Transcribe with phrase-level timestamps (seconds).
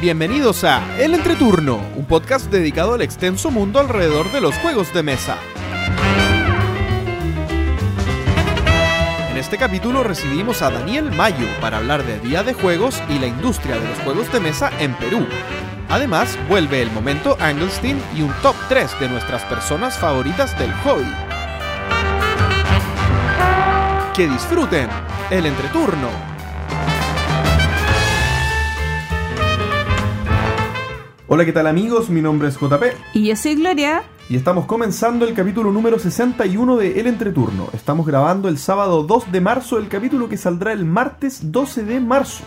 [0.00, 5.02] Bienvenidos a El Entreturno, un podcast dedicado al extenso mundo alrededor de los juegos de
[5.02, 5.36] mesa.
[9.28, 13.26] En este capítulo recibimos a Daniel Mayo para hablar de Día de Juegos y la
[13.26, 15.26] industria de los juegos de mesa en Perú.
[15.88, 21.12] Además, vuelve el momento Angelstein y un top 3 de nuestras personas favoritas del hobby.
[24.14, 24.88] Que disfruten
[25.32, 26.37] el entreturno.
[31.30, 32.08] Hola, ¿qué tal amigos?
[32.08, 32.82] Mi nombre es JP
[33.12, 34.02] Y yo soy Gloria.
[34.30, 37.68] y estamos comenzando el capítulo número 61 de El Entreturno.
[37.74, 42.00] Estamos grabando el sábado 2 de marzo, el capítulo que saldrá el martes 12 de
[42.00, 42.44] marzo.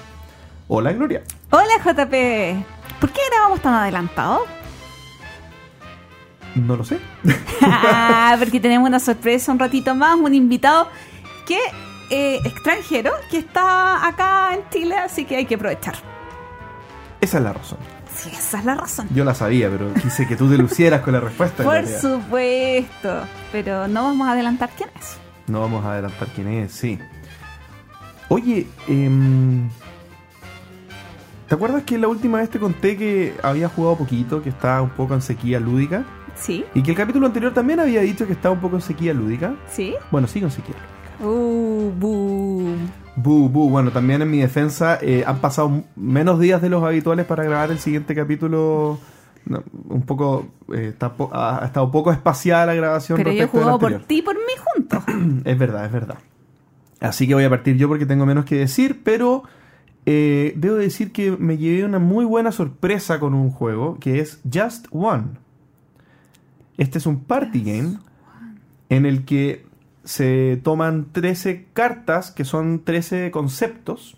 [0.68, 1.22] Hola, Gloria.
[1.52, 2.66] Hola JP.
[3.00, 4.46] ¿Por qué grabamos tan adelantado?
[6.56, 7.00] No lo sé.
[7.62, 10.88] ah, porque tenemos una sorpresa un ratito más, un invitado
[11.46, 11.60] que
[12.10, 15.96] eh, extranjero que está acá en Chile, así que hay que aprovechar.
[17.22, 17.78] Esa es la razón.
[18.16, 19.08] Sí, esa es la razón.
[19.14, 21.64] Yo la sabía, pero quise que tú te lucieras con la respuesta.
[21.64, 23.22] Por supuesto.
[23.52, 25.18] Pero no vamos a adelantar quién es.
[25.48, 27.00] No vamos a adelantar quién es, sí.
[28.30, 29.70] Oye, em,
[31.48, 34.92] ¿te acuerdas que la última vez te conté que había jugado poquito, que estaba un
[34.92, 36.06] poco en sequía lúdica?
[36.36, 39.14] Sí, Y que el capítulo anterior también había dicho que estaba un poco en sequía
[39.14, 39.54] lúdica.
[39.70, 39.96] sí.
[40.12, 41.30] Bueno, sí, con sequía lúdica.
[41.30, 42.90] Uh, boom.
[43.16, 43.70] Bu, bu.
[43.70, 47.72] Bueno, también en mi defensa eh, han pasado menos días de los habituales para grabar
[47.72, 49.00] el siguiente capítulo.
[49.46, 50.48] No, un poco.
[50.74, 53.18] eh, está po- ha, estado poco espaciada la grabación.
[53.18, 54.42] Pero yo he jugado por ti y por mí
[54.74, 55.04] juntos.
[55.46, 56.18] Es verdad, es verdad.
[57.00, 59.44] Así que voy a partir yo porque tengo menos que decir, pero
[60.06, 64.40] eh, debo decir que me llevé una muy buena sorpresa con un juego que es
[64.52, 65.24] Just One.
[66.78, 67.98] Este es un party game
[68.90, 69.66] en el que
[70.12, 74.18] se toman 13 cartas, que son 13 conceptos,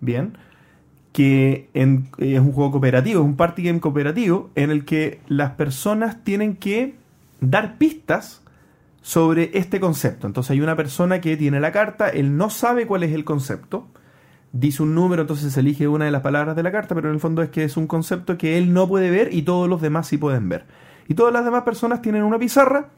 [0.00, 0.38] bien,
[1.12, 5.50] que en- es un juego cooperativo, es un party game cooperativo en el que las
[5.50, 6.94] personas tienen que
[7.42, 8.42] dar pistas
[9.02, 10.26] sobre este concepto.
[10.26, 13.88] Entonces hay una persona que tiene la carta, él no sabe cuál es el concepto,
[14.52, 17.20] dice un número, entonces elige una de las palabras de la carta, pero en el
[17.20, 20.06] fondo es que es un concepto que él no puede ver y todos los demás
[20.06, 20.64] sí pueden ver.
[21.06, 22.88] Y todas las demás personas tienen una pizarra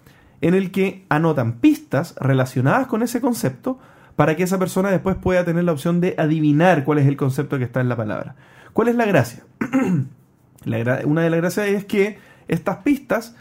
[0.40, 3.78] en el que anotan pistas relacionadas con ese concepto
[4.16, 7.58] para que esa persona después pueda tener la opción de adivinar cuál es el concepto
[7.58, 8.36] que está en la palabra.
[8.72, 9.44] ¿Cuál es la gracia?
[11.04, 12.18] Una de las gracias es que
[12.48, 13.36] estas pistas,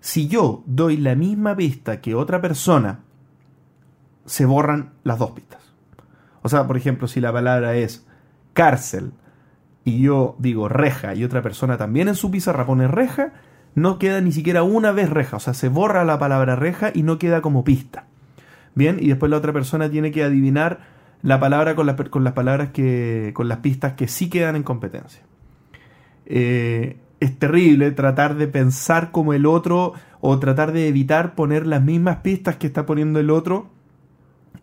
[0.00, 3.00] si yo doy la misma pista que otra persona,
[4.26, 5.62] se borran las dos pistas.
[6.42, 8.06] O sea, por ejemplo, si la palabra es
[8.52, 9.12] cárcel
[9.84, 13.32] y yo digo reja y otra persona también en su pizarra pone reja,
[13.78, 15.36] no queda ni siquiera una vez reja.
[15.36, 18.04] O sea, se borra la palabra reja y no queda como pista.
[18.74, 20.80] Bien, y después la otra persona tiene que adivinar
[21.22, 23.32] la palabra con, la- con las palabras que.
[23.34, 25.22] con las pistas que sí quedan en competencia.
[26.26, 31.82] Eh, es terrible tratar de pensar como el otro o tratar de evitar poner las
[31.82, 33.68] mismas pistas que está poniendo el otro.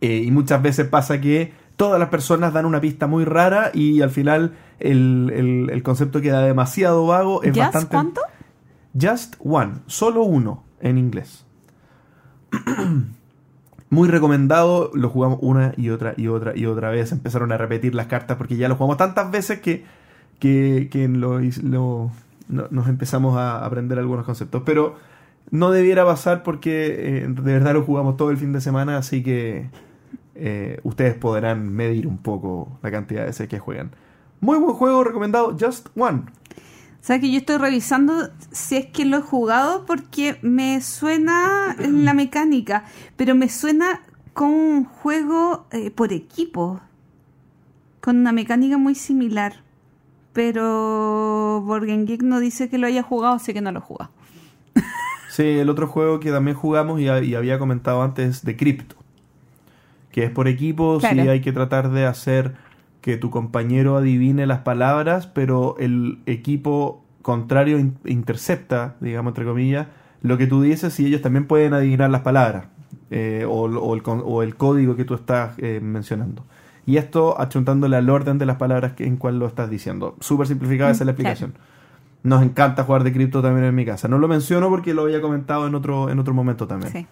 [0.01, 4.01] Eh, y muchas veces pasa que todas las personas dan una pista muy rara y
[4.01, 7.43] al final el, el- el concepto queda demasiado vago.
[7.43, 8.21] Es ¿Just bastante, cuánto?
[9.00, 11.45] Just One, solo uno en inglés.
[13.89, 17.11] Muy recomendado, lo jugamos una y otra y otra y otra vez.
[17.11, 19.85] Empezaron a repetir las cartas porque ya lo jugamos tantas veces que,
[20.39, 22.11] que, que nos
[22.88, 24.63] empezamos a aprender algunos conceptos.
[24.66, 24.95] Pero
[25.51, 29.22] no debiera pasar porque eh, de verdad lo jugamos todo el fin de semana, así
[29.23, 29.69] que
[30.35, 33.91] eh, ustedes podrán medir un poco la cantidad de veces que juegan.
[34.41, 36.23] Muy buen juego, recomendado, Just One.
[37.05, 42.13] Sea que yo estoy revisando si es que lo he jugado porque me suena la
[42.16, 42.83] mecánica,
[43.16, 44.01] pero me suena
[44.33, 46.81] con un juego eh, por equipo,
[48.01, 49.61] con una mecánica muy similar.
[50.33, 54.11] Pero Borgen Geek no dice que lo haya jugado, así que no lo he jugado.
[55.29, 58.95] Sí, el otro juego que también jugamos y, y había comentado antes de Crypto.
[60.12, 61.30] Que es por equipos y Claro.
[61.31, 62.56] hay que tratar de hacer
[63.06, 69.86] que tu compañero adivine las palabras, pero el equipo contrario in- intercepta, digamos entre comillas,
[70.24, 72.66] lo que tú dices y ellos también pueden adivinar las palabras
[73.12, 76.46] eh, o, o el, o el código que tú estás eh, mencionando.
[76.88, 80.16] Y esto achuntándole al orden de las palabras que, en cual lo estás diciendo.
[80.19, 81.30] Súper simplificada esa es la Mm, claro.
[81.31, 81.54] explicación.
[82.24, 84.07] Nos encanta jugar de cripto también en mi casa.
[84.07, 86.92] No lo menciono porque lo había comentado en otro, en otro momento también.
[86.92, 87.06] Sí.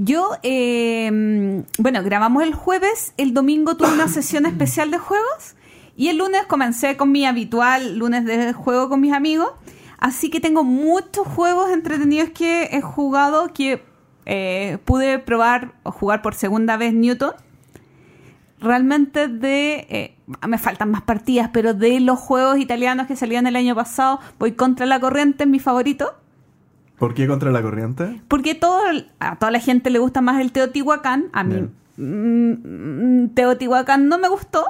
[0.00, 5.56] Yo, eh, bueno, grabamos el jueves, el domingo tuve una sesión especial de juegos
[5.96, 9.50] y el lunes comencé con mi habitual lunes de juego con mis amigos.
[9.98, 13.82] Así que tengo muchos juegos entretenidos que he jugado que
[14.24, 17.32] eh, pude probar o jugar por segunda vez Newton.
[18.60, 19.84] realmente de...
[19.88, 20.16] eh,
[20.46, 24.52] me faltan más partidas, pero de los juegos italianos que salían el año pasado, voy
[24.52, 26.14] contra la corriente, es mi favorito.
[26.98, 28.20] ¿Por qué contra la corriente?
[28.28, 28.80] Porque todo,
[29.20, 31.26] a toda la gente le gusta más el Teotihuacán.
[31.32, 34.64] A mí mm, mm, Teotihuacán no me gustó.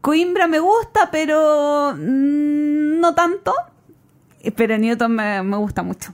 [0.00, 3.52] Coimbra me gusta, pero mm, no tanto.
[4.56, 6.12] Pero Newton me, me gusta mucho.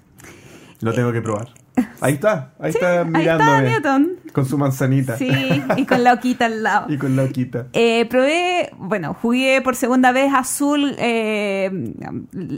[0.80, 1.59] Lo tengo que probar.
[2.00, 3.70] Ahí está, ahí Sí, está ahí está mirándome.
[3.70, 4.16] Newton.
[4.32, 5.16] Con su manzanita.
[5.16, 5.30] Sí,
[5.76, 6.86] y con la oquita al lado.
[6.92, 7.66] Y con la hoquita.
[7.72, 11.70] Eh, probé, bueno, jugué por segunda vez Azul, eh,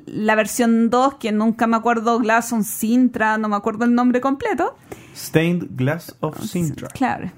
[0.07, 4.21] la versión 2, que nunca me acuerdo, Glass on Sintra, no me acuerdo el nombre
[4.21, 4.77] completo.
[5.17, 6.89] Stained Glass of Sintra.
[6.89, 7.31] Claro.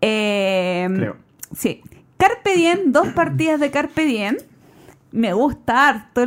[0.00, 1.16] Eh, Creo.
[1.54, 1.82] Sí.
[2.18, 4.36] Carpe Diem, dos partidas de Carpe Diem.
[5.10, 6.22] Me gusta harto.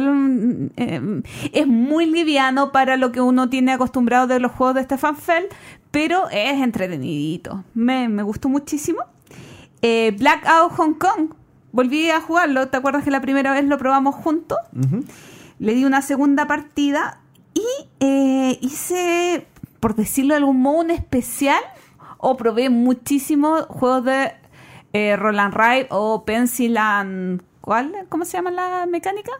[0.76, 1.22] eh,
[1.54, 5.48] es muy liviano para lo que uno tiene acostumbrado de los juegos de Stefan Feld,
[5.92, 7.64] pero es entretenidito.
[7.74, 9.02] Me, me gustó muchísimo.
[9.82, 11.34] Eh, Blackout Hong Kong.
[11.72, 12.68] Volví a jugarlo.
[12.68, 14.58] ¿Te acuerdas que la primera vez lo probamos juntos?
[15.60, 17.20] Le di una segunda partida
[17.54, 17.66] y
[18.00, 19.48] eh, hice,
[19.80, 21.62] por decirlo de algún modo, un especial
[22.18, 24.34] o probé muchísimos juegos de
[24.94, 27.44] eh, Roland Ride o Pencil and...
[27.62, 27.94] ¿Cuál?
[28.10, 29.32] ¿Cómo se llama la mecánica?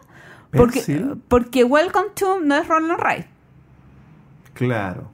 [0.50, 1.22] Porque, ¿Pencil?
[1.28, 3.26] porque Welcome to no es Roland Ride,
[4.54, 5.10] Claro.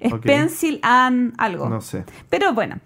[0.00, 0.22] es Ok.
[0.22, 1.68] Pencil and algo.
[1.68, 2.04] No sé.
[2.28, 2.78] Pero bueno,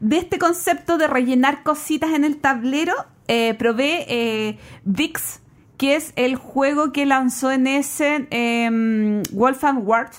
[0.00, 2.94] de este concepto de rellenar cositas en el tablero,
[3.28, 5.40] eh, probé eh, VIX,
[5.76, 10.10] que es el juego que lanzó en ese eh, Wolfgang Ward.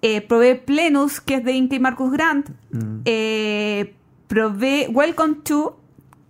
[0.00, 2.48] Eh, probé Plenus, que es de Inca y Marcus Grant.
[3.04, 3.94] Eh,
[4.28, 5.78] probé Welcome to,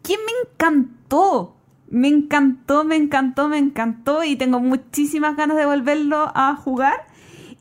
[0.05, 1.57] que me encantó.
[1.89, 7.07] Me encantó, me encantó, me encantó y tengo muchísimas ganas de volverlo a jugar.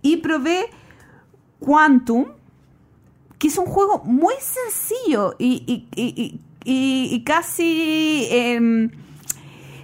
[0.01, 0.65] Y probé
[1.59, 2.25] Quantum,
[3.37, 8.89] que es un juego muy sencillo y, y- y- y- casi em,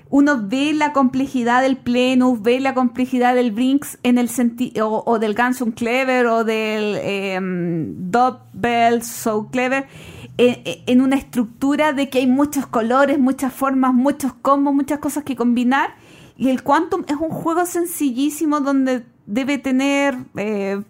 [0.09, 5.19] uno ve la complejidad del Plenus, ve la complejidad del Brinks en el sentido, o,
[5.19, 9.85] del Gansun Clever o del em, Doppel So Clever,
[10.41, 15.35] en, una estructura de que hay muchos colores, muchas formas, muchos combos, muchas cosas que
[15.35, 15.95] combinar.
[16.37, 20.81] Y el Quantum es un juego sencillísimo donde debe tener eh,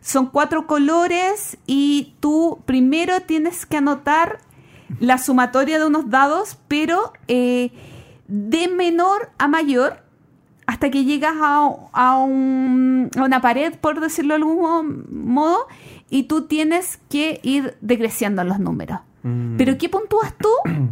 [0.00, 4.38] son cuatro colores y tú primero tienes que anotar
[4.98, 7.70] la sumatoria de unos dados, pero eh,
[8.28, 10.02] de menor a mayor
[10.66, 15.66] hasta que llegas a, a un- a una pared, por decirlo de algún mo- modo,
[16.10, 18.98] y tú tienes que ir decreciendo los números.
[19.22, 19.56] Mm.
[19.56, 20.48] ¿Pero qué puntúas tú?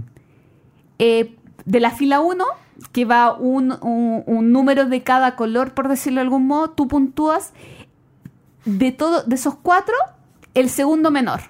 [1.00, 2.44] Eh, de la fila 1,
[2.90, 6.88] que va un, un- un número de cada color, por decirlo de algún modo, tú
[6.88, 7.52] puntúas
[8.64, 9.94] de, todo, de esos cuatro,
[10.54, 11.40] el segundo menor.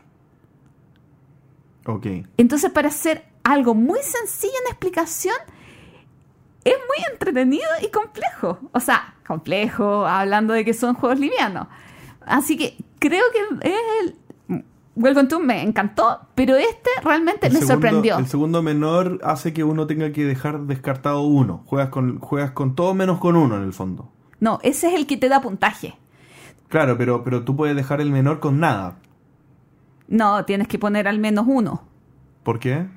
[1.87, 2.06] Ok.
[2.37, 5.37] Entonces, para hacer algo muy sencillo en explicación,
[6.64, 8.59] es muy entretenido y complejo.
[8.73, 11.69] O sea, complejo, hablando de que son juegos livianos.
[12.26, 14.15] Así que creo que es el...
[14.97, 18.19] Welcome to me encantó, pero este realmente El me segundo- sorprendió.
[18.19, 21.62] El segundo menor hace que uno tenga que dejar descartado uno.
[21.67, 24.11] Juegas con, juegas con todo menos con uno en el fondo.
[24.41, 25.95] No, ese es el que te da puntaje.
[26.69, 28.97] Claro, pero, pero tú puedes dejar el menor con nada.
[30.09, 31.85] No, tienes que poner al menos uno.
[32.43, 32.88] ¿Por qué?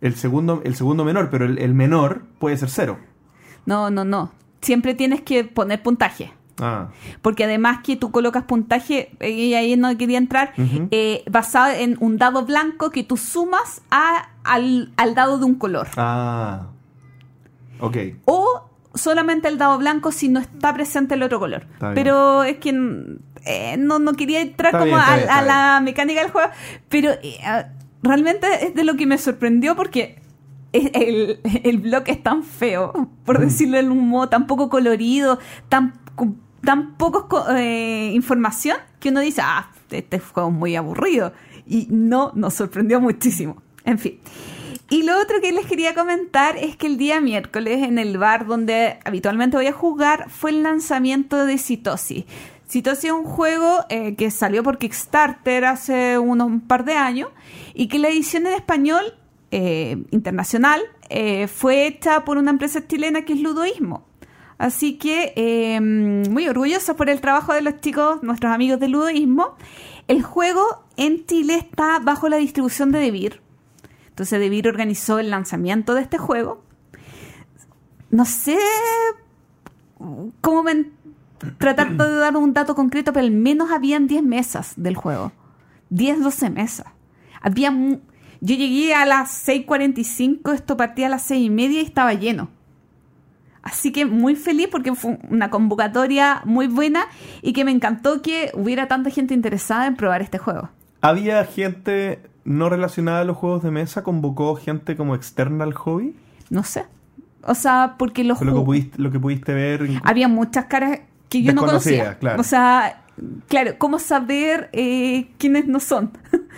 [0.00, 2.98] El segundo, el segundo menor, pero el, el menor puede ser cero.
[3.66, 4.32] No, no, no.
[4.62, 6.32] Siempre tienes que poner puntaje.
[6.60, 6.88] Ah,
[7.20, 10.52] Porque además que tú colocas puntaje, eh, y ahí no quería entrar,
[10.92, 15.54] eh, basado en un dado blanco que tú sumas a, al, al dado de un
[15.56, 15.88] color.
[15.96, 16.68] ah.
[17.80, 17.96] Ok.
[18.24, 21.66] O solamente el dado blanco si no está presente el otro color.
[21.72, 21.94] Está bien.
[21.96, 22.70] Pero es que
[23.44, 26.30] eh, no, no quería entrar Está como bien, a, bien, a está la mecánica del
[26.30, 26.50] juego,
[26.88, 27.10] pero
[28.02, 30.22] realmente es de lo que me sorprendió porque
[30.72, 33.42] el, el blog es tan feo, por Mm.
[33.42, 35.94] decirlo de un modo, tan poco colorido, tan,
[36.64, 41.32] tan poco co- eh, información que uno dice, ah, este juego es muy aburrido.
[41.66, 43.62] Y no, nos sorprendió muchísimo.
[43.84, 44.18] En fin.
[44.90, 48.46] Y lo otro que les quería comentar es que el día miércoles en el bar
[48.46, 52.26] donde habitualmente voy a jugar fue el lanzamiento de Citosi.
[52.68, 57.28] Citosi es un juego eh, que salió por Kickstarter hace unos un par de años
[57.72, 59.02] y que la edición en español
[59.50, 60.82] eh, internacional
[61.48, 64.04] fue hecha por una empresa chilena que es Ludoísmo.
[64.58, 69.56] Así que eh, muy orgullosa por el trabajo de los chicos, nuestros amigos de Ludoísmo.
[70.06, 73.40] El juego en Chile está bajo la distribución de Devir.
[74.08, 76.62] Entonces Devir organizó el lanzamiento de este juego.
[78.10, 78.56] No sé
[80.40, 80.92] cómo men-
[81.58, 85.32] tratar de dar un dato concreto, pero al menos habían 10 mesas del juego.
[85.90, 86.86] 10, 12 mesas.
[87.40, 87.72] Había
[88.40, 92.50] yo llegué a las 6.45, esto partía a las 6 y media y estaba lleno.
[93.64, 97.06] Así que muy feliz porque fue una convocatoria muy buena
[97.40, 100.68] y que me encantó que hubiera tanta gente interesada en probar este juego.
[101.00, 104.02] ¿Había gente no relacionada a los juegos de mesa?
[104.02, 106.14] ¿Convocó gente como externa al hobby?
[106.50, 106.84] No sé.
[107.42, 109.88] O sea, porque los lo que pudiste, lo que pudiste ver.
[110.02, 112.18] había muchas caras que yo no conocía.
[112.18, 112.40] claro.
[112.40, 113.02] O sea,
[113.48, 116.12] claro, ¿cómo saber eh, quiénes no son?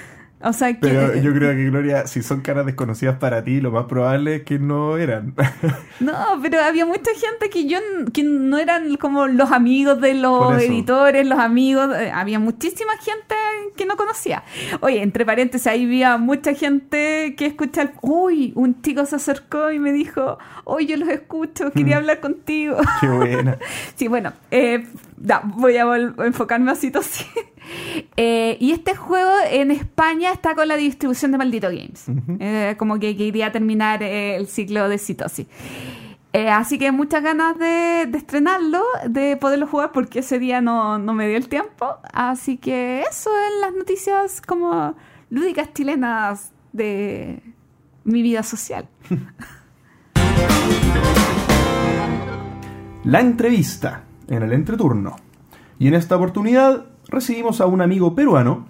[0.49, 3.71] o sea, que, Pero yo creo que, Gloria, si son caras desconocidas para ti, lo
[3.71, 5.35] más probable es que no eran.
[5.99, 6.13] No,
[6.43, 7.79] pero había mucha gente que yo
[8.13, 13.35] que no eran como los amigos de los editores, los amigos, eh, había muchísima gente
[13.77, 14.43] que no conocía.
[14.81, 19.73] Oye, entre paréntesis, ahí había mucha gente que escucha el, uy, un chico se acercó
[19.73, 22.01] y me dijo, "Oye, yo los escucho, quería Mm.
[22.01, 23.57] hablar contigo." Qué buena.
[23.97, 24.87] Sí, bueno, eh,
[25.17, 25.85] da, voy a
[26.27, 27.25] enfocarme a Citosi.
[28.17, 32.07] Eh, y este juego en España está con la distribución de Maldito Games.
[32.39, 35.47] Eh, como que quería terminar eh, el ciclo de Citosi.
[36.33, 40.99] Eh, así que muchas ganas de, de estrenarlo, de poderlo jugar, porque ese día no,
[40.99, 41.97] no me dio el tiempo.
[42.13, 44.95] Así que eso en las noticias como
[45.31, 47.43] lúdicas chilenas de
[48.05, 48.89] mi vida social.
[53.05, 55.17] La entrevista en el entreturno.
[55.79, 58.67] Y en esta oportunidad recibimos a un amigo peruano.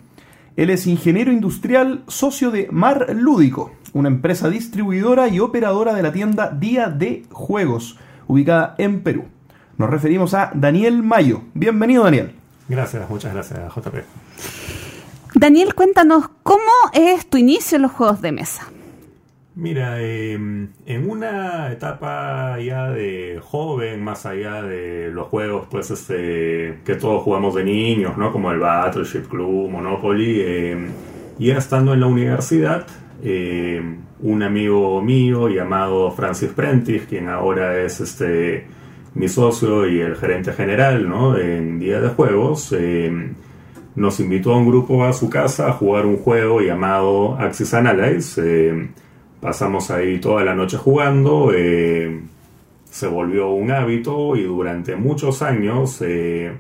[0.56, 6.12] Él es ingeniero industrial, socio de Mar Lúdico, una empresa distribuidora y operadora de la
[6.12, 9.24] tienda Día de Juegos, ubicada en Perú.
[9.76, 11.42] Nos referimos a Daniel Mayo.
[11.52, 12.34] Bienvenido, Daniel.
[12.68, 13.94] Gracias, muchas gracias, JP.
[15.34, 16.62] Daniel, cuéntanos, ¿cómo
[16.94, 18.66] es tu inicio en los juegos de mesa?
[19.58, 26.80] Mira, eh, en una etapa ya de joven, más allá de los juegos pues este,
[26.84, 28.32] que todos jugamos de niños, ¿no?
[28.32, 30.86] Como el Battleship Club, Monopoly, eh,
[31.38, 32.86] ya estando en la universidad,
[33.24, 33.82] eh,
[34.20, 38.66] un amigo mío llamado Francis Prentice, quien ahora es este
[39.14, 41.34] mi socio y el gerente general, ¿no?
[41.38, 42.76] En Día de Juegos,
[43.94, 48.90] nos invitó a un grupo a su casa a jugar un juego llamado Axis Analyze.
[49.40, 51.52] Pasamos ahí toda la noche jugando.
[51.54, 52.20] eh,
[52.84, 56.52] se volvió un hábito y durante muchos años eh,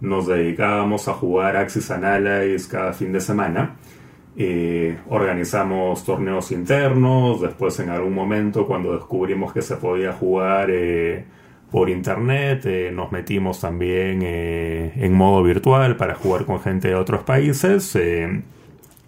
[0.00, 3.76] nos dedicábamos a jugar Axis Analyze cada fin de semana.
[4.36, 10.70] Eh, organizamos torneos internos, después en algún momento cuando descubrimos que se podía jugar
[11.72, 17.98] por internet, nos metimos también en modo virtual para jugar con gente de otros países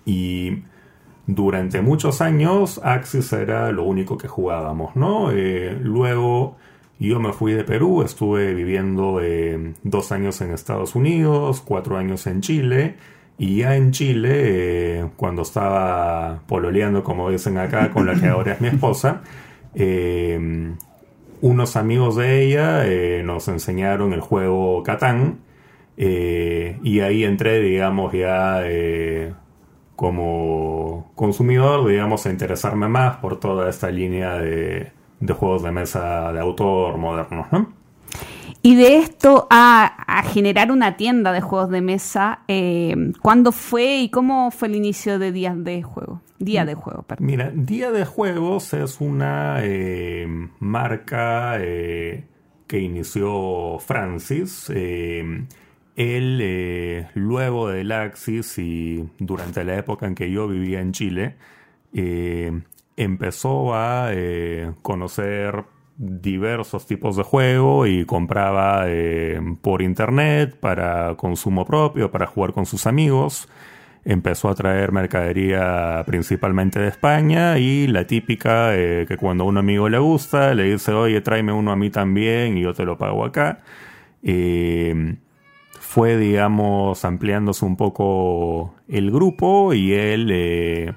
[0.05, 0.63] y
[1.27, 5.31] durante muchos años Axis era lo único que jugábamos, ¿no?
[5.31, 6.57] Eh, luego
[6.99, 12.27] yo me fui de Perú, estuve viviendo eh, dos años en Estados Unidos, cuatro años
[12.27, 12.97] en Chile.
[13.39, 18.53] Y ya en Chile, eh, cuando estaba pololeando, como dicen acá, con la que ahora
[18.53, 19.23] es mi esposa,
[21.41, 25.39] unos amigos de ella nos enseñaron el juego Catán.
[25.97, 28.63] y ahí entré, digamos, ya
[29.97, 36.33] como consumidor, digamos, a interesarme más por toda esta línea de, de juegos de mesa
[36.33, 37.73] de autor modernos, ¿no?
[38.65, 43.99] Y de esto a, a generar una tienda de juegos de mesa, eh, ¿cuándo fue
[43.99, 46.23] y cómo fue el inicio de días de juego?
[46.39, 47.27] Día de juego, perdón.
[47.27, 50.27] Mira, Día de Juegos es una eh,
[50.59, 52.25] marca eh,
[52.67, 54.71] que inició Francis.
[55.97, 61.37] Él, eh, luego del Axis y durante la época en que yo vivía en Chile,
[61.95, 62.63] eh,
[62.97, 65.65] empezó a eh, conocer
[65.97, 68.87] diversos tipos de juego y compraba
[69.61, 73.49] por internet para consumo propio, para jugar con sus amigos.
[74.05, 79.89] Empezó a traer mercadería principalmente de España y la típica que cuando a un amigo
[79.89, 83.25] le gusta le dice, oye, tráeme uno a mí también y yo te lo pago
[83.25, 83.61] acá.
[85.93, 90.95] Fue, digamos, ampliándose un poco el grupo y él, eh,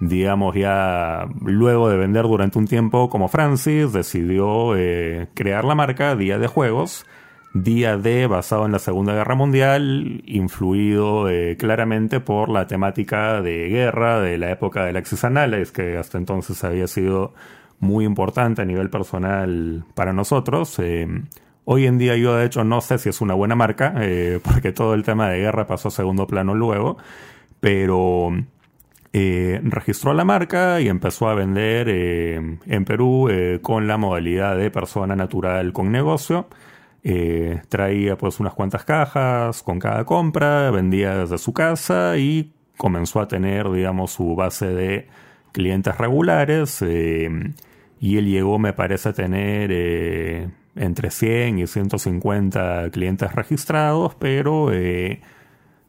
[0.00, 6.14] digamos, ya luego de vender durante un tiempo como Francis, decidió eh, crear la marca
[6.14, 7.06] Día de Juegos.
[7.54, 13.70] Día D basado en la Segunda Guerra Mundial, influido eh, claramente por la temática de
[13.70, 17.32] guerra de la época del Axis Analyze, que hasta entonces había sido
[17.80, 20.78] muy importante a nivel personal para nosotros.
[20.80, 21.08] Eh,
[21.70, 24.72] hoy en día yo de hecho no sé si es una buena marca, eh, porque
[24.72, 26.96] todo el tema de guerra pasó a segundo plano luego,
[27.60, 28.30] pero
[29.12, 33.28] eh, registró la marca y empezó a vender eh, en Perú
[33.60, 36.48] con la modalidad de persona natural con negocio.
[37.68, 43.28] traía pues unas cuantas cajas con cada compra, vendía desde su casa y comenzó a
[43.28, 45.08] tener, digamos, su base de
[45.52, 49.70] clientes regulares y él llegó, me parece, a tener
[50.78, 54.70] entre 100 y 150 clientes registrados, pero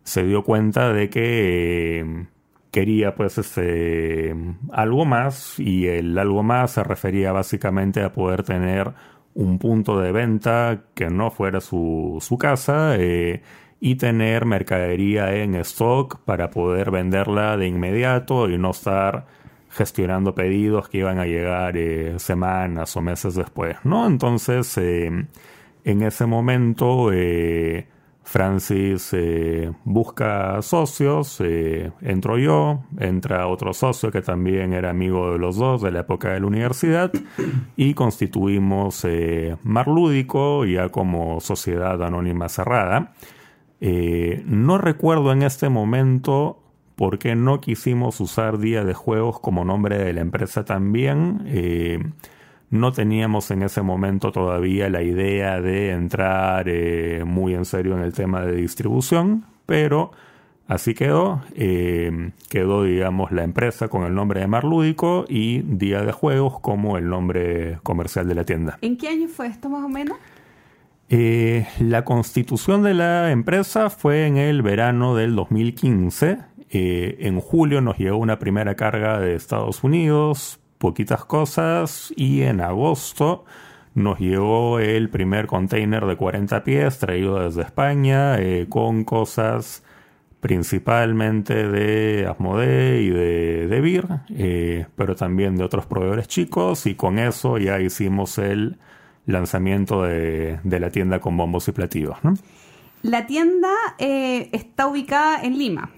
[0.04, 2.26] se dio cuenta de que
[2.72, 4.36] quería pues este
[4.72, 8.94] algo más y el algo más se refería básicamente a poder tener
[9.34, 13.42] un punto de venta que no fuera su, su casa eh,
[13.80, 19.28] y tener mercadería en stock para poder venderla de inmediato y no estar
[19.70, 24.08] gestionando pedidos que iban a llegar eh, semanas o meses después, ¿no?
[24.08, 25.28] Entonces, eh,
[25.84, 27.12] en ese momento,
[28.24, 31.42] Francis eh, busca socios,
[32.02, 36.34] entro yo, entra otro socio que también era amigo de los dos de la época
[36.34, 37.12] de la universidad
[37.76, 43.14] y constituimos eh, Mar Lúdico ya como sociedad anónima cerrada.
[43.80, 46.69] no recuerdo en este momento
[47.00, 51.46] por qué no quisimos usar Día de Juegos como nombre de la empresa también.
[52.72, 58.04] No teníamos en ese momento todavía la idea de entrar eh, muy en serio en
[58.04, 60.12] el tema de distribución, pero
[60.68, 61.42] así quedó.
[61.56, 66.60] Eh, quedó, digamos, la empresa con el nombre de Mar Lúdico y Día de Juegos
[66.60, 68.78] como el nombre comercial de la tienda.
[68.82, 70.18] ¿En qué año fue esto más o menos?
[71.10, 76.38] Eh, la constitución de la empresa fue en el verano del 2015.
[76.72, 83.46] En julio nos llegó una primera carga de Estados Unidos poquitas cosas y en agosto
[83.94, 89.84] nos llegó el primer container de 40 pies traído desde España eh, con cosas
[90.40, 97.20] principalmente de Asmodee y de, de eh, pero también de otros proveedores chicos y con
[97.20, 98.78] eso ya hicimos el
[99.26, 102.16] lanzamiento de, la tienda con bombos y platillos.
[103.02, 105.92] La tienda eh, está ubicada en Lima.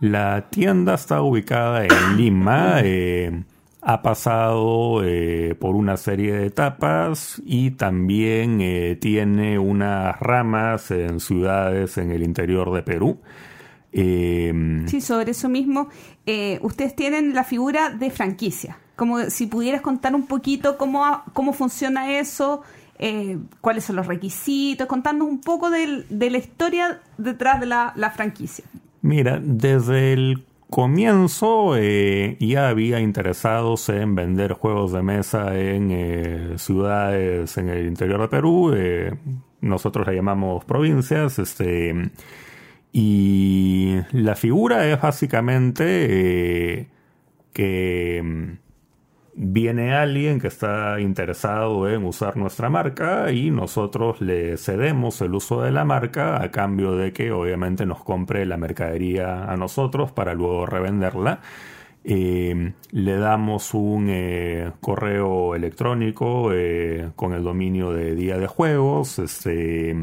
[0.00, 2.80] La tienda está ubicada en Lima
[3.82, 11.20] ha pasado eh, por una serie de etapas y también eh, tiene unas ramas en
[11.20, 13.20] ciudades en el interior de Perú.
[13.92, 15.88] Em, sí, sobre eso mismo,
[16.26, 18.78] eh, ustedes tienen la figura de franquicia.
[18.96, 22.62] Como si pudieras contar un poquito cómo, cómo funciona eso,
[23.62, 28.66] cuáles son los requisitos, contarnos un poco de la historia detrás de la, la franquicia.
[29.02, 36.54] Mira, desde el comienzo eh, ya había interesados en vender juegos de mesa en eh,
[36.58, 38.72] ciudades en el interior de Perú.
[38.74, 39.12] Eh,
[39.60, 41.38] nosotros la llamamos provincias.
[41.38, 42.10] Este,
[42.92, 46.88] y la figura es básicamente
[47.52, 48.58] que
[49.34, 55.62] viene alguien que está interesado en usar nuestra marca y nosotros le cedemos el uso
[55.62, 60.34] de la marca a cambio de que obviamente nos compre la mercadería a nosotros para
[60.34, 61.40] luego revenderla.
[62.02, 69.18] Eh, le damos un eh, correo electrónico eh, con el dominio de día de juegos.
[69.18, 69.94] Este,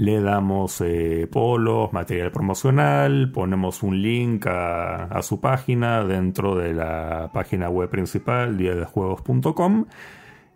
[0.00, 7.30] le damos eh, polos, material promocional, ponemos un link a, su página dentro de la
[7.34, 9.84] página web principal, diadejuegos.com.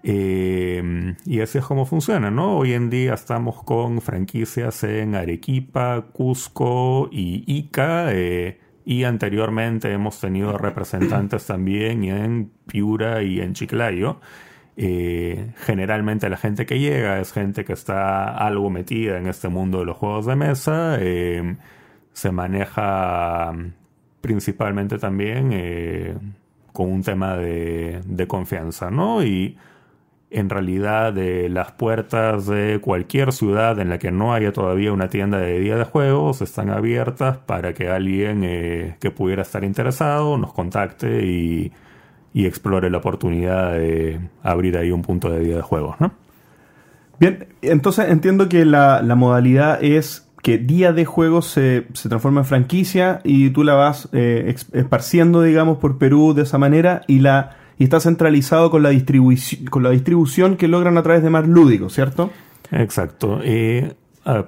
[0.03, 2.57] Eh, y así es como funciona, ¿no?
[2.57, 8.15] Hoy en día estamos con franquicias en Arequipa, Cusco y Ica.
[8.15, 14.21] Eh, y anteriormente hemos tenido representantes también en Piura y en Chiclayo.
[14.77, 19.81] Eh, generalmente la gente que llega es gente que está algo metida en este mundo
[19.81, 20.97] de los juegos de mesa.
[21.01, 21.57] Eh,
[22.13, 23.53] se maneja
[24.21, 26.17] principalmente también eh,
[26.73, 29.23] con un tema de, confianza, ¿no?
[29.23, 29.57] Y
[30.31, 31.15] en realidad
[31.49, 35.77] las puertas de cualquier ciudad en la que no haya todavía una tienda de día
[35.77, 38.41] de juegos están abiertas para que alguien
[38.99, 41.73] que pudiera estar interesado nos contacte y
[42.35, 46.13] y explore la oportunidad de abrir ahí un punto de día de juegos, ¿no?
[47.21, 53.21] Bien, entonces entiendo que la, modalidad es que día de juegos se, transforma en franquicia
[53.23, 57.85] y tú la vas eh, esparciendo, digamos, por Perú de esa manera y la y
[57.85, 61.93] está centralizado con la, distribución con la distribución que logran a través de más lúdicos,
[61.93, 62.31] ¿cierto?
[62.71, 63.41] Exacto.
[63.43, 63.95] Eh,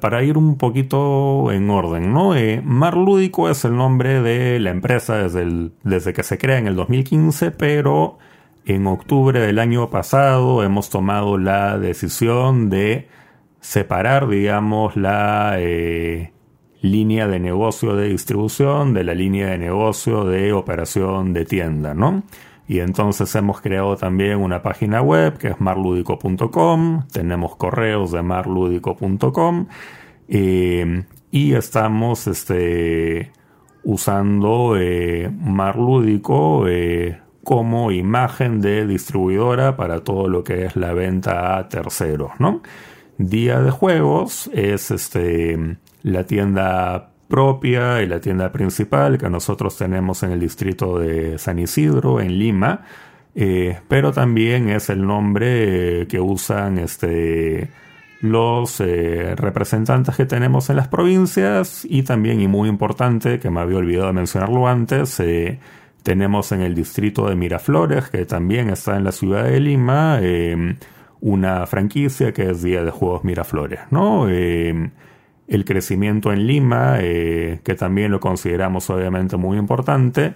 [0.00, 2.34] para ir un poquito en orden, ¿no?
[2.34, 6.66] Eh, Mar Lúdico es el nombre de la empresa desde, desde que se crea en
[6.66, 8.18] el 2015, pero
[8.64, 13.08] en octubre del año pasado hemos tomado la decisión de
[13.60, 16.32] separar, digamos, la eh,
[16.80, 22.22] línea de negocio de distribución de la línea de negocio de operación de tienda, ¿no?
[22.68, 29.66] Y entonces hemos creado también una página web que es marludico.com, tenemos correos de marludico.com
[30.28, 33.30] y estamos este,
[33.84, 35.30] usando eh,
[36.68, 42.62] eh, como imagen de distribuidora para todo lo que es la venta a terceros, ¿no?
[43.18, 50.22] Día de Juegos es este, la tienda propia y la tienda principal que nosotros tenemos
[50.22, 52.82] en el distrito de San Isidro, en Lima,
[53.34, 57.68] eh, pero también es el nombre eh, que usan este,
[58.20, 63.60] los eh, representantes que tenemos en las provincias y también, y muy importante, que me
[63.60, 65.20] había olvidado mencionarlo antes,
[66.02, 70.20] tenemos en el distrito de Miraflores, que también está en la ciudad de Lima,
[71.20, 74.28] una franquicia que es Día de Juegos Miraflores, ¿no?
[75.48, 80.34] El crecimiento en Lima, que también lo consideramos obviamente muy importante,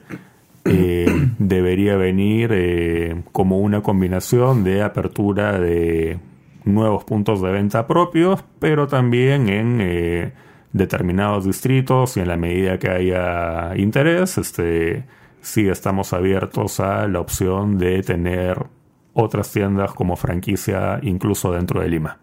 [0.64, 1.06] eh,
[1.38, 6.18] debería venir eh, como una combinación de apertura de
[6.64, 10.32] nuevos puntos de venta propios, pero también en eh,
[10.72, 15.04] determinados distritos y en la medida que haya interés, este,
[15.40, 18.66] sí estamos abiertos a la opción de tener
[19.14, 22.18] otras tiendas como franquicia incluso dentro de Lima.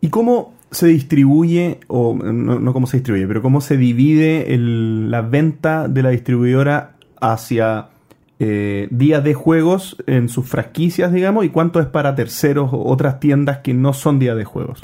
[0.00, 5.86] ¿Y cómo se distribuye, o no, cómo se distribuye, pero cómo se divide la venta
[5.86, 7.88] de la distribuidora hacia
[8.40, 13.20] eh, días de juegos en sus franquicias, digamos, y cuánto es para terceros o otras
[13.20, 14.82] tiendas que no son días de juegos?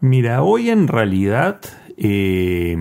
[0.00, 1.60] Mira, hoy en realidad
[1.96, 2.76] eh,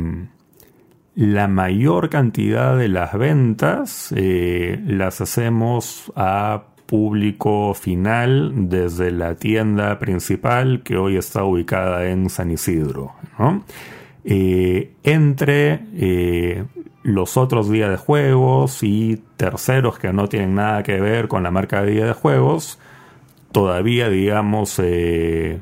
[1.15, 10.00] la mayor cantidad de las ventas eh, las hacemos a público final desde la tienda
[10.00, 13.13] principal que hoy está ubicada en San Isidro.
[15.04, 15.82] entre
[17.08, 21.52] los otros días de juegos y terceros que no tienen nada que ver con la
[21.52, 22.80] marca de día de juegos,
[23.54, 25.62] todavía, digamos, eh,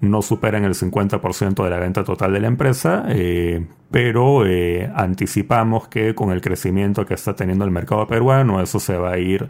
[0.00, 5.88] no superan el 50% de la venta total de la empresa, eh, pero eh, anticipamos
[5.88, 9.48] que con el crecimiento que está teniendo el mercado peruano, eso se va a ir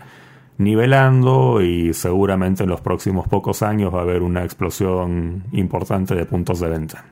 [0.59, 6.25] nivelando y seguramente en los próximos pocos años va a haber una explosión importante de
[6.25, 7.05] puntos de venta.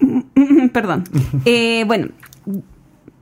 [0.72, 1.04] Perdón.
[1.44, 2.08] Eh, bueno,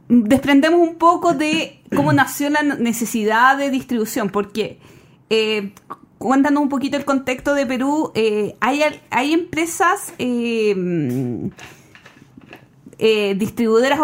[0.09, 4.79] desprendemos un poco de cómo nació la necesidad de distribución, porque
[5.31, 5.73] eh,
[6.19, 8.13] cuéntanos un poquito el contexto de Perú.
[8.15, 10.75] Eh, hay, hay empresas eh,
[13.39, 14.01] distribuidoras,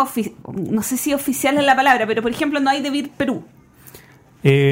[0.54, 3.44] no sé si oficiales es la palabra, pero por ejemplo no hay Debir Perú.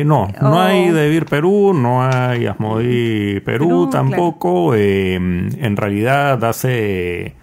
[0.04, 4.74] No, no hay Debir Perú, no hay Asmodi Perú, tampoco.
[4.74, 7.34] en realidad hace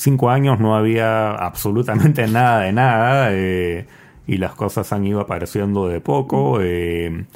[0.00, 3.86] cinco años no había absolutamente nada de nada eh,
[4.26, 6.58] y las cosas han ido apareciendo de poco.
[6.60, 7.26] Eh,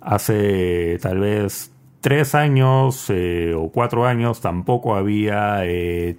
[0.00, 1.72] hace tal vez
[2.04, 5.62] tres años eh, o cuatro años tampoco había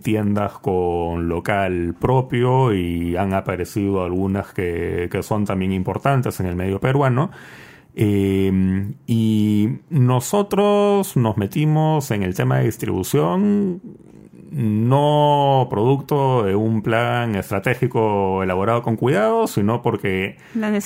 [0.01, 6.55] tiendas con local propio y han aparecido algunas que, que son también importantes en el
[6.55, 7.29] medio peruano.
[7.95, 13.79] y nosotros nos metimos en el tema de distribución
[14.55, 20.37] no producto de un plan estratégico elaborado con cuidado, sino porque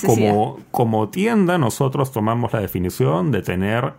[0.04, 3.92] como, como, tienda nosotros tomamos la definición de tener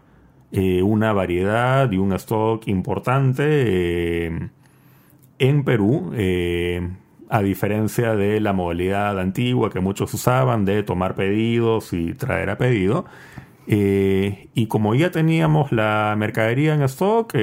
[0.53, 4.49] eh, una variedad y un stock importante eh,
[5.39, 6.89] en Perú, eh,
[7.29, 12.57] a diferencia de la modalidad antigua que muchos usaban de tomar pedidos y traer a
[12.57, 13.05] pedido.
[13.67, 17.33] y como ya teníamos la mercadería en stock,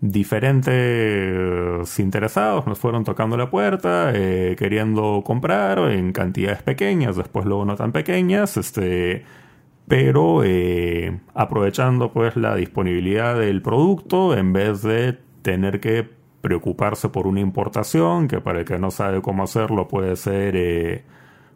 [0.00, 7.76] diferentes interesados nos fueron tocando la puerta, queriendo comprar en cantidades pequeñas, después luego no
[7.76, 9.24] tan pequeñas, este,
[9.88, 16.08] pero eh, aprovechando pues la disponibilidad del producto en vez de tener que
[16.40, 21.04] preocuparse por una importación, que para el que no sabe cómo hacerlo puede ser eh,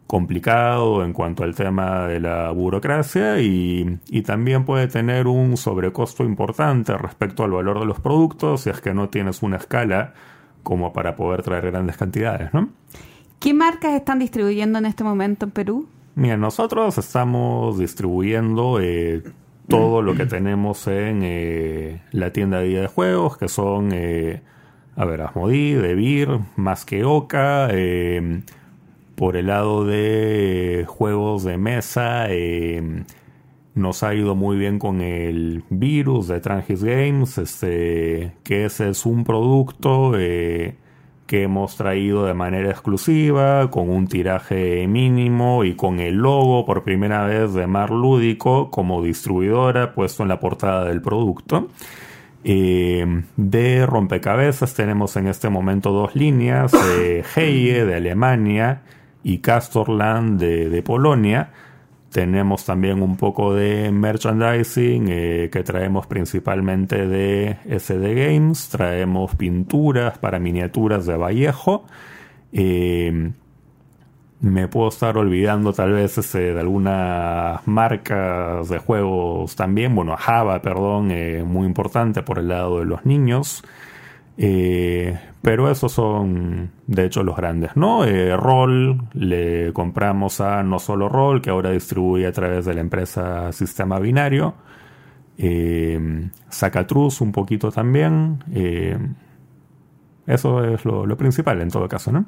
[0.07, 6.97] complicado en cuanto al tema de la burocracia y, también puede tener un sobrecosto importante
[6.97, 10.13] respecto al valor de los productos si es que no tienes una escala
[10.63, 12.69] como para poder traer grandes cantidades, ¿no?
[13.39, 15.87] ¿Qué marcas están distribuyendo en este momento en Perú?
[16.15, 19.23] Mira, nosotros estamos distribuyendo eh,
[19.67, 24.41] todo lo que tenemos en eh, la tienda de día de juegos, que son, eh,
[24.95, 28.41] a ver, Asmodee, Devir, Más que Oca, eh,
[29.15, 33.03] por el lado de juegos de mesa, eh,
[33.73, 39.05] nos ha ido muy bien con el virus de Trangis Games, este, que ese es
[39.05, 40.11] un producto
[41.31, 46.83] que hemos traído de manera exclusiva, con un tiraje mínimo y con el logo por
[46.83, 51.69] primera vez de Mar Lúdico como distribuidora puesto en la portada del producto.
[52.43, 58.81] Eh, de rompecabezas tenemos en este momento dos líneas, eh, Heie de Alemania
[59.23, 61.51] y Castorland de, Polonia.
[62.11, 68.67] Tenemos también un poco de merchandising eh, que traemos principalmente de SD Games.
[68.67, 71.85] Traemos pinturas para miniaturas de Vallejo.
[72.51, 73.31] Eh,
[74.41, 79.95] me puedo estar olvidando tal vez ese, de algunas marcas de juegos también.
[79.95, 83.63] Bueno, Java, perdón, eh, muy importante por el lado de los niños.
[84.37, 88.05] Eh, pero esos son, de hecho, los grandes, ¿no?
[88.05, 92.81] Eh, Roll, le compramos a No Solo Roll, que ahora distribuye a través de la
[92.81, 94.53] empresa Sistema Binario.
[95.37, 98.43] Eh, Sacatruz un poquito también.
[98.53, 98.97] Eh,
[100.27, 102.25] eso es lo principal en todo caso, ¿no?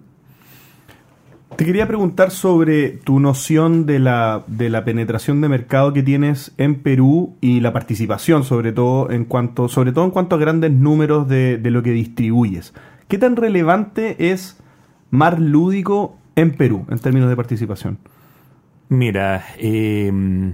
[1.55, 6.51] Te quería preguntar sobre tu noción de la, de la penetración de mercado que tienes
[6.57, 10.71] en Perú y la participación, sobre todo en cuanto, sobre todo en cuanto a grandes
[10.71, 12.73] números de, de lo que distribuyes.
[13.07, 14.59] ¿Qué tan relevante es
[15.11, 17.99] Mar Lúdico en Perú en términos de participación?
[18.89, 20.53] Mira, eh,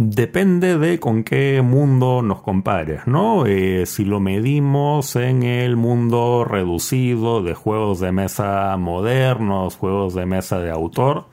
[0.00, 3.46] Depende de con qué mundo nos compares, ¿no?
[3.46, 10.24] Eh, si lo medimos en el mundo reducido de juegos de mesa modernos, juegos de
[10.24, 11.26] mesa de autor,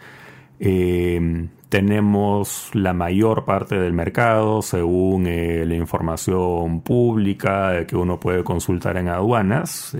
[0.60, 8.43] eh, tenemos la mayor parte del mercado según eh, la información pública que uno puede
[8.43, 9.95] consultar en aduanas.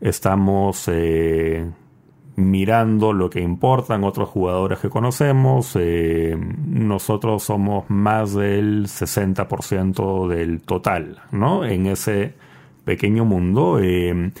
[0.00, 0.88] Estamos
[2.36, 5.76] mirando lo que importan otros jugadores que conocemos.
[5.78, 11.64] Eh, nosotros somos más del 60% del total, ¿no?
[11.64, 12.34] En ese
[12.84, 13.78] pequeño mundo.
[13.80, 14.32] Eh,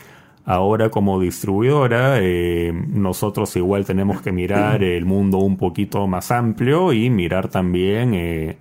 [0.44, 6.92] ahora como distribuidora, eh, nosotros igual tenemos que mirar el mundo un poquito más amplio
[6.92, 8.56] y mirar también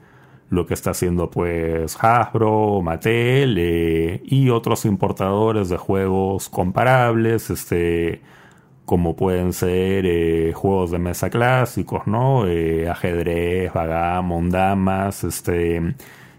[0.49, 3.57] lo que está haciendo pues Hasbro, Mattel
[4.25, 8.21] y otros importadores de juegos comparables, este
[8.91, 12.45] como pueden ser eh, juegos de mesa clásicos, ¿no?
[12.45, 15.95] Eh, ajedrez, vagamon, damas, este...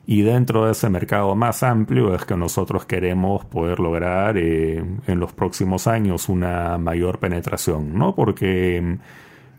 [0.07, 5.19] Y dentro de ese mercado más amplio es que nosotros queremos poder lograr eh, en
[5.19, 8.15] los próximos años una mayor penetración, ¿no?
[8.15, 8.99] Porque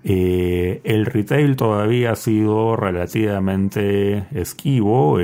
[0.03, 5.17] el retail todavía ha sido relativamente esquivo.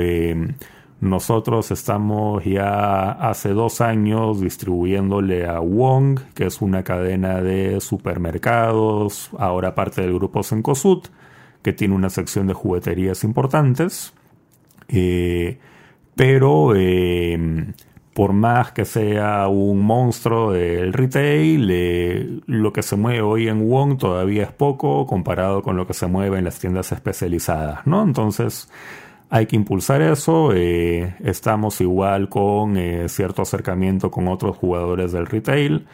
[1.00, 9.30] Nosotros estamos ya hace dos años distribuyéndole a Wong, que es una cadena de supermercados,
[9.38, 11.04] ahora parte del grupo Sencosud,
[11.62, 14.12] que tiene una sección de jugueterías importantes.
[14.88, 15.58] Eh,
[16.14, 17.72] pero eh,
[18.12, 23.66] por más que sea un monstruo del retail, eh, lo que se mueve hoy en
[23.66, 28.02] Wong todavía es poco comparado con lo que se mueve en las tiendas especializadas, ¿no?
[28.02, 28.68] Entonces,
[29.30, 30.52] hay que impulsar eso.
[30.52, 35.86] Eh, estamos igual con eh, cierto acercamiento con otros jugadores del retail.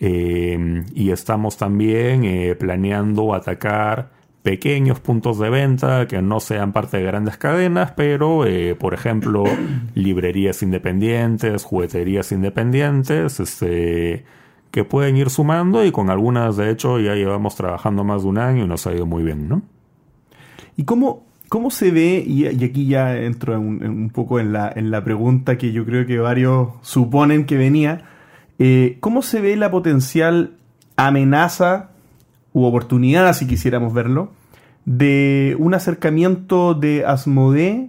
[0.00, 4.10] Eh, y estamos también planeando atacar
[4.42, 8.44] pequeños puntos de venta que no sean parte de grandes cadenas, pero
[8.78, 9.44] por ejemplo
[9.94, 14.24] librerías independientes, jugueterías independientes, este,
[14.70, 18.38] que pueden ir sumando y con algunas de hecho ya llevamos trabajando más de un
[18.38, 19.62] año y nos ha ido muy bien, ¿no?
[20.76, 24.90] ¿Y cómo, ¿Cómo se ve, y, aquí ya entro un, un, poco en la, en
[24.90, 28.06] la pregunta que yo creo que varios suponen que venía,
[28.58, 30.56] eh, ¿cómo se ve la potencial
[30.96, 31.90] amenaza
[32.52, 34.32] u oportunidad, si quisiéramos verlo,
[34.84, 37.88] de un acercamiento de Asmodee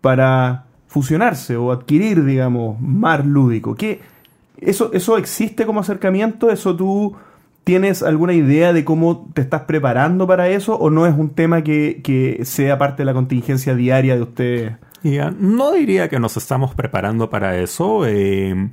[0.00, 3.76] para fusionarse o adquirir, digamos, Mar Lúdico?
[3.76, 4.00] ¿Qué,
[4.58, 6.50] eso, ¿Eso existe como acercamiento?
[6.50, 7.14] ¿Eso tú
[7.64, 11.64] ¿Tienes alguna idea de cómo te estás preparando para eso o no es un tema
[11.64, 14.72] que, que sea parte de la contingencia diaria de ustedes?
[15.38, 18.06] No diría que nos estamos preparando para eso.
[18.06, 18.70] Eh,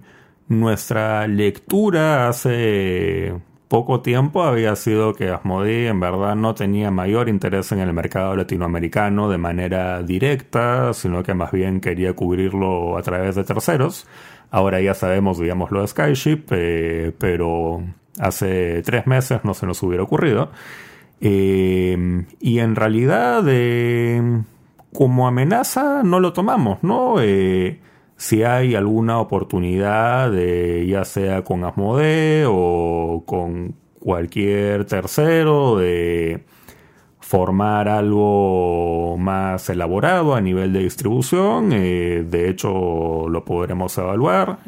[0.48, 3.34] nuestra lectura hace
[3.68, 8.36] poco tiempo había sido que Asmodee en verdad no tenía mayor interés en el mercado
[8.36, 14.08] latinoamericano de manera directa, sino que más bien quería cubrirlo a través de terceros.
[14.52, 17.84] Ahora ya sabemos, digamos, lo de Skyship, eh, pero
[18.20, 20.52] hace tres meses no se nos hubiera ocurrido.
[21.22, 24.22] Eh, y en realidad, eh,
[24.94, 27.22] como amenaza, no lo tomamos, ¿no?
[27.22, 27.80] Eh,
[28.18, 36.44] si hay alguna oportunidad, de, ya sea con Asmodee o con cualquier tercero, de
[37.20, 44.60] formar algo más elaborado a nivel de distribución, de hecho lo podremos evaluar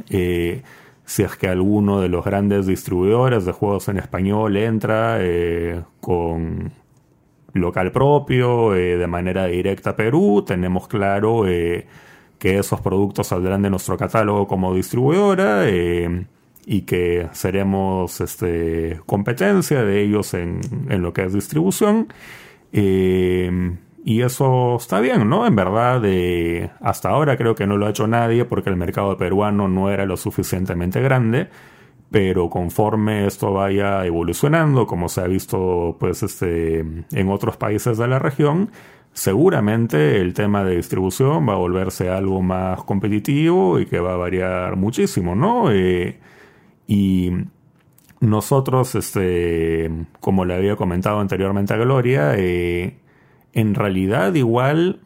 [1.05, 6.71] si es que alguno de los grandes distribuidores de juegos en español entra eh, con
[7.53, 11.87] local propio, eh, de manera directa a Perú, tenemos claro eh,
[12.39, 15.65] que esos productos saldrán de nuestro catálogo como distribuidora
[16.65, 22.07] y que seremos este, competencia de ellos en, en lo que es distribución.
[24.05, 25.47] Y eso está bien, ¿no?
[25.47, 29.15] En verdad, eh, hasta ahora creo que no lo ha hecho nadie porque el mercado
[29.17, 31.49] peruano no era lo suficientemente grande.
[32.11, 38.07] Pero conforme esto vaya evolucionando, como se ha visto pues este, en otros países de
[38.07, 38.69] la región,
[39.13, 44.17] seguramente el tema de distribución va a volverse algo más competitivo y que va a
[44.17, 45.71] variar muchísimo, ¿no?
[45.71, 46.19] Eh,
[46.87, 47.31] y
[48.19, 49.89] nosotros, este,
[50.19, 52.97] como le había comentado anteriormente a Gloria, eh,
[53.53, 54.99] en realidad igual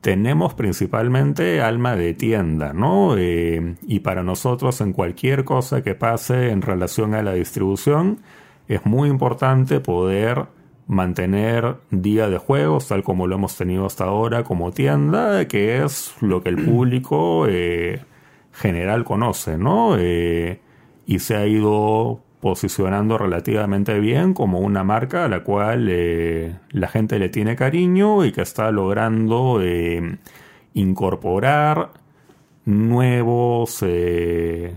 [0.00, 3.16] tenemos principalmente alma de tienda, ¿no?
[3.16, 8.20] Eh, y para nosotros en cualquier cosa que pase en relación a la distribución,
[8.68, 10.46] es muy importante poder
[10.86, 16.14] mantener día de juegos tal como lo hemos tenido hasta ahora como tienda, que es
[16.20, 18.00] lo que el público eh,
[18.52, 19.96] general conoce, ¿no?
[19.98, 20.60] Eh,
[21.06, 26.88] y se ha ido posicionando relativamente bien como una marca a la cual eh, la
[26.88, 30.18] gente le tiene cariño y que está logrando eh,
[30.74, 31.90] incorporar
[32.64, 34.74] nuevos eh,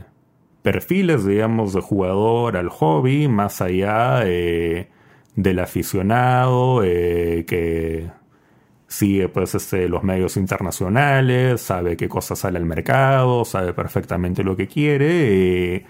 [0.63, 8.09] perfiles, digamos, de jugador al hobby, más allá del aficionado que
[8.87, 14.55] sigue pues este, los medios internacionales, sabe qué cosas sale al mercado, sabe perfectamente lo
[14.55, 15.85] que quiere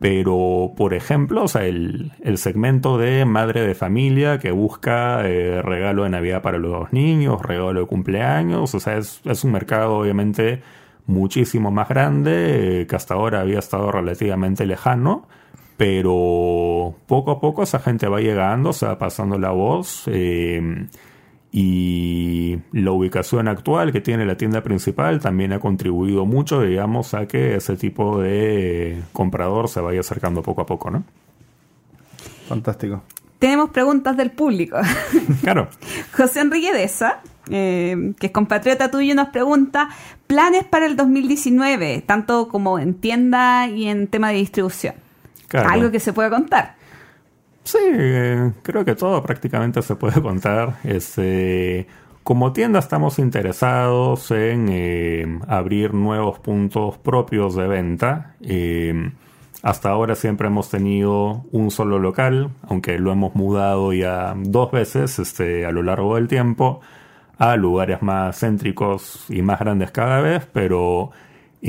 [0.00, 6.04] pero, por ejemplo, o sea, el, segmento de madre de familia que busca eh, regalo
[6.04, 10.62] de Navidad para los niños, regalo de cumpleaños, o sea, es, un mercado obviamente
[11.04, 15.28] muchísimo más grande, eh, que hasta ahora había estado relativamente lejano,
[15.76, 20.04] pero poco a poco esa gente va llegando, se va pasando la voz.
[20.06, 20.88] Eh,
[21.52, 27.26] y la ubicación actual que tiene la tienda principal también ha contribuido mucho, digamos, a
[27.26, 31.02] que ese tipo de comprador se vaya acercando poco a poco, ¿no?
[32.48, 33.02] Fantástico.
[33.40, 34.78] Tenemos preguntas del público.
[35.42, 35.68] Claro.
[36.12, 39.88] José Enrique Deza, eh, que es compatriota tuyo, nos pregunta
[40.26, 44.94] planes para el 2019, tanto como en tienda y en tema de distribución.
[45.52, 46.76] Algo que se pueda contar.
[47.70, 50.78] Sí, eh, creo que todo prácticamente se puede contar.
[50.82, 51.86] Este,
[52.24, 58.34] como tienda estamos interesados en eh, abrir nuevos puntos propios de venta.
[58.40, 59.12] Eh,
[59.62, 65.20] hasta ahora siempre hemos tenido un solo local, aunque lo hemos mudado ya dos veces
[65.20, 66.80] este, a lo largo del tiempo
[67.38, 71.12] a lugares más céntricos y más grandes cada vez, pero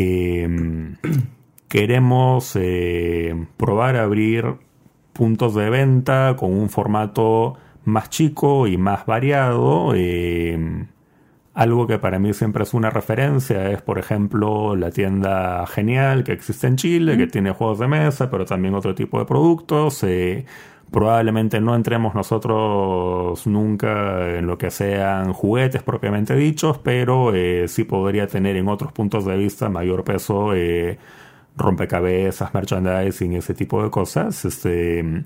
[1.68, 2.58] queremos
[3.58, 4.56] probar a abrir
[5.14, 9.94] puntos de venta con un formato más chico y más variado.
[9.96, 10.88] Eh,
[11.54, 16.32] algo que para mí siempre es una referencia es, por ejemplo, la tienda Genial que
[16.32, 20.02] existe en Chile, que tiene juegos de mesa, pero también otro tipo de productos.
[20.04, 20.46] Eh,
[20.92, 27.84] probablemente no entremos nosotros nunca en lo que sean juguetes propiamente dichos, pero eh, sí
[27.84, 30.54] podría tener en otros puntos de vista mayor peso
[31.56, 34.46] rompecabezas, merchandising, ese tipo de cosas.
[34.46, 35.24] Este,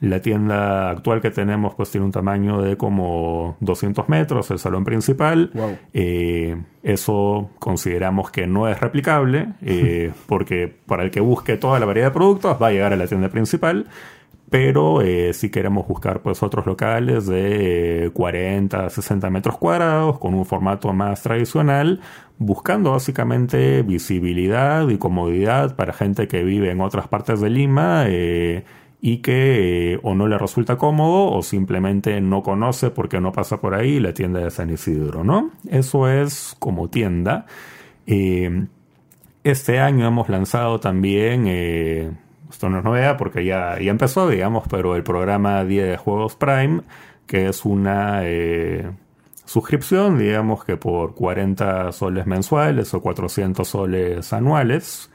[0.00, 4.84] la tienda actual que tenemos pues tiene un tamaño de como 200 metros, el salón
[4.84, 5.50] principal.
[5.92, 11.86] Eh, eso consideramos que no es replicable eh, porque para el que busque toda la
[11.86, 13.86] variedad de productos va a llegar a la tienda principal
[14.50, 20.46] pero eh, si queremos buscar pues otros locales de 40, 60 metros cuadrados con un
[20.46, 22.00] formato más tradicional,
[22.38, 28.64] buscando básicamente visibilidad y comodidad para gente que vive en otras partes de Lima eh,
[29.00, 33.60] y que eh, o no le resulta cómodo o simplemente no conoce porque no pasa
[33.60, 35.50] por ahí la tienda de San Isidro, ¿no?
[35.68, 37.46] Eso es como tienda.
[39.44, 41.46] este año hemos lanzado también
[42.50, 46.34] esto no es novedad porque ya, ya empezó, digamos, pero el programa Día de Juegos
[46.36, 46.82] Prime,
[47.26, 48.90] que es una eh,
[49.48, 55.10] suscripción, digamos que por 40 soles mensuales o 400 soles anuales.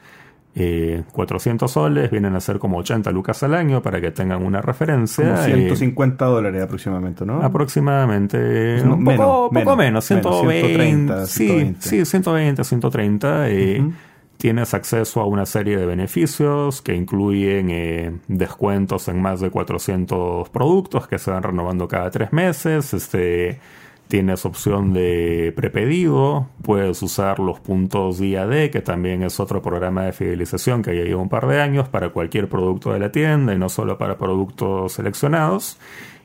[0.54, 4.60] 400 eh, soles vienen a ser como 80 lucas al año para que tengan una
[4.60, 5.34] referencia.
[5.34, 7.42] Como 150 dólares aproximadamente, ¿no?
[7.42, 8.82] Aproximadamente.
[8.82, 11.26] un poco menos, 120.
[11.26, 13.48] sí, sí, 120, 130
[14.36, 20.50] tienes acceso a una serie de beneficios que incluyen eh, descuentos en más de 400
[20.50, 22.92] productos que se van renovando cada tres meses.
[22.94, 23.60] Este,
[24.08, 30.04] Tienes opción de prepedido, puedes usar los puntos día D, que también es otro programa
[30.04, 33.54] de fidelización que ya lleva un par de años para cualquier producto de la tienda
[33.54, 35.78] y no solo para productos seleccionados.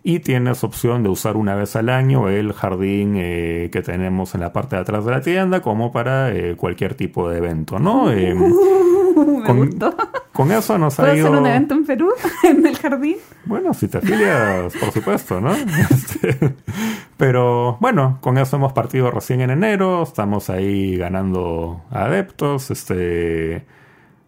[0.10, 4.41] Y tienes opción de usar una vez al año el jardín eh, que tenemos en
[4.41, 8.12] la parte de atrás de la tienda como para eh, cualquier tipo de evento, ¿no?
[8.12, 9.70] Eh, Me con,
[10.34, 11.28] con eso nos ¿Puedo ha ido...
[11.28, 12.10] hacer un evento en Perú?
[12.43, 13.18] ¿En el jardín?
[13.45, 15.51] Bueno, si te afilias, por supuesto, ¿no?
[15.91, 16.55] Este,
[17.16, 23.64] pero bueno, con eso hemos partido recién en enero, estamos ahí ganando adeptos, este,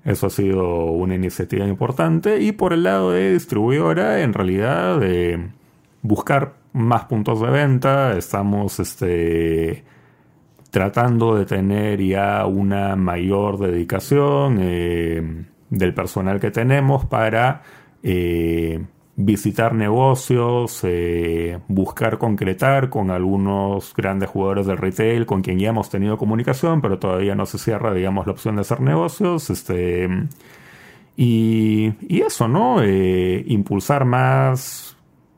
[0.06, 5.50] eso ha sido una iniciativa importante y por el lado de distribuidora, en realidad, de
[6.02, 9.84] buscar más puntos de venta, estamos, este,
[10.72, 17.62] tratando de tener ya una mayor dedicación eh, del personal que tenemos para
[18.02, 18.84] eh,
[19.18, 25.90] visitar negocios, eh, buscar concretar con algunos grandes jugadores del retail con quien ya hemos
[25.90, 29.50] tenido comunicación, pero todavía no se cierra, digamos, la opción de hacer negocios.
[29.50, 30.08] Este,
[31.18, 32.82] y, y eso, ¿no?
[32.86, 34.91] Impulsar más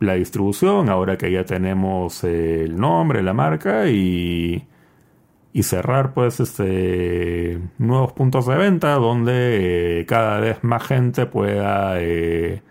[0.03, 4.65] la distribución, ahora que ya tenemos el nombre, la marca y,
[5.53, 12.01] y cerrar pues este nuevos puntos de venta donde eh, cada vez más gente pueda
[12.01, 12.63] eh,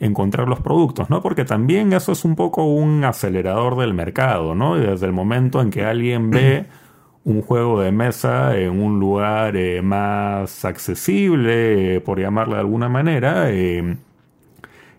[0.00, 1.22] encontrar los productos, ¿no?
[1.22, 4.78] Porque también eso es un poco un acelerador del mercado, ¿no?
[4.78, 6.64] Y desde el momento en que alguien ve
[7.24, 13.50] un juego de mesa en un lugar eh, más accesible, por llamarle de alguna manera,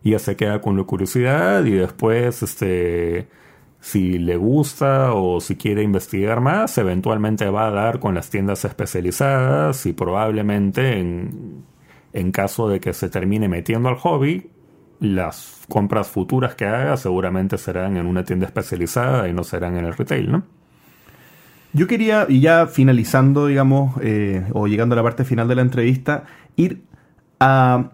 [0.04, 3.28] eh, ya se queda con la curiosidad y después, este,
[3.80, 8.64] si le gusta o si quiere investigar más, eventualmente va a dar con las tiendas
[8.66, 11.64] especializadas y probablemente en,
[12.14, 14.50] en caso de que se termine metiendo al hobby,
[15.00, 19.86] las compras futuras que haga seguramente serán en una tienda especializada y no serán en
[19.86, 20.44] el retail, ¿no?
[21.74, 25.62] Yo quería, y ya finalizando, digamos, eh, o llegando a la parte final de la
[25.62, 26.26] entrevista,
[26.58, 26.84] ir
[27.40, 27.92] a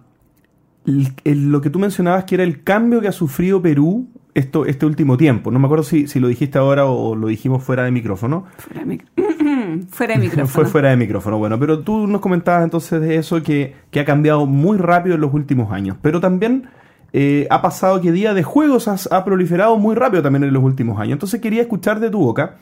[0.87, 4.65] el- el- lo que tú mencionabas que era el cambio que ha sufrido Perú esto,
[4.65, 5.51] este último tiempo.
[5.51, 8.45] No me acuerdo si, si lo dijiste ahora o lo dijimos fuera de micrófono.
[8.57, 9.05] Fuera de, mic-
[9.89, 10.47] Fuera de micrófono.
[10.47, 14.05] Fue fuera de micrófono, bueno, pero tú nos comentabas entonces de eso que, que ha
[14.05, 16.69] cambiado muy rápido en los últimos años, pero también
[17.13, 20.63] eh, ha pasado que Día de Juegos has- ha proliferado muy rápido también en los
[20.63, 21.13] últimos años.
[21.13, 22.57] Entonces quería escuchar de tu boca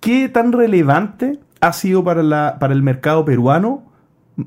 [0.00, 3.82] qué tan relevante ha sido para, la, para el mercado peruano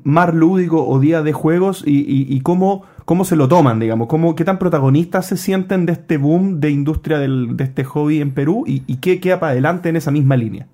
[0.02, 4.08] Mar Lúdico o Día de Juegos y, y- y cómo, cómo se lo toman, digamos,
[4.08, 8.32] cómo, qué tan protagonistas se sienten de este boom de industria de este hobby en
[8.32, 10.66] Perú y, qué queda para adelante en esa misma línea.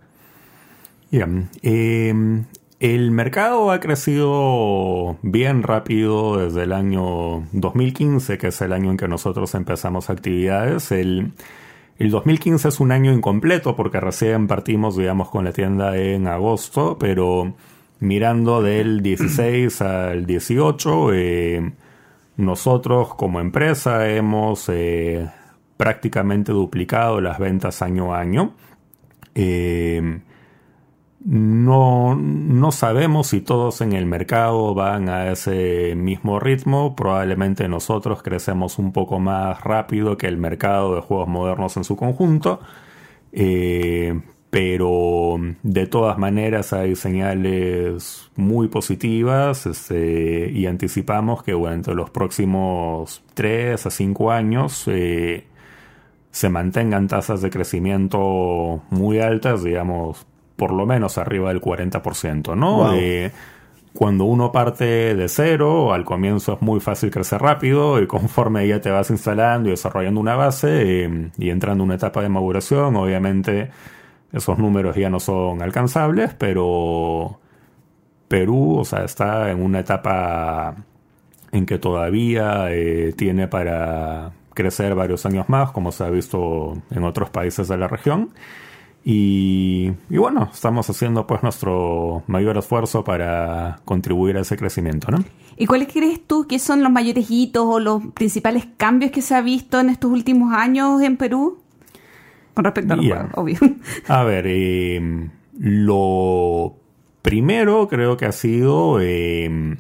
[1.11, 1.49] Bien.
[1.63, 2.45] eh,
[2.81, 8.97] el mercado ha crecido bien rápido desde el año 2015, que es el año en
[8.97, 10.91] que nosotros empezamos actividades.
[10.91, 11.33] El,
[11.99, 16.97] el 2015 es un año incompleto porque recién partimos, digamos, con la tienda en agosto,
[16.99, 17.53] pero
[17.99, 21.73] mirando del 16 al 18, eh,
[22.41, 25.31] nosotros como empresa hemos eh,
[25.77, 28.55] prácticamente duplicado las ventas año a año.
[29.35, 30.21] Eh,
[31.23, 36.97] no, no sabemos si todos en el mercado van a ese mismo ritmo.
[36.97, 41.97] Probablemente nosotros crecemos un poco más rápido que el mercado de juegos modernos en su
[41.97, 42.61] conjunto.
[43.33, 44.19] Eh,
[44.51, 53.23] pero de todas maneras hay señales muy positivas este, y anticipamos que durante los próximos
[53.35, 55.47] 3 a 5 años eh,
[56.33, 60.27] se mantengan tasas de crecimiento muy altas, digamos,
[60.57, 62.77] por lo menos arriba del 40%, ¿no?
[62.77, 62.93] Wow.
[62.95, 63.31] Eh,
[63.93, 68.81] cuando uno parte de cero, al comienzo es muy fácil crecer rápido y conforme ya
[68.81, 72.95] te vas instalando y desarrollando una base eh, y entrando en una etapa de maduración,
[72.97, 73.71] obviamente
[74.33, 77.41] esos números ya no son alcanzables, pero
[78.29, 80.77] Perú, o sea, está en una etapa
[81.53, 87.05] en que todavía eh, tiene para crecer varios años más, como se ha visto en
[87.05, 88.31] otros países de la región.
[89.03, 95.25] Y, bueno, estamos haciendo pues nuestro mayor esfuerzo para contribuir a ese crecimiento, ¿no?
[95.57, 99.35] ¿Y cuáles crees tú que son los mayores hitos o los principales cambios que se
[99.35, 101.59] ha visto en estos últimos años en Perú?
[102.61, 103.15] Con respecto a los Ya.
[103.17, 103.57] juegos, obvio.
[104.09, 106.77] A ver, eh, lo
[107.23, 109.77] primero creo que ha sido eh,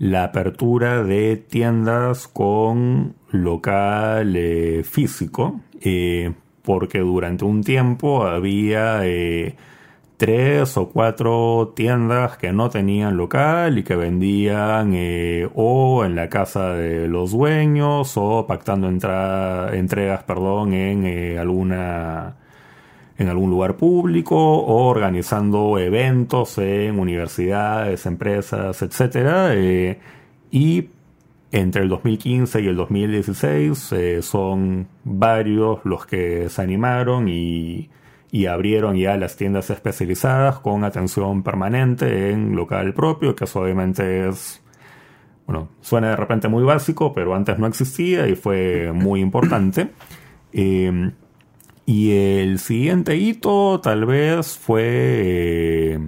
[0.00, 9.54] la apertura de tiendas con local eh, físico, eh, porque durante un tiempo había eh,
[10.16, 16.28] tres o cuatro tiendas que no tenían local y que vendían eh, o en la
[16.30, 22.36] casa de los dueños o pactando entra- entregas perdón, en eh, alguna
[23.18, 29.16] en algún lugar público o organizando eventos en universidades, empresas, etc.
[29.52, 29.98] Eh,
[30.50, 30.90] y
[31.52, 37.88] entre el 2015 y el 2016 eh, son varios los que se animaron y,
[38.30, 44.28] y, abrieron ya las tiendas especializadas con atención permanente en local propio, que eso obviamente
[44.28, 44.62] es,
[45.46, 49.90] bueno, suena de repente muy básico, pero antes no existía y fue muy importante.
[50.52, 51.10] Eh,
[51.86, 55.98] y el siguiente hito tal vez fue eh,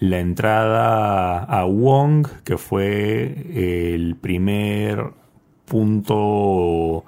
[0.00, 5.12] la entrada a Wong, que fue el primer
[5.64, 7.04] punto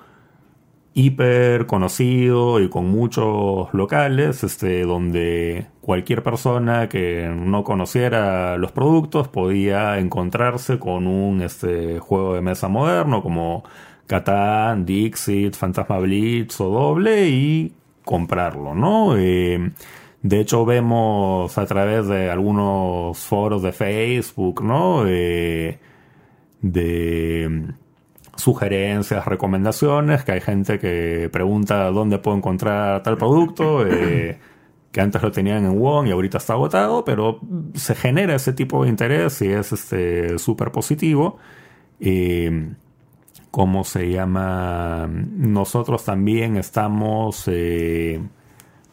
[0.97, 9.29] hiper conocido y con muchos locales, este, donde cualquier persona que no conociera los productos
[9.29, 13.63] podía encontrarse con un este, juego de mesa moderno como
[14.07, 19.19] Catán, Dixit, Fantasma Blitz o Doble y comprarlo, ¿no?
[19.19, 19.73] Eh,
[20.23, 25.05] de hecho vemos a través de algunos foros de Facebook, ¿no?
[25.05, 25.79] de
[28.37, 34.39] sugerencias, recomendaciones, que hay gente que pregunta dónde puedo encontrar tal producto, eh,
[34.93, 37.41] que antes lo tenían en Wong y ahorita está agotado, pero
[37.75, 41.39] se genera ese tipo de interés y es este súper positivo.
[42.01, 42.73] Eh,
[43.51, 45.09] ¿Cómo se llama?
[45.09, 48.21] Nosotros también estamos eh,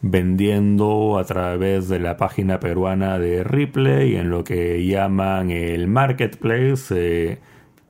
[0.01, 7.39] vendiendo a través de la página peruana de Ripley en lo que llaman el marketplace,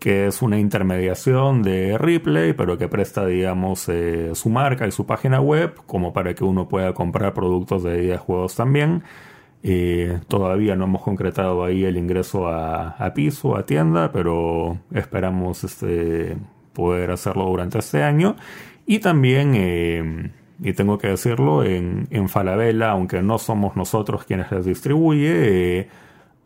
[0.03, 5.05] que es una intermediación de Ripley, pero que presta, digamos, eh, su marca y su
[5.05, 9.03] página web como para que uno pueda comprar productos de videojuegos también.
[10.27, 16.35] todavía no hemos concretado ahí el ingreso a, piso, a tienda, pero esperamos este,
[16.73, 18.35] poder hacerlo durante este año.
[18.85, 20.31] Y también, eh,
[20.61, 25.89] y tengo que decirlo, en, en, Falabella, aunque no somos nosotros quienes les distribuye, eh,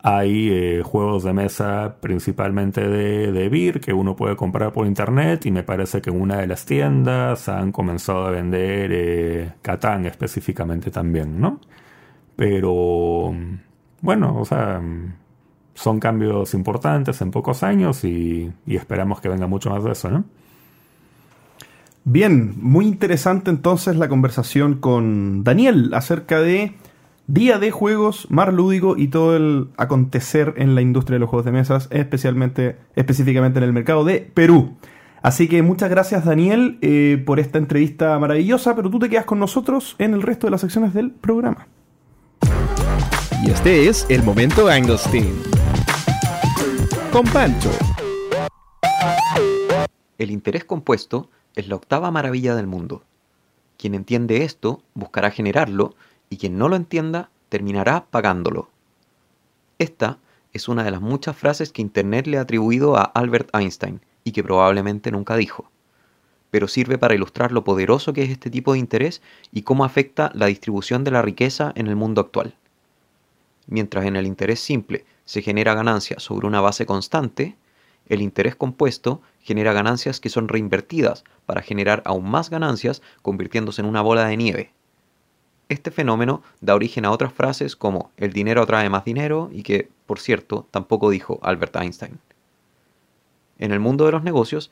[0.02, 5.46] hay eh, juegos de mesa principalmente de, de Beer que uno puede comprar por internet
[5.46, 10.90] y me parece que en una de las tiendas han comenzado a vender Catán específicamente
[10.90, 11.60] también, ¿no?
[12.36, 13.34] Pero
[14.00, 14.80] bueno, o sea,
[15.74, 20.24] son cambios importantes en pocos años y, esperamos que venga mucho más de eso, ¿no?
[22.04, 26.74] Bien, muy interesante entonces la conversación con Daniel acerca de
[27.28, 31.44] Día de Juegos, Mar Lúdico y todo el acontecer en la industria de los juegos
[31.44, 34.78] de mesas, especialmente, específicamente en el mercado de Perú.
[35.20, 39.38] Así que muchas gracias Daniel eh, por esta entrevista maravillosa, pero tú te quedas con
[39.38, 41.66] nosotros en el resto de las secciones del programa.
[43.44, 45.34] Y este es el momento Anglestein
[47.12, 47.70] con Pancho.
[50.16, 53.02] El interés compuesto es la octava maravilla del mundo.
[53.76, 55.94] Quien entiende esto buscará generarlo
[56.30, 58.68] y quien no lo entienda terminará pagándolo.
[59.78, 60.18] Esta
[60.52, 64.32] es una de las muchas frases que Internet le ha atribuido a Albert Einstein y
[64.32, 65.70] que probablemente nunca dijo.
[66.50, 69.22] Pero sirve para ilustrar lo poderoso que es este tipo de interés
[69.52, 72.54] y cómo afecta la distribución de la riqueza en el mundo actual.
[73.66, 77.56] Mientras en el interés simple se genera ganancia sobre una base constante,
[78.08, 83.88] el interés compuesto genera ganancias que son reinvertidas para generar aún más ganancias convirtiéndose en
[83.88, 84.72] una bola de nieve.
[85.68, 89.90] Este fenómeno da origen a otras frases como el dinero atrae más dinero y que,
[90.06, 92.18] por cierto, tampoco dijo Albert Einstein.
[93.58, 94.70] En el mundo de los negocios,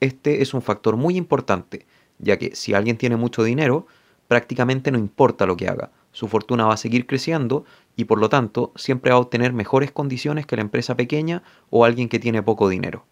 [0.00, 1.84] este es un factor muy importante,
[2.18, 3.86] ya que si alguien tiene mucho dinero,
[4.26, 8.28] prácticamente no importa lo que haga, su fortuna va a seguir creciendo y por lo
[8.28, 12.42] tanto siempre va a obtener mejores condiciones que la empresa pequeña o alguien que tiene
[12.42, 13.04] poco dinero,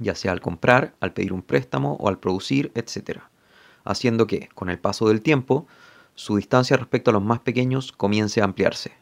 [0.00, 3.20] ya sea al comprar, al pedir un préstamo o al producir, etc.
[3.84, 5.66] Haciendo que, con el paso del tiempo,
[6.14, 8.92] su distancia respecto a los más pequeños comience a ampliarse.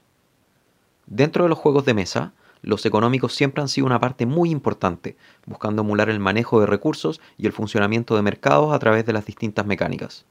[1.06, 2.32] Dentro de los juegos de mesa,
[2.62, 7.20] los económicos siempre han sido una parte muy importante, buscando emular el manejo de recursos
[7.38, 10.26] y el funcionamiento de mercados a través de las distintas mecánicas.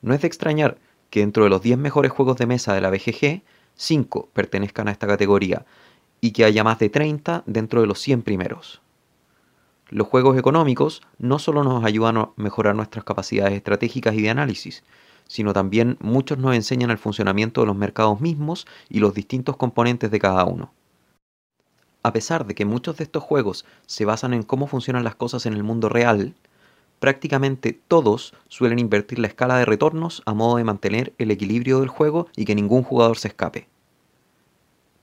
[0.00, 0.78] No es de extrañar
[1.10, 3.42] que dentro de los 10 mejores juegos de mesa de la BGG,
[3.74, 5.66] 5 pertenezcan a esta categoría
[6.20, 8.80] y que haya más de 30 dentro de los 100 primeros.
[9.88, 14.84] Los juegos económicos no solo nos ayudan a mejorar nuestras capacidades estratégicas y de análisis,
[15.30, 20.10] sino también muchos nos enseñan el funcionamiento de los mercados mismos y los distintos componentes
[20.10, 20.72] de cada uno.
[22.02, 25.46] A pesar de que muchos de estos juegos se basan en cómo funcionan las cosas
[25.46, 26.34] en el mundo real,
[26.98, 31.90] prácticamente todos suelen invertir la escala de retornos a modo de mantener el equilibrio del
[31.90, 33.68] juego y que ningún jugador se escape.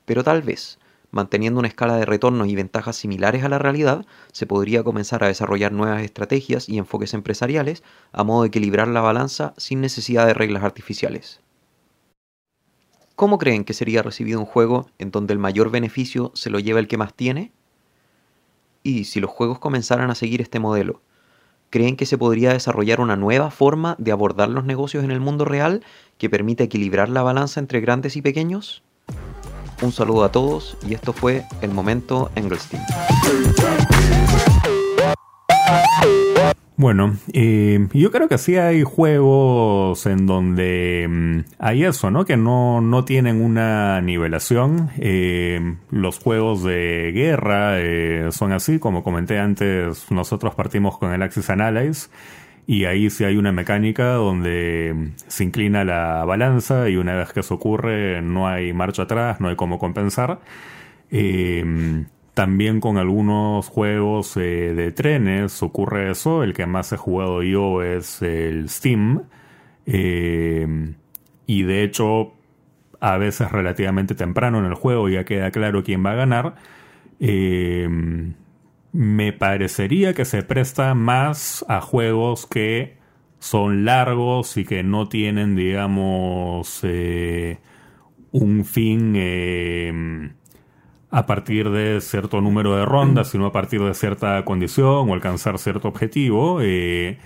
[0.04, 0.78] Pero tal vez,
[1.18, 5.28] manteniendo una escala de retornos y ventajas similares a la realidad, se podría comenzar a
[5.28, 10.36] desarrollar nuevas estrategias y enfoques empresariales a modo de equilibrar la balanza sin necesidad de
[10.36, 11.42] reglas artificiales.
[13.16, 16.80] ¿Cómo creen que sería recibido un juego en donde el mayor beneficio se lo lleva
[16.80, 17.52] el que más tiene?
[18.84, 21.02] Y si los juegos comenzaran a seguir este modelo,
[21.72, 25.46] ¿creen que se podría desarrollar una nueva forma de abordar los negocios en el mundo
[25.46, 25.84] real
[26.20, 28.84] que permita equilibrar la balanza entre grandes y pequeños?
[29.82, 32.82] Un saludo a todos y esto fue el momento Engelstein.
[36.80, 42.24] Bueno, eh, yo creo que sí hay juegos en donde mm, hay eso, ¿no?
[42.26, 44.92] Que no, no tienen una nivelación.
[45.00, 51.22] Eh, los juegos de guerra eh, son así, como comenté antes, nosotros partimos con el
[51.24, 52.10] Axis Analyze
[52.68, 57.40] y ahí sí hay una mecánica donde se inclina la balanza y una vez que
[57.40, 60.42] eso ocurre no hay marcha atrás, no hay cómo compensar.
[62.38, 66.44] También con algunos juegos eh, de trenes ocurre eso.
[66.44, 69.24] El que más he jugado yo es el Steam.
[69.88, 70.94] Eh,
[71.48, 72.34] y de hecho,
[73.00, 76.56] a veces relativamente temprano en el juego ya queda claro quién va a ganar.
[77.20, 77.90] Eh,
[78.98, 82.98] me parecería que se presta más a juegos que
[83.40, 86.84] son largos y que no tienen, digamos,
[88.32, 89.16] un fin
[91.10, 95.58] a partir de cierto número de rondas, sino a partir de cierta condición o alcanzar
[95.60, 96.60] cierto objetivo.
[96.62, 97.18] Eh,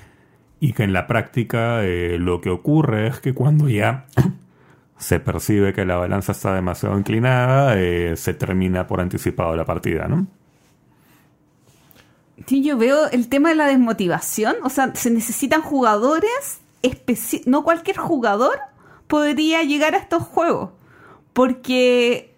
[0.60, 4.06] y que en la práctica eh, lo que ocurre es que cuando ya
[4.98, 10.08] se percibe que la balanza está demasiado inclinada, eh, se termina por anticipado la partida,
[10.08, 10.28] ¿no?
[12.48, 14.56] Sí, yo veo el tema de la desmotivación.
[14.64, 16.60] O sea, se necesitan jugadores
[17.46, 18.58] No cualquier jugador
[19.08, 20.72] podría llegar a estos juegos.
[21.34, 22.36] Porque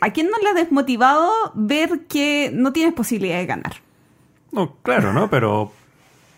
[0.00, 3.74] ¿a quién no le ha desmotivado ver que no tienes posibilidad de ganar?
[4.52, 5.30] No, claro, ¿no?
[5.30, 5.72] Pero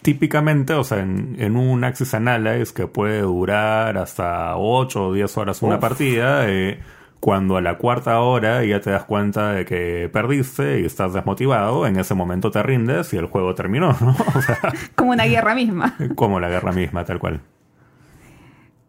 [0.03, 5.63] típicamente, o sea, en, un Access Analyze que puede durar hasta 8 o 10 horas
[5.63, 6.81] una partida, eh,
[7.21, 11.87] cuando a la cuarta hora ya te das cuenta de que perdiste y estás desmotivado,
[11.87, 14.17] en ese momento te rindes y el juego terminó, ¿no?
[14.95, 15.97] como una guerra misma.
[16.15, 17.41] Como la guerra misma, tal cual.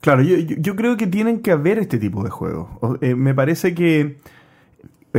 [0.02, 2.68] Claro, yo, creo que tienen que haber este tipo de juegos.
[3.02, 4.18] Eh, me parece que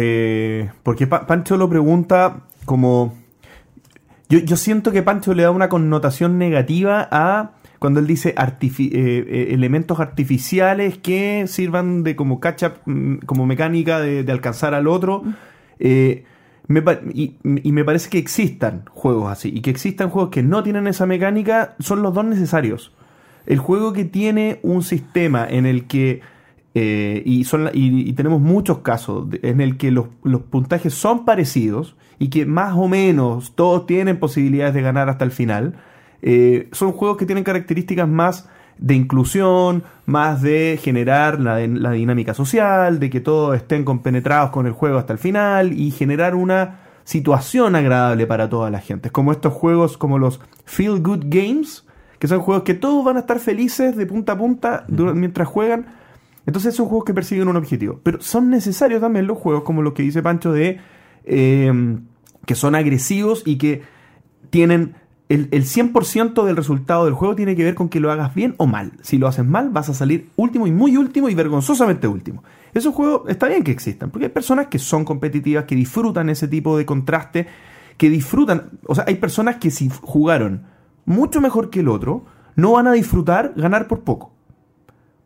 [0.01, 3.15] eh, porque Pancho lo pregunta como...
[4.29, 9.49] Yo, siento que Pancho le da una connotación negativa a cuando él dice eh, eh,
[9.51, 15.22] elementos artificiales que sirvan de como catch mm, como mecánica de, alcanzar al otro.
[15.79, 16.24] y,
[17.45, 19.51] me parece que existan juegos así.
[19.55, 22.93] Y que existan juegos que no tienen esa mecánica son los dos necesarios.
[23.47, 26.20] El juego que tiene un sistema en el que
[26.81, 30.07] eh, y, son, y, tenemos muchos casos en el que los,
[30.51, 35.33] puntajes son parecidos y que más o menos todos tienen posibilidades de ganar hasta el
[35.33, 35.74] final.
[36.23, 38.49] Eh, son juegos que tienen características más
[38.79, 44.66] de inclusión, más de generar la, la, dinámica social, de que todos estén compenetrados con
[44.66, 49.09] el juego hasta el final y generar una situación agradable para toda la gente.
[49.09, 51.87] Es como estos juegos como los Feel Good Games,
[52.19, 55.87] que son juegos que todos van a estar felices de punta a punta mientras juegan
[56.49, 58.01] entonces son juegos que persiguen un objetivo.
[58.03, 60.81] Pero son necesarios también los juegos, como los que dice Pancho, de
[61.27, 61.99] eh,
[62.47, 63.83] que son agresivos y que
[64.49, 64.95] tienen
[65.29, 68.66] el, 100% del resultado del juego tiene que ver con que lo hagas bien o
[68.66, 68.93] mal.
[69.03, 72.43] Si lo haces mal, vas a salir último y muy último y vergonzosamente último.
[72.72, 76.49] Esos juegos está bien que existan, porque hay personas que son competitivas, que disfrutan ese
[76.49, 77.47] tipo de contraste,
[77.99, 80.62] que disfrutan, o sea, hay personas que si jugaron
[81.05, 82.24] mucho mejor que el otro,
[82.57, 84.33] no van a disfrutar ganar por poco.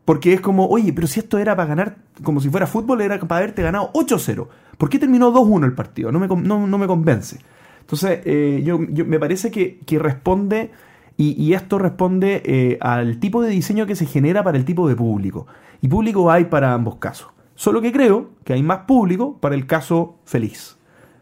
[0.05, 3.19] Porque es como, oye, pero si esto era para ganar, como si fuera fútbol, era
[3.19, 4.47] para haberte ganado 8-0.
[4.77, 6.11] ¿Por qué terminó 2-1 el partido?
[6.11, 7.39] No me, no, me convence.
[7.83, 10.71] Entonces, eh, yo, me parece que, responde,
[11.17, 14.95] y, esto responde eh, al tipo de diseño que se genera para el tipo de
[14.95, 15.45] público.
[15.81, 17.27] Y público hay para ambos casos.
[17.55, 20.77] Solo que creo que hay más público para el caso feliz,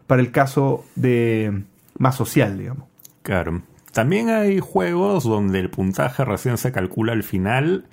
[0.06, 1.64] para el caso de
[1.98, 2.84] más social, digamos.
[3.22, 3.62] Claro.
[3.92, 7.84] También hay juegos donde el puntaje recién se calcula al final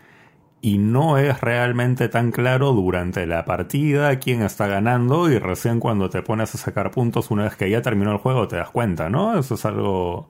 [0.62, 6.10] y no es realmente tan claro durante la partida quién está ganando y recién cuando
[6.10, 9.10] te pones a sacar puntos una vez que ya terminó el juego te das cuenta,
[9.10, 9.38] ¿no?
[9.40, 10.30] Eso es algo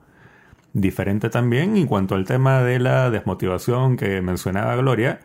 [0.72, 1.76] diferente también.
[1.76, 5.20] En cuanto al tema de la desmotivación que mencionaba Gloria,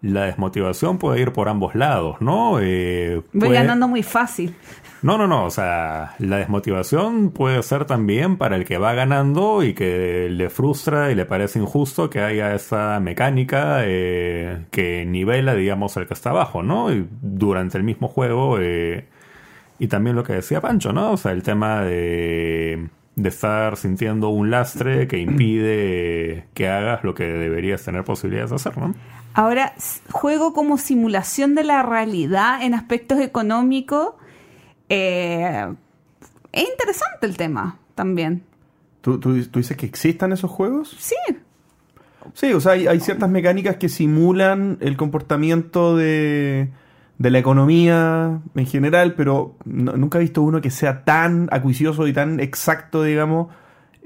[0.00, 2.58] la desmotivación puede ir por ambos lados, ¿no?
[2.60, 4.54] Eh, Voy ganando muy fácil.
[5.02, 5.44] No, no, no.
[5.44, 10.50] O sea, la desmotivación puede ser también para el que va ganando y que le
[10.50, 16.14] frustra y le parece injusto que haya esa mecánica eh, que nivela, digamos, al que
[16.14, 16.92] está abajo, ¿no?
[16.92, 19.06] Y durante el mismo juego, eh,
[19.78, 21.12] y también lo que decía Pancho, ¿no?
[21.12, 27.14] O sea, el tema de, de estar sintiendo un lastre que impide que hagas lo
[27.14, 28.94] que deberías tener posibilidades de hacer, ¿no?
[29.38, 29.72] Ahora,
[30.10, 34.14] juego como simulación de la realidad en aspectos económicos.
[34.88, 35.72] eh,
[36.50, 38.42] es interesante el tema también.
[39.00, 40.96] ¿Tú, tú, tú dices que existan esos juegos?
[40.98, 41.14] Sí,
[42.34, 46.68] Sí, o sea, hay, hay ciertas mecánicas que simulan el comportamiento de,
[47.16, 52.08] de la economía en general, pero no- nunca he visto uno que sea tan acuicioso
[52.08, 53.48] y tan exacto, digamos,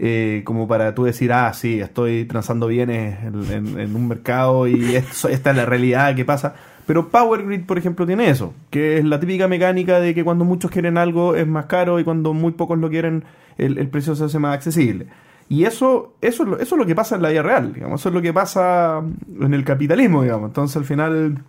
[0.05, 5.31] eh, como para tú decir, ah, sí, estoy transando bienes en, un mercado y esta
[5.31, 6.55] es la realidad que pasa.
[6.87, 10.45] Pero Power Grid, por ejemplo, tiene eso, que es la típica mecánica de que cuando
[10.45, 13.23] muchos quieren algo es más caro y cuando muy pocos lo quieren
[13.59, 15.07] el, el precio se hace más accesible.
[15.49, 18.01] Y eso, eso, es lo- eso es lo que pasa en la vida real, digamos,
[18.01, 19.01] eso es lo que pasa
[19.41, 20.49] en el capitalismo, digamos.
[20.49, 21.45] Entonces al final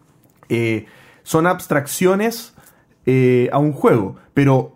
[0.49, 0.85] eh,
[1.23, 2.53] son abstracciones
[3.07, 4.75] eh, a un juego, pero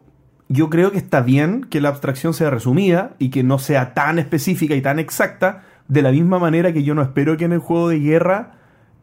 [0.49, 4.19] yo creo que está bien que la abstracción sea resumida y que no sea tan
[4.19, 7.59] específica y tan exacta, de la misma manera que yo no espero que en el
[7.59, 8.53] juego de guerra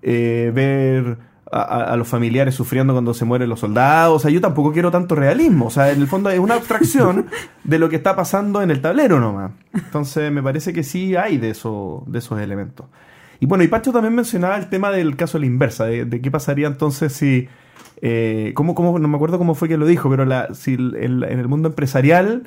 [0.03, 1.18] eh, ver
[1.51, 4.16] a, los familiares sufriendo cuando se mueren los soldados.
[4.16, 5.66] O sea, yo tampoco quiero tanto realismo.
[5.66, 7.26] O sea, en el fondo es una abstracción
[7.64, 9.53] de lo que está pasando en el tablero nomás.
[9.72, 12.86] Entonces, me parece que sí hay de, eso, de esos elementos.
[13.40, 16.20] Y bueno, y Pacho también mencionaba el tema del caso a la inversa, de, de
[16.20, 17.49] qué pasaría entonces si...
[18.03, 20.95] Eh, ¿cómo, cómo- no me acuerdo cómo fue que lo dijo, pero la, si el-
[20.97, 22.45] en, en el mundo empresarial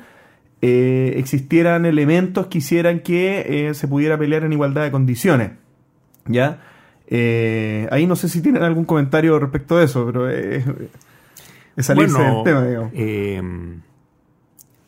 [0.62, 5.50] eh, existieran elementos que hicieran que eh, se pudiera pelear en igualdad de condiciones.
[6.26, 6.60] ¿Ya?
[7.90, 10.64] Ahí no sé si tienen algún comentario respecto de eso, pero es
[11.78, 12.92] salirse del tema, digamos.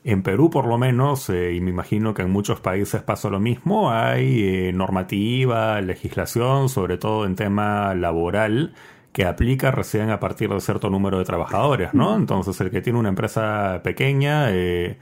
[0.02, 3.38] en Perú, por lo menos, eh, y me imagino que en muchos países pasa lo
[3.38, 8.72] mismo, hay eh, normativa, legislación, sobre todo en tema laboral,
[9.12, 12.14] que aplica recién a partir de cierto número de trabajadores, ¿no?
[12.16, 14.98] Entonces, el que tiene una empresa pequeña eh,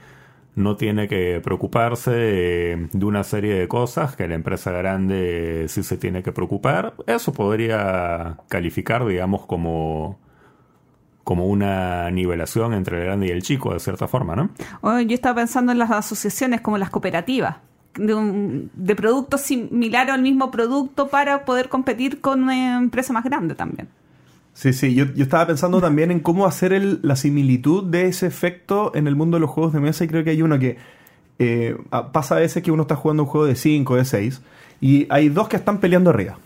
[0.55, 5.83] no tiene que preocuparse eh, de una serie de cosas que la empresa grande sí
[5.83, 6.95] se tiene que preocupar.
[7.05, 10.19] Eso podría calificar, digamos, como
[11.23, 14.49] como una nivelación entre el grande y el chico, de cierta forma, ¿no?
[14.81, 17.57] O yo estaba pensando en las asociaciones como las cooperativas,
[18.05, 23.23] de, un- de productos similares al mismo producto para poder competir con una empresa más
[23.23, 23.87] grande también.
[24.53, 28.27] Sí, sí, yo, yo estaba pensando también en cómo hacer el- la similitud de ese
[28.27, 30.77] efecto en el mundo de los juegos de mesa y creo que hay uno que
[31.41, 31.77] eh,
[32.11, 34.41] pasa a veces que uno está jugando un juego de 5, de 6
[34.81, 36.37] y hay dos que están peleando arriba,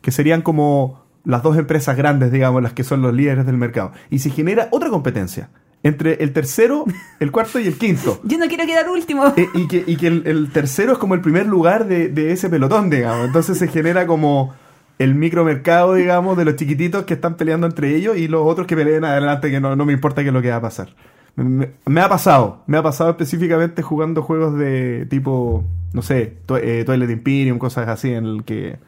[0.00, 3.92] que serían como las dos empresas grandes, digamos, las que son los líderes del mercado.
[4.10, 5.48] Y se genera otra competencia
[5.84, 6.84] entre el tercero,
[7.20, 8.20] el cuarto y el quinto.
[8.24, 9.26] Yo no quiero quedar último.
[9.36, 12.32] Eh, y que, y que el, el tercero es como el primer lugar de, de
[12.32, 13.26] ese pelotón, digamos.
[13.26, 14.52] Entonces se genera como
[14.98, 18.74] el micromercado, digamos, de los chiquititos que están peleando entre ellos y los otros que
[18.76, 20.94] peleen adelante, que no, no me importa qué es lo que va a pasar.
[21.36, 26.84] Me, ha pasado, me ha pasado específicamente jugando juegos de tipo, no sé, to- eh,
[27.10, 28.78] Imperium, cosas así, en el que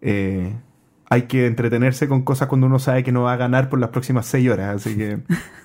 [0.00, 0.54] eh,
[1.10, 3.90] hay que entretenerse con cosas cuando uno sabe que no va a ganar por las
[3.90, 4.76] próximas seis horas.
[4.76, 5.18] Así que...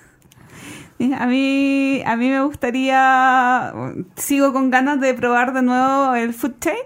[1.18, 3.72] A mí, a mí me gustaría,
[4.16, 6.76] sigo con ganas de probar de nuevo el Food Chain.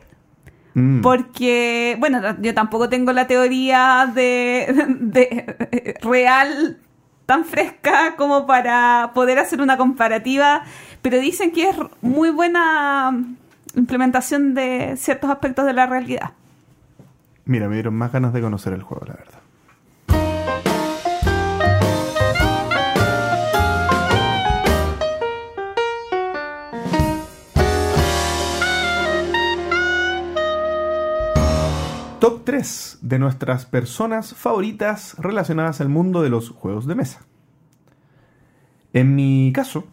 [0.75, 1.01] mm.
[1.03, 6.79] Porque, bueno, yo tampoco tengo la teoría de, de- real
[7.27, 10.63] tan fresca como para poder hacer una comparativa,
[11.03, 13.19] pero dicen que es muy buena
[13.75, 16.33] implementación de ciertos aspectos de la realidad.
[17.47, 19.39] Mira, me dieron más ganas de conocer el juego, la verdad.
[32.25, 37.21] Top 3 de nuestras personas favoritas relacionadas al mundo de los juegos de mesa.
[38.95, 39.85] En mi caso,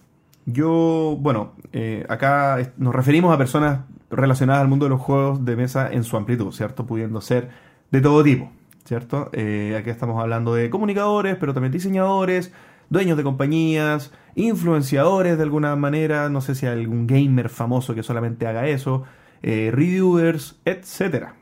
[0.45, 5.57] yo, bueno, eh, acá nos referimos a personas relacionadas al mundo de los juegos de
[5.57, 6.85] mesa en su amplitud, ¿cierto?
[6.85, 7.49] Pudiendo ser
[7.91, 8.49] de todo tipo,
[8.85, 9.29] ¿cierto?
[9.33, 12.53] Eh, aquí estamos hablando de comunicadores, pero también diseñadores,
[12.89, 18.03] dueños de compañías, influenciadores de alguna manera, no sé si hay algún gamer famoso que
[18.03, 19.03] solamente haga eso,
[19.43, 21.40] eh, reviewers, etcétera.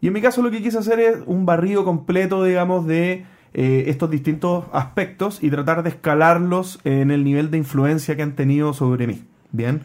[0.00, 3.84] Y en mi caso lo que quise hacer es un barrido completo, digamos, de eh,
[3.88, 8.72] estos distintos aspectos y tratar de escalarlos en el nivel de influencia que han tenido
[8.72, 9.24] sobre mí.
[9.52, 9.82] Bien,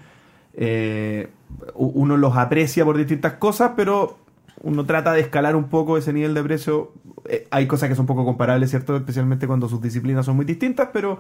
[0.58, 1.28] Eh,
[1.74, 4.18] uno los aprecia por distintas cosas, pero
[4.62, 6.94] uno trata de escalar un poco ese nivel de aprecio.
[7.26, 8.96] Eh, hay cosas que son poco comparables, ¿cierto?
[8.96, 11.20] Especialmente cuando sus disciplinas son muy distintas, pero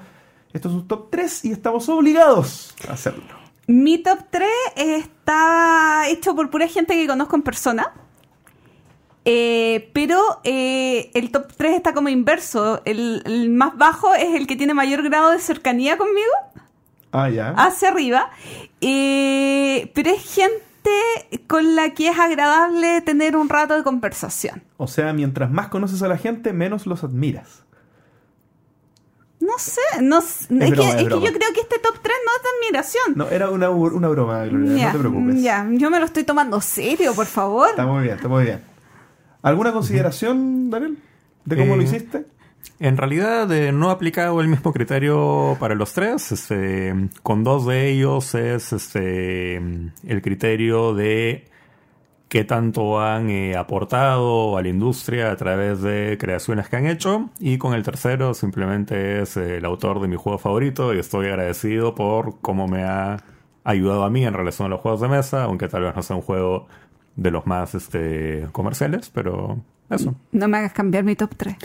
[0.53, 3.23] esto es un top 3 y estamos obligados a hacerlo.
[3.67, 7.91] Mi top 3 está hecho por pura gente que conozco en persona.
[9.25, 12.81] Eh, pero eh, el top 3 está como inverso.
[12.85, 16.31] El, el más bajo es el que tiene mayor grado de cercanía conmigo,
[17.11, 17.49] Ah, ya.
[17.57, 18.29] hacia arriba.
[18.81, 20.61] Eh, pero es gente
[21.47, 24.61] con la que es agradable tener un rato de conversación.
[24.77, 27.63] O sea, mientras más conoces a la gente, menos los admiras.
[29.39, 31.25] No sé, no, es, broma, que, es es que broma.
[31.25, 33.13] yo creo que este top 3 no es de admiración.
[33.15, 35.41] No, era una, una broma, Gloria, no te preocupes.
[35.41, 37.69] ya, yo me lo estoy tomando serio, por favor.
[37.69, 38.74] Está muy bien, está muy bien.
[39.45, 40.97] ¿Alguna consideración, Daniel?
[41.45, 42.25] ¿De cómo lo Eh, hiciste?
[42.79, 46.31] En realidad eh, no he aplicado el mismo criterio para los tres.
[46.31, 46.93] Este,
[47.23, 51.45] con dos de ellos es este, el criterio de
[52.27, 57.29] qué tanto han eh, aportado a la industria a través de creaciones que han hecho.
[57.39, 61.27] Y con el tercero simplemente es eh, el autor de mi juego favorito y estoy
[61.27, 63.23] agradecido por cómo me ha
[63.63, 66.15] ayudado a mí en relación a los juegos de mesa, aunque tal vez no sea
[66.17, 66.67] un juego
[67.15, 69.59] de los más este, comerciales, pero
[69.89, 70.15] eso.
[70.31, 71.55] No me hagas cambiar mi top 3.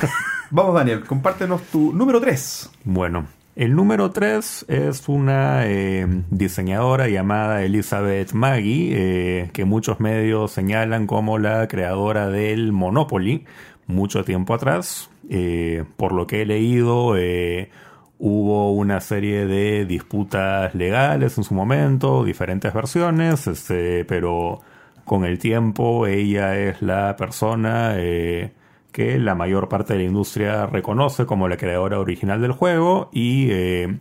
[0.50, 2.70] Vamos, Daniel, compártenos tu número 3.
[2.84, 3.26] Bueno,
[3.56, 11.06] el número 3 es una eh, diseñadora llamada Elizabeth Maggie, eh, que muchos medios señalan
[11.06, 13.44] como la creadora del Monopoly
[13.86, 15.10] mucho tiempo atrás.
[15.30, 17.70] Eh, por lo que he leído, eh,
[18.18, 24.60] hubo una serie de disputas legales en su momento, diferentes versiones, este, pero
[25.04, 28.52] con el tiempo ella es la persona eh,
[28.92, 33.48] que la mayor parte de la industria reconoce como la creadora original del juego y
[33.50, 33.98] eh,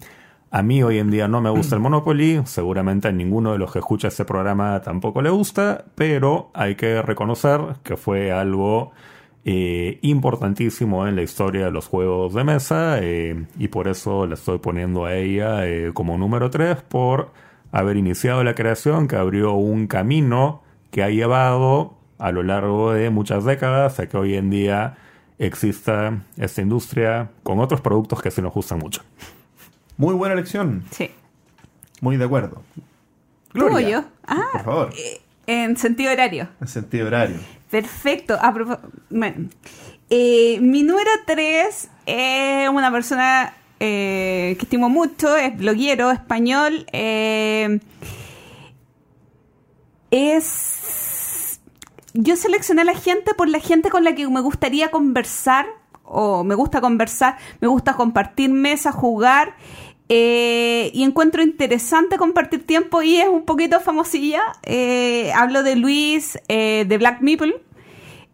[0.52, 3.72] a mí hoy en día no me gusta el Monopoly, seguramente a ninguno de los
[3.72, 8.92] que escucha este programa tampoco le gusta, pero hay que reconocer que fue algo
[9.46, 14.36] eh, importantísimo en la historia de los juegos de mesa eh, y por eso la
[14.36, 17.32] estoy poniendo a ella eh, como número 3 por
[17.74, 20.63] haber iniciado la creación que abrió un camino
[20.94, 24.96] que ha llevado a lo largo de muchas décadas a que hoy en día
[25.40, 29.02] exista esta industria con otros productos que se nos gustan mucho.
[29.98, 30.84] Muy buena elección.
[30.92, 31.10] Sí.
[32.00, 32.62] Muy de acuerdo.
[33.54, 34.04] ¿Tú o Gloria, yo?
[34.28, 36.48] Ah, por favor, eh, en sentido horario.
[36.62, 37.38] en sentido horario.
[37.72, 38.38] Perfecto.
[39.10, 39.50] Bueno,
[40.12, 46.86] eh, mi número 3 es una persona eh, que estimo mucho, es bloguero español.
[46.92, 47.80] eh,
[50.14, 51.60] es.
[52.14, 55.66] Yo seleccioné a la gente por la gente con la que me gustaría conversar,
[56.04, 59.56] o me gusta conversar, me gusta compartir mesa, jugar.
[60.10, 64.44] eh, y encuentro interesante compartir tiempo y es un poquito famosilla.
[64.64, 67.56] Eh, hablo de Luis eh, de Black Meeple,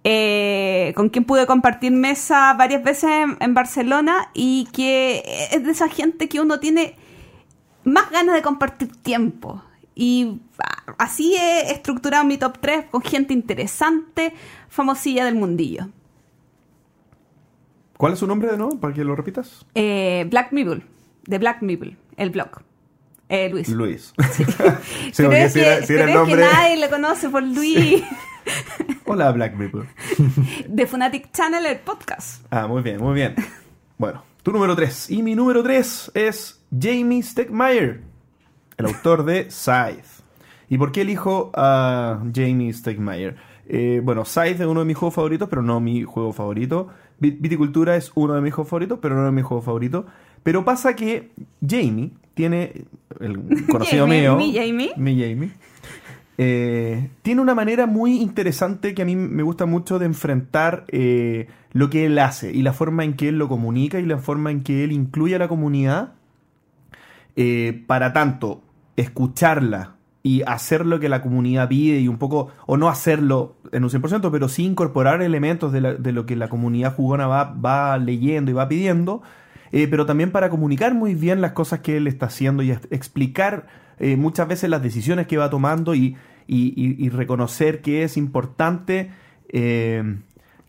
[0.03, 5.71] eh, con quien pude compartir mesa varias veces en, en Barcelona y que es de
[5.71, 6.95] esa gente que uno tiene
[7.83, 9.63] más ganas de compartir tiempo.
[10.01, 14.33] Y ah, así he estructurado mi top 3 con gente interesante,
[14.69, 15.89] famosilla del mundillo.
[17.97, 18.79] ¿Cuál es su nombre de nuevo?
[18.79, 19.65] Para que lo repitas.
[19.75, 20.83] Eh, Black Meeple,
[21.25, 22.61] de Black Meeple, el blog.
[23.27, 23.67] Eh, Luis.
[23.69, 24.13] Luis.
[24.31, 26.77] Sí, porque pero es, si que, era- si era pero el es nombre- que nadie
[26.77, 28.01] le conoce por Luis
[29.05, 29.87] Hola, Black People.
[30.67, 32.45] de Funatic Channel, el podcast.
[32.51, 33.35] Ah, muy bien, muy bien.
[33.97, 35.09] Bueno, tu número 3.
[35.11, 38.01] Y mi número 3 es Jamie Stegmaier,
[38.79, 40.23] el autor de Scythe.
[40.69, 43.35] ¿Y por qué elijo a Jamie Stegmaier?
[43.67, 46.87] Eh, bueno, Scythe es uno de mis juegos favoritos, pero no mi juego favorito.
[47.19, 50.05] Vi- Viticultura es uno de mis juegos favoritos, pero no es mi juego favorito.
[50.43, 51.31] Pero pasa que
[51.67, 52.85] Jamie tiene,
[53.19, 54.91] el conocido Jamie, mío, mi Jamie.
[54.95, 55.51] mi Jamie,
[56.37, 61.47] eh, tiene una manera muy interesante que a mí me gusta mucho de enfrentar eh,
[61.73, 64.49] lo que él hace y la forma en que él lo comunica y la forma
[64.51, 66.13] en que él incluye a la comunidad
[67.35, 68.61] eh, para tanto
[69.01, 73.83] escucharla y hacer lo que la comunidad pide y un poco, o no hacerlo en
[73.83, 75.81] un 100%, pero sí incorporar elementos de,
[76.11, 79.21] lo que la comunidad jugona va, leyendo y va pidiendo,
[79.71, 82.87] eh, pero también para comunicar muy bien las cosas que él está haciendo y ex-
[82.91, 83.67] explicar
[83.99, 86.17] eh, muchas veces las decisiones que va tomando y
[87.11, 89.11] reconocer que es importante
[89.49, 90.17] eh,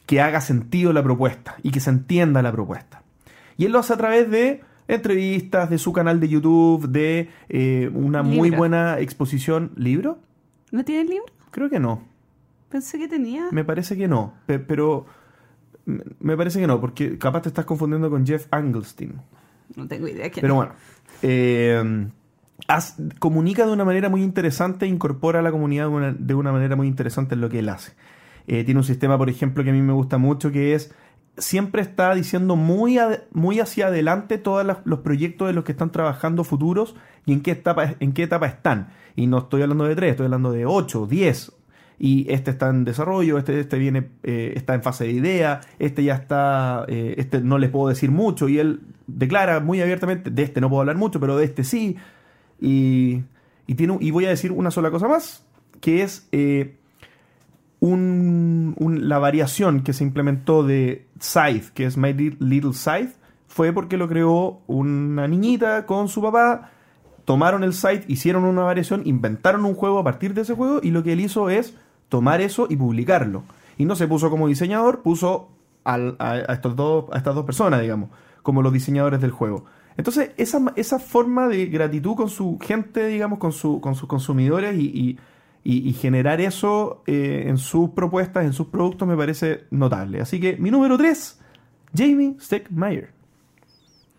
[0.06, 3.02] que haga sentido la propuesta y que se entienda la propuesta.
[3.56, 4.62] Y él lo hace a través de
[4.94, 9.72] entrevistas, de su canal de YouTube, de eh, una muy buena exposición.
[9.76, 10.18] ¿Libro?
[10.72, 11.26] ¿No tienes libro?
[11.50, 12.02] Creo que no.
[12.68, 13.48] Pensé que tenía.
[13.50, 14.34] Me parece que no.
[14.46, 15.06] Pe- pero
[16.20, 19.14] me- parece que no, porque capaz te estás confundiendo con Jeff Angelstein.
[19.76, 20.30] No tengo idea.
[20.30, 20.72] quién Pero bueno,
[21.22, 22.08] eh,
[22.68, 26.52] haz- comunica de una manera muy interesante, incorpora a la comunidad de una, de una
[26.52, 27.92] manera muy interesante en lo que él hace.
[28.46, 30.92] Eh, tiene un sistema, por ejemplo, que a mí me gusta mucho, que es
[31.36, 32.98] siempre está diciendo muy,
[33.32, 37.52] muy hacia adelante todos los proyectos de los que están trabajando futuros y en qué
[37.52, 38.88] etapa, en qué etapa están.
[39.16, 41.52] Y no estoy hablando de tres, estoy hablando de ocho, diez.
[41.98, 46.02] y este está en desarrollo, este, este viene, eh, está en fase de idea, este
[46.02, 50.42] ya está, eh, este no les puedo decir mucho, y él declara muy abiertamente, de
[50.42, 51.96] este no puedo hablar mucho, pero de este sí,
[52.58, 53.22] y,
[53.66, 55.44] y, tiene, y voy a decir una sola cosa más,
[55.82, 56.79] que es eh,
[57.80, 63.14] un- la variación que se implementó de Scythe, que es My Little Scythe,
[63.46, 66.70] fue porque lo creó una niñita con su papá,
[67.24, 70.90] tomaron el site, hicieron una variación, inventaron un juego a partir de ese juego y
[70.90, 71.76] lo que él hizo es
[72.08, 73.42] tomar eso y publicarlo.
[73.76, 75.48] Y no se puso como diseñador, puso
[75.84, 75.98] a,
[76.48, 78.10] estos dos, a estas dos personas, digamos,
[78.42, 79.64] como los diseñadores del juego.
[79.96, 84.78] Entonces, esa, esa forma de gratitud con su gente, digamos, con, su, con sus consumidores
[84.78, 85.18] y-
[85.64, 90.20] y- y generar eso eh, en sus propuestas, en sus productos, me parece notable.
[90.20, 91.40] Así que mi número 3,
[91.96, 93.10] Jamie Steckmeyer.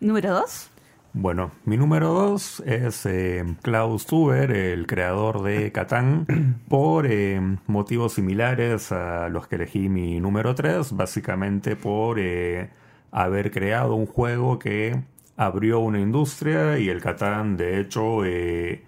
[0.00, 0.68] Número 2.
[1.14, 6.24] Bueno, mi número dos es eh, Klaus Tuber, el creador de Catán,
[6.68, 12.70] por eh, motivos similares a los que elegí mi número tres, básicamente por eh,
[13.10, 15.02] haber creado un juego que
[15.36, 18.82] abrió una industria y el Catán, de hecho, eh,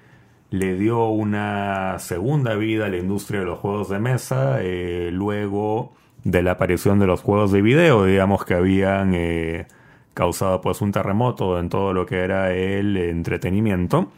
[0.54, 5.94] le dio una segunda vida a la industria de los juegos de mesa eh, luego
[6.22, 9.66] de la aparición de los juegos de video, digamos que habían eh,
[10.14, 14.12] causado pues un terremoto en todo lo que era el entretenimiento.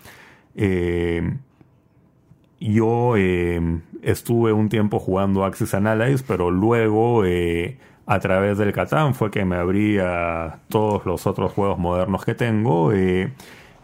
[0.54, 1.36] Eh,
[2.60, 7.22] yo eh, estuve un tiempo jugando Axis Analyze, pero luego
[8.04, 12.34] a través del Catán fue que me abrí a todos los otros juegos modernos que
[12.34, 12.92] tengo.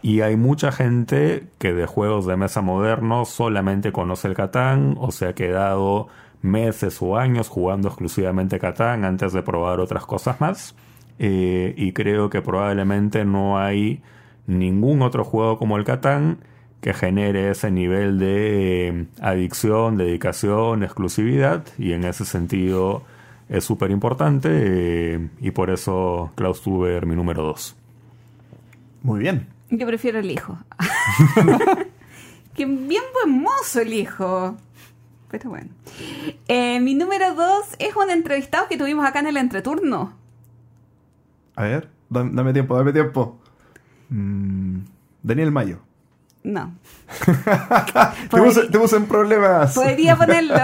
[0.03, 5.13] Y hay mucha gente que de juegos de mesa modernos solamente conoce el Catán o
[5.13, 6.09] se ha quedado
[6.41, 10.75] meses o años jugando exclusivamente Catán antes de probar otras cosas más.
[11.19, 14.01] Eh, y creo que probablemente no hay
[14.45, 16.39] ningún otro juego como el Catán
[16.81, 23.03] que genere ese nivel de eh, adicción, dedicación, exclusividad y en ese sentido
[23.47, 27.75] es súper importante eh, y por eso Klaus Tuber mi número 2.
[29.03, 29.52] Muy bien.
[29.75, 30.57] Yo prefiero el hijo.
[32.55, 34.55] que bien buen mozo el hijo.
[35.31, 35.69] Pero bueno.
[36.47, 40.13] Eh, mi número 2 es un entrevistado que tuvimos acá en el entreturno.
[41.55, 43.39] A ver, dame, dame tiempo, dame tiempo.
[44.09, 44.81] Mm,
[45.23, 45.79] Daniel Mayo.
[46.43, 46.75] No.
[48.29, 49.73] Te puse, te puse en problemas.
[49.73, 50.55] Podría ponerlo,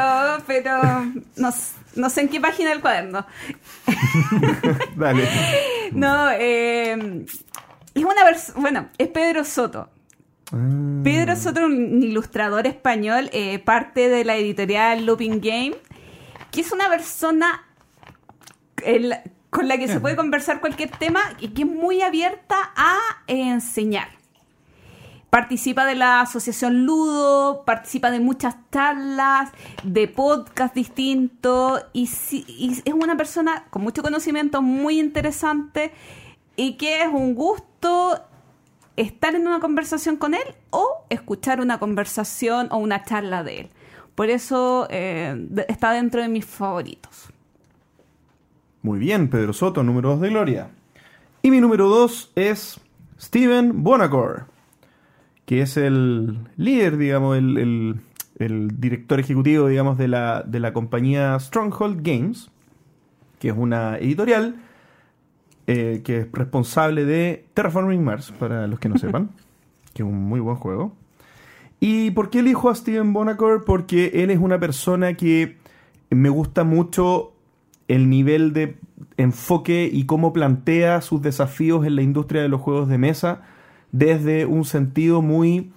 [0.46, 1.06] pero
[1.38, 1.50] no,
[1.96, 3.26] no sé en qué página del cuaderno.
[4.98, 5.30] Dale.
[5.94, 7.26] No, eh,
[8.02, 9.90] es una persona, bueno, es Pedro Soto.
[10.52, 15.76] Ah, Pedro Soto, un ilustrador español, eh, parte de la editorial Looping Game,
[16.52, 17.66] que es una persona
[18.84, 19.16] el-
[19.50, 22.98] con la que se puede conversar cualquier tema y que es muy abierta a
[23.28, 24.10] eh, enseñar.
[25.30, 29.52] Participa de la asociación Ludo, participa de muchas charlas,
[29.84, 32.06] de podcasts distintos y
[32.86, 35.92] es una persona con mucho conocimiento, muy interesante
[36.56, 37.69] y que es un gusto
[38.96, 43.70] estar en una conversación con él o escuchar una conversación o una charla de él.
[44.16, 47.30] Por eso eh, está dentro de mis favoritos.
[48.82, 50.70] Muy bien, Pedro Soto, número 2 de Gloria.
[51.42, 52.80] Y mi número 2 es
[53.20, 54.44] Steven Bonacore,
[55.46, 58.02] que es el líder, digamos, el, el-
[58.40, 62.50] el director ejecutivo, digamos, de la, de la compañía Stronghold Games,
[63.38, 64.56] que es una editorial
[65.72, 69.30] eh, que es responsable de Terraforming Mars, para los que no sepan,
[69.94, 70.94] que es un muy buen juego.
[71.80, 73.60] ¿Y por qué elijo a Steven Bonacore?
[73.66, 75.58] Porque él es una persona que
[76.10, 77.32] me gusta mucho
[77.88, 78.76] el nivel de
[79.18, 83.42] enfoque y cómo plantea sus desafíos en la industria de los juegos de mesa
[83.92, 85.72] desde un sentido muy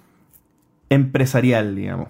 [0.89, 2.09] empresarial, digamos.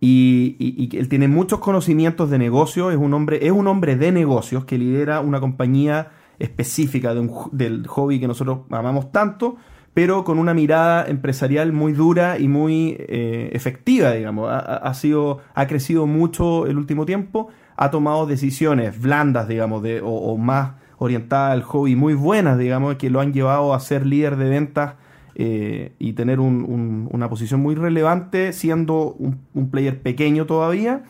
[0.00, 4.12] Y, y- él tiene muchos conocimientos de negocio, es un hombre, es un hombre de
[4.12, 9.56] negocios que lidera una compañía específica de un del hobby que nosotros amamos tanto,
[9.94, 14.48] pero con una mirada empresarial muy dura y muy eh, efectiva, digamos.
[14.50, 20.36] Ha, sido, ha crecido mucho el último tiempo, ha tomado decisiones blandas, digamos, de, o,
[20.36, 24.48] más orientadas al hobby, muy buenas, digamos, que lo han llevado a ser líder de
[24.48, 24.94] ventas
[25.34, 31.02] eh, y tener un- un- una posición muy relevante, siendo un, un player pequeño todavía,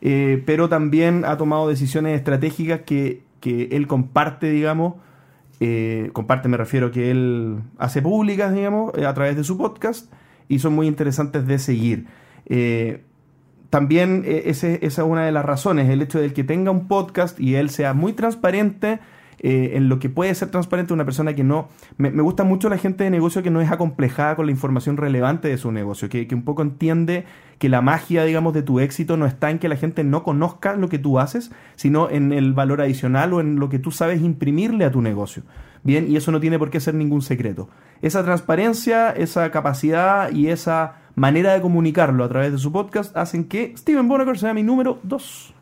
[0.00, 4.94] eh, pero también ha tomado decisiones estratégicas que, que él comparte, digamos,
[5.60, 10.12] eh, comparte me refiero que él hace públicas, digamos, eh, a través de su podcast
[10.48, 12.06] y son muy interesantes de seguir.
[12.46, 13.02] Eh,
[13.70, 17.56] también esa es una de las razones, el hecho de que tenga un podcast y
[17.56, 19.00] él sea muy transparente
[19.40, 21.68] eh, en lo que puede ser transparente una persona que no...
[21.96, 25.48] Me, gusta mucho la gente de negocio que no es acomplejada con la información relevante
[25.48, 27.24] de su negocio, que, un poco entiende
[27.58, 30.74] que la magia, digamos, de tu éxito no está en que la gente no conozca
[30.74, 34.22] lo que tú haces, sino en el valor adicional o en lo que tú sabes
[34.22, 35.42] imprimirle a tu negocio.
[35.82, 37.68] Bien, y eso no tiene por qué ser ningún secreto.
[38.02, 43.44] Esa transparencia, esa capacidad y esa manera de comunicarlo a través de su podcast hacen
[43.44, 45.54] que Steven Bonacker sea mi número 2.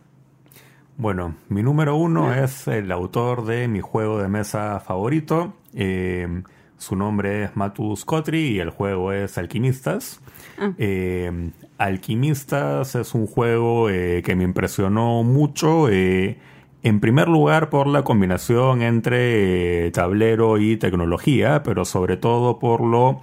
[0.99, 5.55] Bueno, mi número uno es el autor de mi juego de mesa favorito.
[5.75, 6.43] Eh,
[6.79, 10.21] su nombre es Matus Kotri y el juego es Alquimistas.
[10.59, 10.73] Ah.
[10.79, 15.89] Eh, Alquimistas es un juego eh, que me impresionó mucho.
[15.91, 16.39] eh,
[16.83, 23.23] en primer lugar por la combinación entre tablero y tecnología, pero sobre todo por lo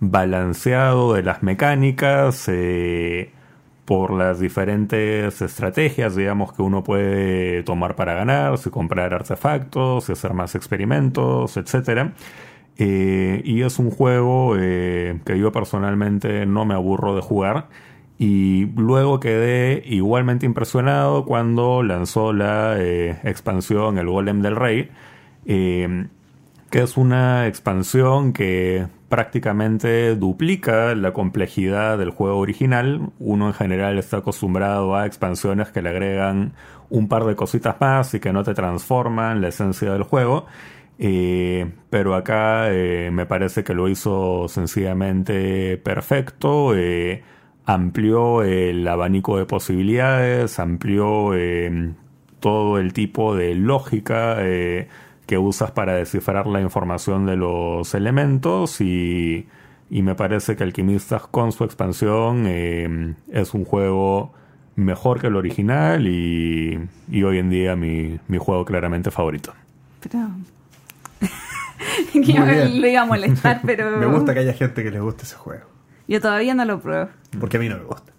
[0.00, 2.48] balanceado de las mecánicas,
[3.84, 10.12] por las diferentes estrategias, digamos, que uno puede tomar para ganar, si comprar artefactos, si
[10.12, 12.14] hacer más experimentos, etcétera.
[12.76, 17.68] Eh, y es un juego eh, que yo personalmente no me aburro de jugar.
[18.18, 24.90] Y luego quedé igualmente impresionado cuando lanzó la eh, expansión El Golem del Rey,
[25.44, 26.08] que
[26.72, 33.10] es una expansión que prácticamente duplica la complejidad del juego original.
[33.18, 36.52] Uno en general está acostumbrado a expansiones que le agregan
[36.90, 40.46] un par de cositas más y que no te transforman la esencia del juego.
[40.98, 46.74] Eh, pero acá eh, me parece que lo hizo sencillamente perfecto.
[46.76, 47.22] eh,
[47.66, 51.30] amplió el abanico de posibilidades, amplió
[52.40, 54.36] todo el tipo de lógica
[55.26, 59.48] que usas para descifrar la información de los elementos y,
[59.90, 64.32] y me parece que Alquimistas con su expansión eh, es un juego
[64.76, 69.54] mejor que el original y, y hoy en día mi, mi juego claramente favorito.
[70.00, 70.28] Pero...
[72.12, 72.80] que yo bien.
[72.80, 73.98] lo iba a molestar, pero...
[73.98, 75.66] Me gusta que haya gente que les guste ese juego.
[76.06, 77.08] Yo todavía no lo pruebo.
[77.40, 78.12] Porque a mí no me gusta.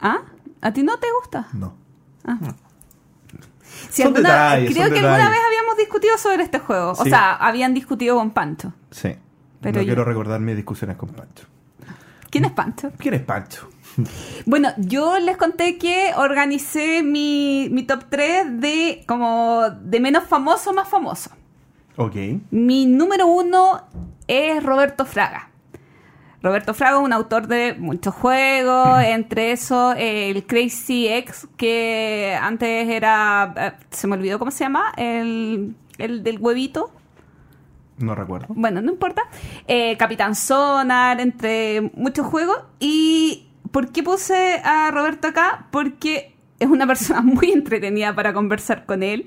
[0.00, 0.22] ¿Ah?
[0.62, 1.48] ¿A ti no te gusta?
[1.52, 1.74] No.
[3.90, 6.92] Si Son alguna- detalles, creo son que alguna vez habíamos discutido sobre este juego.
[6.92, 8.72] O sea, habían discutido con Pancho.
[8.90, 9.14] Sí.
[9.60, 11.44] Pero no yo- quiero recordar mis discusiones con Pancho.
[12.30, 12.90] ¿Quién es Pancho?
[12.98, 13.68] ¿Quién es Pancho?
[14.46, 20.70] Bueno, yo les conté que organicé mi, mi top 3 de como de menos famoso
[20.70, 21.30] a más famoso.
[21.96, 22.16] Ok.
[22.50, 23.84] Mi número uno
[24.26, 25.50] es Roberto Fraga.
[26.44, 32.86] Roberto Fraga es un autor de muchos juegos, entre esos el Crazy X, que antes
[32.86, 36.92] era, eh, se me olvidó cómo se llama, el, el del huevito.
[37.96, 38.48] No recuerdo.
[38.50, 39.22] Bueno, no importa.
[39.66, 42.58] Eh, Capitán Sonar, entre muchos juegos.
[42.78, 45.68] ¿Y por qué puse a Roberto acá?
[45.70, 49.24] Porque es una persona muy entretenida para conversar con él.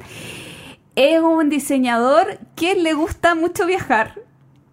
[0.95, 4.22] Es un diseñador que le gusta mucho viajar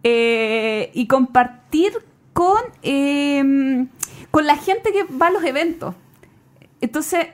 [0.02, 1.94] eh, y compartir
[2.34, 3.86] con, eh,
[4.30, 5.94] con la gente que va a los eventos.
[6.82, 7.28] Entonces,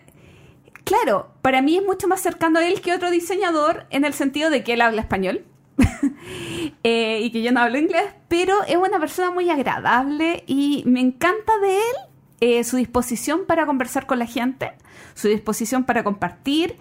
[0.84, 4.50] claro, para mí es mucho más cercano a él que otro diseñador en el sentido
[4.50, 5.44] de que él habla español.
[6.82, 11.00] Eh, y que yo no hablo inglés, pero es una persona muy agradable y me
[11.00, 11.96] encanta de él
[12.40, 14.72] eh, su disposición para conversar con la gente,
[15.14, 16.76] su disposición para compartir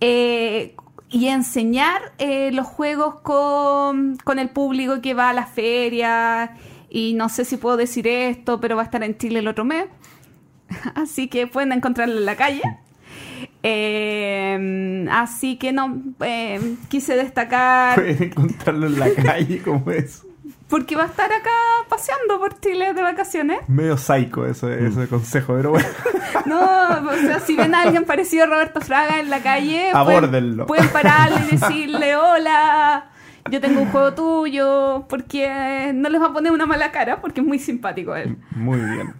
[0.00, 0.74] eh,
[1.08, 2.14] y enseñar
[2.50, 6.50] los juegos con, con el público que va a las ferias.
[6.94, 9.64] Y no sé si puedo decir esto, pero va a estar en Chile el otro
[9.64, 9.86] mes.
[10.94, 12.62] Así que pueden encontrarlo en la calle.
[13.66, 20.22] Eh, así que no, eh, quise destacar Pueden encontrarlo en la calle como es.
[20.68, 21.50] porque va a estar acá
[21.88, 23.66] paseando por Chile de vacaciones.
[23.68, 25.88] Medio psycho ese, ese consejo, pero bueno.
[26.44, 30.66] No, o sea, si ven a alguien parecido a Roberto Fraga en la calle, Abórdenlo.
[30.66, 33.06] pueden, pueden pararle y decirle, hola,
[33.50, 37.40] yo tengo un juego tuyo, porque no les va a poner una mala cara, porque
[37.40, 38.36] es muy simpático él.
[38.56, 39.14] Muy bien.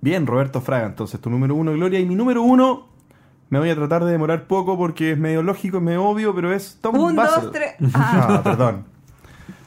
[0.00, 1.98] Bien, Roberto Fraga, entonces tu número uno, Gloria.
[2.00, 2.86] Y mi número uno,
[3.50, 6.52] me voy a tratar de demorar poco porque es medio lógico, es medio obvio, pero
[6.52, 7.42] es Tom Un, Basel.
[7.44, 7.74] dos, tres.
[7.94, 8.84] Ah, perdón.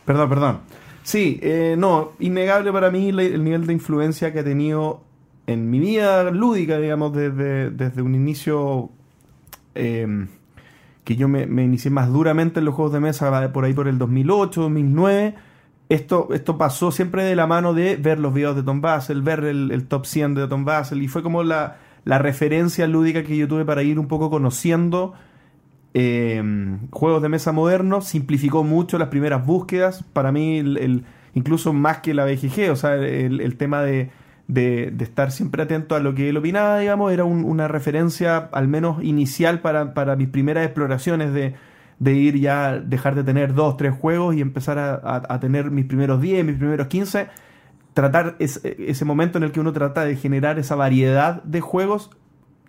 [0.05, 0.59] Perdón, perdón.
[1.03, 5.01] Sí, eh, no, innegable para mí el nivel de influencia que ha tenido
[5.47, 8.89] en mi vida lúdica, digamos, desde, desde un inicio
[9.75, 10.27] eh,
[11.03, 13.97] que yo me, inicié más duramente en los juegos de mesa por ahí por el
[13.97, 15.35] 2008, 2009.
[15.89, 19.43] Esto, esto pasó siempre de la mano de ver los videos de Tom Basel, ver
[19.43, 23.47] el, top 100 de Tom Basel, y fue como la, la referencia lúdica que yo
[23.47, 25.13] tuve para ir un poco conociendo
[25.93, 26.41] eh,
[26.91, 30.03] juegos de mesa modernos, simplificó mucho las primeras búsquedas.
[30.13, 31.03] Para mí, el,
[31.33, 34.11] incluso más que la BGG, o sea, el tema de,
[34.53, 38.67] de- estar siempre atento a lo que él opinaba, digamos, era un- una referencia al
[38.67, 41.55] menos inicial para, mis primeras exploraciones de,
[42.13, 46.43] ir ya, dejar de tener dos, tres juegos y empezar a, tener mis primeros 10,
[46.43, 47.27] mis primeros 15,
[47.93, 52.09] tratar es- ese momento en el que uno trata de generar esa variedad de juegos,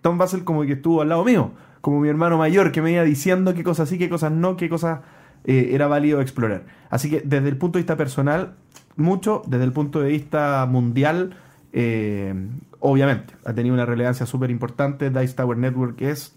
[0.01, 1.51] Tom Basel como que estuvo al lado mío,
[1.81, 4.69] como mi hermano mayor, que me iba diciendo qué cosas sí, qué cosas no, qué
[4.69, 4.99] cosas
[5.45, 6.63] eh, era válido explorar.
[6.89, 8.53] Así que desde el punto de vista personal,
[8.95, 11.35] mucho, desde el punto de vista mundial,
[11.73, 12.33] eh,
[12.79, 15.09] obviamente, ha tenido una relevancia súper importante.
[15.09, 16.35] Dice Tower Network es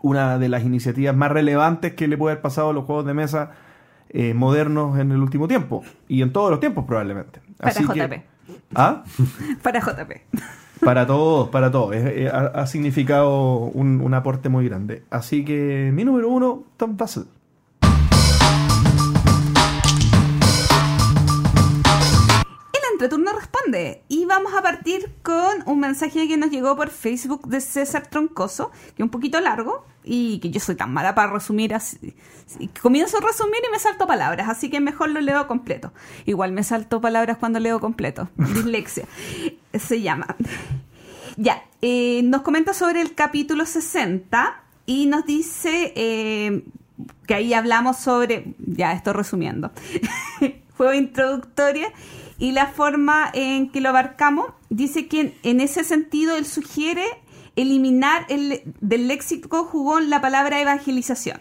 [0.00, 3.14] una de las iniciativas más relevantes que le puede haber pasado a los juegos de
[3.14, 3.52] mesa
[4.10, 5.82] eh, modernos en el último tiempo.
[6.08, 7.40] Y en todos los tiempos probablemente.
[7.58, 8.14] Para Así que- JP.
[8.74, 9.04] ¿Ah?
[9.62, 10.12] Para JP.
[10.84, 11.96] Para todos, para todos.
[12.32, 15.02] Ha, ha significado un, un aporte muy grande.
[15.10, 17.24] Así que mi número uno, Tom Basel.
[22.98, 24.02] El entreturno responde.
[24.08, 28.72] Y vamos a partir con un mensaje que nos llegó por Facebook de César Troncoso,
[28.96, 32.16] que es un poquito largo y que yo soy tan mala para resumir así.
[32.46, 35.92] sí, Comienzo a resumir y me salto palabras, así que mejor lo leo completo.
[36.26, 38.30] Igual me salto palabras cuando leo completo.
[38.36, 39.06] Dislexia.
[39.78, 40.34] Se llama.
[41.36, 46.64] Ya, eh, nos comenta sobre el capítulo 60 y nos dice eh,
[47.28, 49.70] que ahí hablamos sobre, ya estoy resumiendo,
[50.76, 51.92] juego introductoria
[52.38, 54.46] y la forma en que lo abarcamos.
[54.70, 57.04] Dice que en, ese sentido él sugiere
[57.56, 61.40] eliminar el, del léxico jugón la palabra evangelización,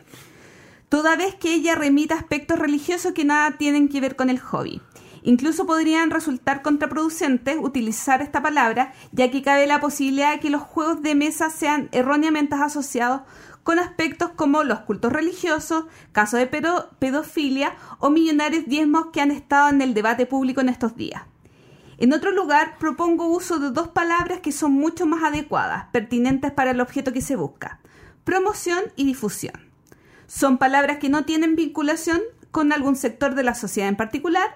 [0.89, 4.81] toda vez que ella remita aspectos religiosos que nada tienen que ver con el hobby.
[5.23, 10.61] Incluso podrían resultar contraproducentes utilizar esta palabra, ya que cabe la posibilidad de que los
[10.61, 13.23] juegos de mesa sean erróneamente asociados
[13.67, 19.29] con aspectos como los cultos religiosos, casos de pedo- pedofilia o millonarios diezmos que han
[19.29, 21.23] estado en el debate público en estos días.
[21.97, 26.71] En otro lugar, propongo uso de dos palabras que son mucho más adecuadas, pertinentes para
[26.71, 27.81] el objeto que se busca,
[28.23, 29.59] promoción y difusión.
[30.27, 32.21] Son palabras que no tienen vinculación
[32.51, 34.47] con algún sector de la sociedad en particular,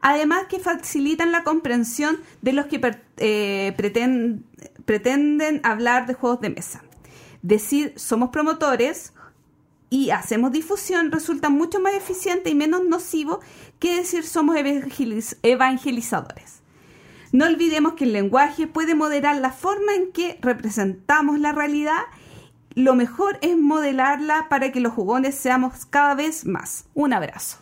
[0.00, 2.80] además que facilitan la comprensión de los que
[3.18, 4.42] eh, preten-
[4.86, 6.82] pretenden hablar de juegos de mesa.
[7.44, 9.12] Decir somos promotores
[9.90, 13.40] y hacemos difusión resulta mucho más eficiente y menos nocivo
[13.78, 16.62] que decir somos evangeliz- evangelizadores.
[17.32, 22.00] No olvidemos que el lenguaje puede moderar la forma en que representamos la realidad.
[22.74, 26.86] Lo mejor es modelarla para que los jugones seamos cada vez más.
[26.94, 27.58] Un abrazo.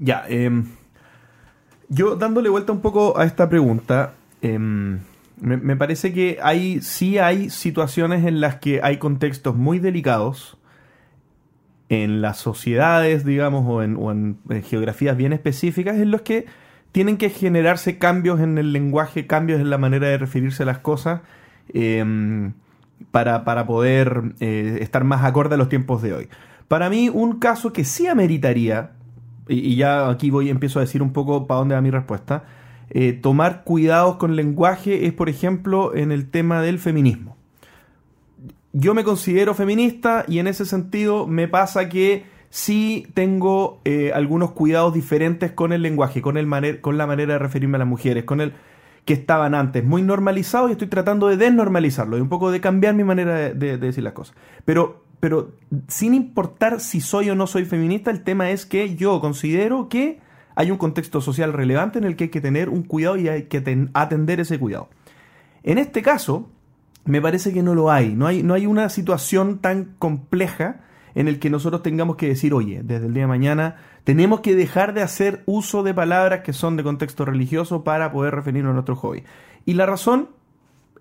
[0.00, 0.66] Ya, em,
[1.88, 4.98] yo dándole vuelta un poco a esta pregunta, em,
[5.40, 10.58] me, me parece que hay, sí hay situaciones en las que hay contextos muy delicados
[11.90, 16.46] en las sociedades, digamos, o en, eh, geografías bien específicas, en los que
[16.92, 20.78] tienen que generarse cambios en el lenguaje, cambios en la manera de referirse a las
[20.78, 21.20] cosas,
[21.74, 22.52] em,
[23.10, 26.28] para, para poder eh, estar más acorde a los tiempos de hoy.
[26.68, 28.92] Para mí, un caso que sí ameritaría,
[29.48, 32.44] y, y ya aquí voy empiezo a decir un poco para dónde va mi respuesta,
[32.90, 37.36] eh, tomar cuidados con lenguaje es, por ejemplo, en el tema del feminismo.
[38.72, 44.52] Yo me considero feminista y en ese sentido me pasa que sí tengo eh, algunos
[44.52, 48.24] cuidados diferentes con el lenguaje, con, el con la manera de referirme a las mujeres,
[48.24, 48.52] con el
[49.04, 52.94] que estaban antes muy normalizados y estoy tratando de desnormalizarlo y un poco de cambiar
[52.94, 54.36] mi manera de, de- de decir las cosas.
[54.64, 55.52] Pero, pero
[55.88, 60.20] sin importar si soy o no soy feminista, el tema es que yo considero que
[60.60, 63.44] hay un contexto social relevante en el que hay que tener un cuidado y hay
[63.44, 64.88] que ten- atender ese cuidado.
[65.62, 66.50] En este caso,
[67.06, 68.14] me parece que no lo hay.
[68.14, 70.80] No hay, no hay una situación tan compleja
[71.14, 74.54] en el que nosotros tengamos que decir, oye, desde el día de mañana tenemos que
[74.54, 78.74] dejar de hacer uso de palabras que son de contexto religioso para poder referirnos a
[78.74, 79.24] nuestro hobby.
[79.64, 80.28] Y la razón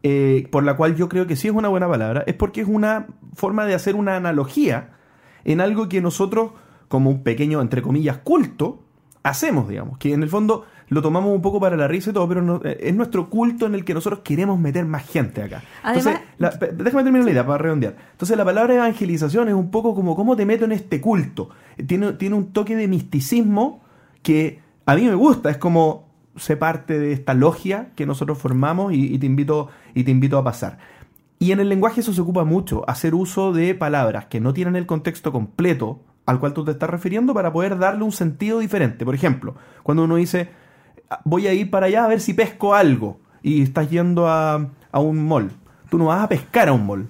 [0.04, 2.68] eh, por la cual yo creo que sí es una buena palabra es porque es
[2.70, 4.92] una forma de hacer una analogía
[5.44, 6.52] en algo que nosotros,
[6.88, 8.84] como un pequeño, entre comillas, culto,
[9.24, 12.28] hacemos, digamos, que en el fondo lo tomamos un poco para la risa y todo,
[12.28, 15.62] pero no- eh, es nuestro culto en el que nosotros queremos meter más gente acá.
[15.86, 17.96] Entonces, Además- la- pe- déjame terminar la idea para redondear.
[18.14, 21.50] Entonces, la palabra evangelización es un poco como cómo te meto en este culto.
[21.78, 23.82] Eh, Tiene, tiene un toque de misticismo
[24.24, 28.94] que a mí me gusta, es como ser parte de esta logia que nosotros formamos
[28.94, 30.78] y, y te invito, y te invito a pasar.
[31.38, 34.76] Y en el lenguaje eso se ocupa mucho, hacer uso de palabras que no tienen
[34.76, 36.00] el contexto completo
[36.30, 39.06] al cual tú te estás refiriendo para poder darle un sentido diferente.
[39.06, 40.50] Por ejemplo, cuando uno dice,
[41.10, 44.68] "Ah, voy a ir para allá a ver si pesco algo y estás yendo a,
[44.92, 45.52] a un mall,
[45.90, 47.08] tú no vas a pescar a un mall.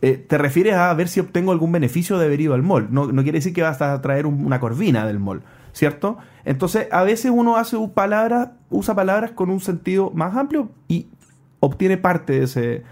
[0.00, 2.86] Eh, te refieres a ver si obtengo algún beneficio de haber ido al mall.
[2.90, 6.18] No, no quiere decir que vas a traer un- una corvina del mall, ¿cierto?
[6.44, 11.08] Entonces, a veces uno hace palabras, usa palabras con un sentido más amplio y
[11.60, 12.82] obtiene parte de ese,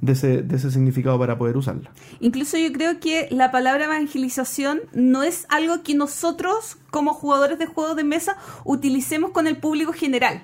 [0.00, 1.90] de ese, de ese significado para poder usarla.
[2.20, 7.66] Incluso yo creo que la palabra evangelización no es algo que nosotros, como jugadores de
[7.66, 10.42] juegos de mesa, utilicemos con el público general.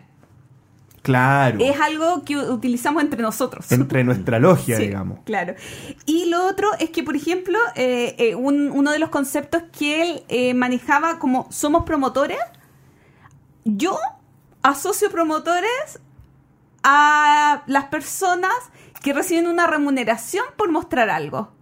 [1.02, 1.58] Claro.
[1.60, 3.70] Es algo que utilizamos entre nosotros.
[3.72, 5.18] Entre nuestra logia, Sí, digamos.
[5.24, 5.54] Claro.
[6.06, 10.02] Y lo otro es que, por ejemplo, eh, eh, un- uno de los conceptos que
[10.02, 12.38] él eh, manejaba como somos promotores,
[13.64, 13.98] yo
[14.62, 15.98] asocio promotores
[16.84, 18.52] a las personas
[19.02, 21.52] que reciben una remuneración por mostrar algo.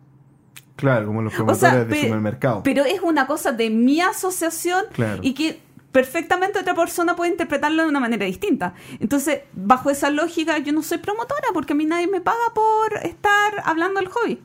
[0.76, 2.62] Claro, como los O promotores sea, de pe- supermercado.
[2.62, 5.20] Pero es una cosa de mi asociación Claro.
[5.22, 5.60] y que
[5.92, 8.74] perfectamente otra persona puede interpretarlo de una manera distinta.
[9.00, 12.96] Entonces, bajo esa lógica, yo no soy promotora porque a mí nadie me paga por
[13.04, 14.40] estar hablando del hobby.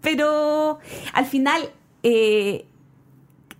[0.00, 0.78] Pero
[1.12, 1.70] al final,
[2.02, 2.66] eh,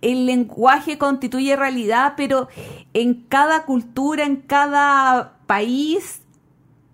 [0.01, 2.47] el lenguaje constituye realidad, pero
[2.93, 6.21] en cada cultura, en cada país,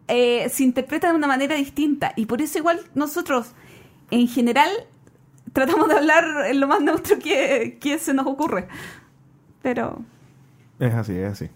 [0.07, 2.14] eh, se interpreta de una manera distinta.
[2.15, 3.53] Y por eso igual nosotros,
[4.11, 4.69] en general,
[5.53, 8.68] tratamos de hablar en lo más neutro que, que se nos ocurre.
[9.61, 10.03] Pero,
[10.80, 11.49] Es así, es así.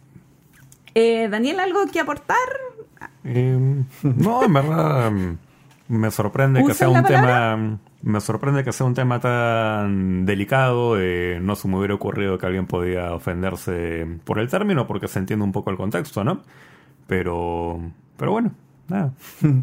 [0.95, 2.37] eh, Daniel, ¿algo que aportar?
[3.23, 3.83] Eh,
[4.15, 5.37] no, en verdad mm,
[5.89, 7.05] me sorprende que ¿Usan sea un palabra?
[7.05, 10.95] tema me sorprende que sea un tema tan delicado.
[10.99, 15.19] eh, no se me hubiera ocurrido que alguien podía ofenderse por el término porque se
[15.19, 16.41] entiende un poco el contexto, ¿no?
[17.09, 17.81] Pero
[18.15, 18.53] pero bueno,
[18.87, 19.13] nada.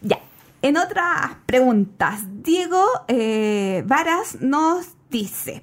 [0.00, 0.18] Ya.
[0.60, 5.62] En otras preguntas, Diego eh, Varas nos dice,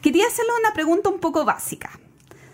[0.00, 1.90] quería hacerle una pregunta un poco básica.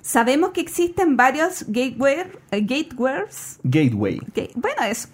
[0.01, 4.19] Sabemos que existen varios gateway, eh, gateways Gateway.
[4.19, 5.09] Ok, Bueno, eso.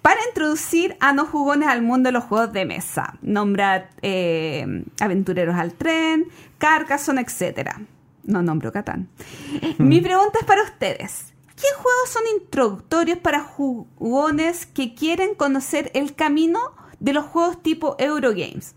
[0.00, 3.18] Para introducir a no jugones al mundo de los juegos de mesa.
[3.22, 6.26] Nombra eh, Aventureros al Tren,
[6.58, 7.76] Carcassonne, etc.
[8.24, 9.08] No nombro Catán.
[9.78, 11.31] Mi pregunta es para ustedes.
[11.56, 16.58] ¿Qué juegos son introductorios para jugones que quieren conocer el camino
[17.00, 18.74] de los juegos tipo Eurogames?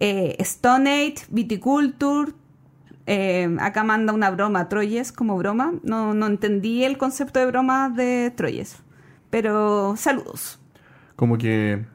[0.00, 2.32] Eh, Stone Age, Viticulture,
[3.10, 5.72] eh, acá manda una broma, Troyes, como broma.
[5.82, 8.76] No, no entendí el concepto de broma de Troyes.
[9.30, 10.60] Pero saludos.
[11.16, 11.86] Como que,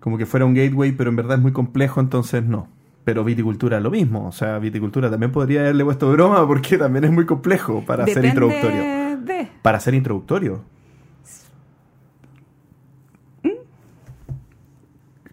[0.00, 2.68] como que fuera un gateway, pero en verdad es muy complejo, entonces no.
[3.04, 4.26] Pero viticultura es lo mismo.
[4.26, 8.16] O sea, viticultura también podría haberle puesto broma porque también es muy complejo para ser
[8.22, 9.05] Depende introductorio.
[9.26, 9.48] De...
[9.62, 10.62] Para ser introductorio.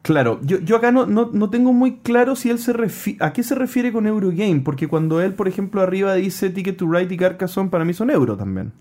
[0.02, 2.74] Claro, yo, yo acá no, no, no tengo muy claro si él se
[3.22, 6.92] a qué se refiere con Eurogame, porque cuando él, por ejemplo, arriba dice Ticket to
[6.92, 8.74] Ride y Carcassonne, para mí son euro también.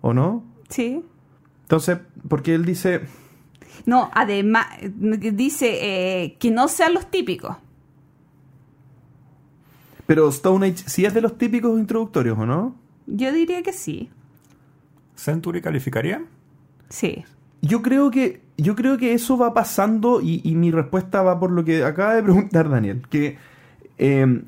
[0.00, 0.42] ¿O no?
[0.70, 1.04] Sí.
[1.64, 3.02] Entonces, porque él dice,
[3.84, 7.54] No, además, dice eh, que no sean los típicos.
[10.06, 12.76] pero Stone Age sí es de los típicos introductorios, ¿o no?
[13.06, 14.08] Yo diría que sí.
[15.16, 16.22] ¿Century calificaría?
[16.88, 17.24] Sí.
[17.62, 21.50] Yo creo que, yo creo que eso va pasando y, y mi respuesta va por
[21.50, 23.38] lo que acaba de preguntar Daniel, que
[23.98, 24.42] eh,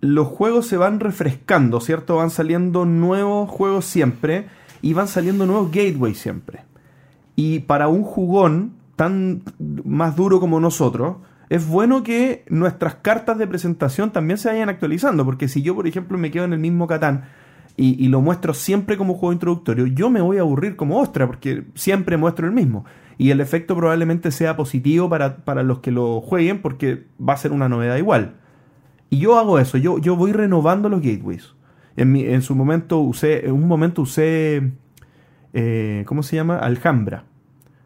[0.00, 2.16] los juegos se van refrescando, ¿cierto?
[2.16, 4.46] Van saliendo nuevos juegos siempre
[4.82, 6.60] y van saliendo nuevos gateways siempre.
[7.34, 9.42] Y para un jugón tan
[9.84, 11.16] más duro como nosotros,
[11.48, 15.86] es bueno que nuestras cartas de presentación también se vayan actualizando, porque si yo, por
[15.86, 17.24] ejemplo, me quedo en el mismo Catán
[17.76, 21.64] y, lo muestro siempre como juego introductorio, yo me voy a aburrir como ostra, porque
[21.74, 22.84] siempre muestro el mismo.
[23.18, 27.36] Y el efecto probablemente sea positivo para, para los que lo jueguen, porque va a
[27.38, 28.36] ser una novedad igual.
[29.10, 31.54] Y yo hago eso, yo, yo voy renovando los gateways.
[31.96, 34.72] En, mi- en su momento usé, en un momento usé,
[35.52, 36.58] eh, ¿cómo se llama?
[36.58, 37.24] Alhambra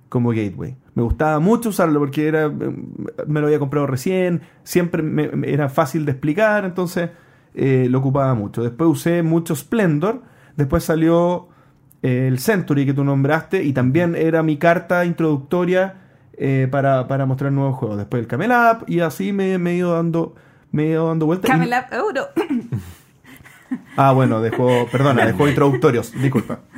[0.09, 0.77] como gateway.
[0.95, 2.51] Me gustaba mucho usarlo porque era, eh,
[3.29, 7.11] me lo había comprado recién, siempre me- me- era fácil de explicar, entonces
[7.55, 8.63] eh, lo ocupaba mucho.
[8.63, 10.23] Después usé mucho Splendor,
[10.57, 11.49] después salió
[12.03, 15.97] eh, el Century que tú nombraste y también era mi carta introductoria
[16.33, 17.99] eh, para, para mostrar nuevos juegos.
[17.99, 20.35] Después el Camel Up y así me, me he ido dando
[20.73, 21.51] me he ido dando vueltas.
[21.51, 22.29] Camel Up Euro.
[23.97, 26.61] Ah, bueno, dejó, perdona, dejó introductorios, disculpa.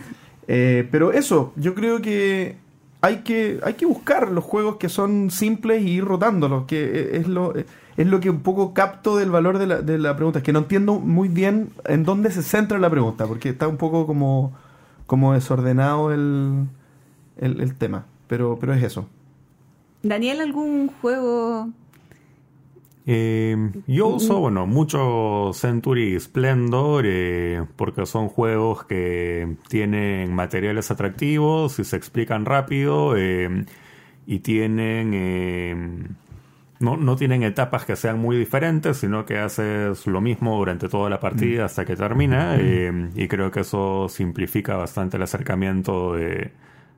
[0.49, 2.57] Eh, pero eso, yo creo que
[3.01, 7.29] hay que hay que buscar los juegos que son simples y ir rotándolos, que es
[7.29, 7.55] lo
[7.97, 10.53] es lo que un poco capto del valor de la, de la pregunta, es que
[10.53, 14.53] no entiendo muy bien en dónde se centra la pregunta, porque está un poco como
[15.07, 16.67] como desordenado el,
[17.39, 19.09] el, el tema, pero pero es eso.
[20.03, 21.69] Daniel, ¿algún juego?
[23.05, 23.57] Eh,
[23.89, 31.85] yo uso, bueno, mucho Century Splendor eh, porque son juegos que tienen materiales atractivos y
[31.85, 33.65] se explican rápido eh,
[34.27, 36.17] y tienen...
[36.83, 41.09] no, no tienen etapas que sean muy diferentes, sino que haces lo mismo durante toda
[41.09, 46.53] la partida hasta que termina eh, y creo que eso simplifica bastante el acercamiento de,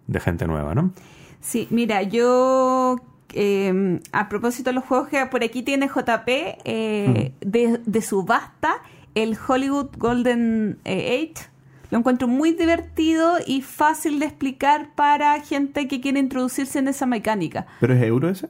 [0.07, 0.93] de gente nueva, ¿no?
[1.41, 2.97] Sí, mira, yo
[3.35, 6.29] eh, a propósito de los juegos que por aquí tiene JP,
[6.65, 8.77] eh, de, de subasta,
[9.15, 11.49] el Hollywood Golden eh, Age.
[11.91, 17.07] Lo encuentro muy divertido y fácil de explicar para gente que quiere introducirse en esa
[17.07, 17.67] mecánica.
[17.81, 18.49] ¿Pero es euro ese?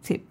[0.00, 0.22] Sí.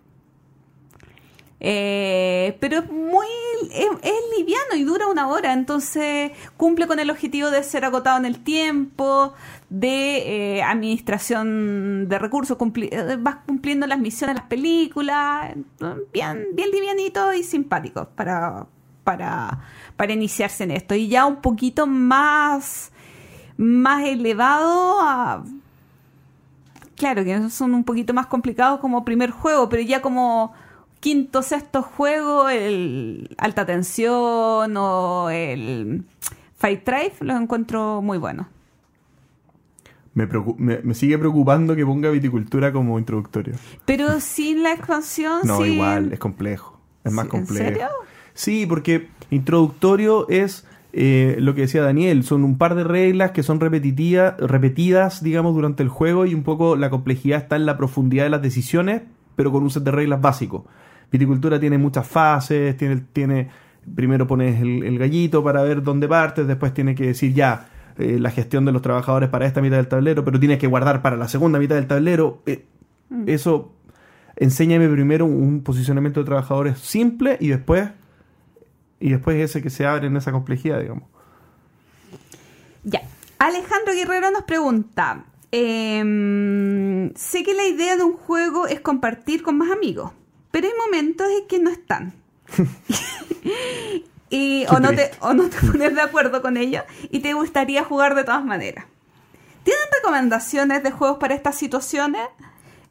[1.65, 3.25] Eh, pero es muy
[3.71, 8.25] es, liviano y dura una hora, entonces cumple con el objetivo de ser agotado en
[8.25, 9.33] el tiempo,
[9.69, 15.53] de eh, administración de recursos, eh, vas cumpliendo las misiones de las películas,
[16.11, 18.67] bien, bien livianito y simpático para,
[19.05, 19.61] para,
[19.95, 20.95] para iniciarse en esto.
[20.95, 22.91] Y ya un poquito más,
[23.55, 25.45] más elevado a
[26.95, 30.53] Claro, que son un poquito más complicados como primer juego, pero ya como
[31.03, 36.05] quinto, sexto juego, el Alta Tensión o el
[36.55, 38.47] Fight Drive, los encuentro muy buenos.
[40.13, 43.55] Me, me, me sigue preocupando que ponga viticultura como introductorio.
[43.83, 46.79] Pero sin la expansión, No, igual, es complejo.
[47.03, 47.65] Es más ¿En complejo.
[47.65, 47.87] serio?
[48.33, 53.43] Sí, porque introductorio es eh, lo que decía Daniel, son un par de reglas que
[53.43, 57.75] son repetitivas, repetidas, digamos, durante el juego y un poco la complejidad está en la
[57.75, 59.01] profundidad de las decisiones,
[59.35, 60.65] pero con un set de reglas básico.
[61.11, 63.49] Viticultura tiene muchas fases, tiene, tiene
[63.95, 67.67] primero pones el, el gallito para ver dónde partes, después tienes que decir ya
[67.97, 71.01] eh, la gestión de los trabajadores para esta mitad del tablero, pero tienes que guardar
[71.01, 72.41] para la segunda mitad del tablero.
[72.45, 72.65] Eh,
[73.27, 73.71] Eso
[74.35, 77.89] enséñame primero un posicionamiento de trabajadores simple y después
[78.99, 81.03] y después ese que se abre en esa complejidad, digamos.
[82.83, 83.01] Ya.
[83.37, 89.57] Alejandro Guerrero nos pregunta: em, Sé que la idea de un juego es compartir con
[89.57, 90.13] más amigos,
[90.53, 92.13] pero hay momentos en que no están.
[94.29, 97.83] y, o, no te, o no te pones de acuerdo con ellos y te gustaría
[97.83, 98.85] jugar de todas maneras.
[99.63, 102.21] ¿Tienen recomendaciones de juegos para estas situaciones?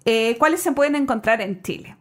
[0.05, 1.97] Eh, ¿Cuáles se pueden encontrar en Chile?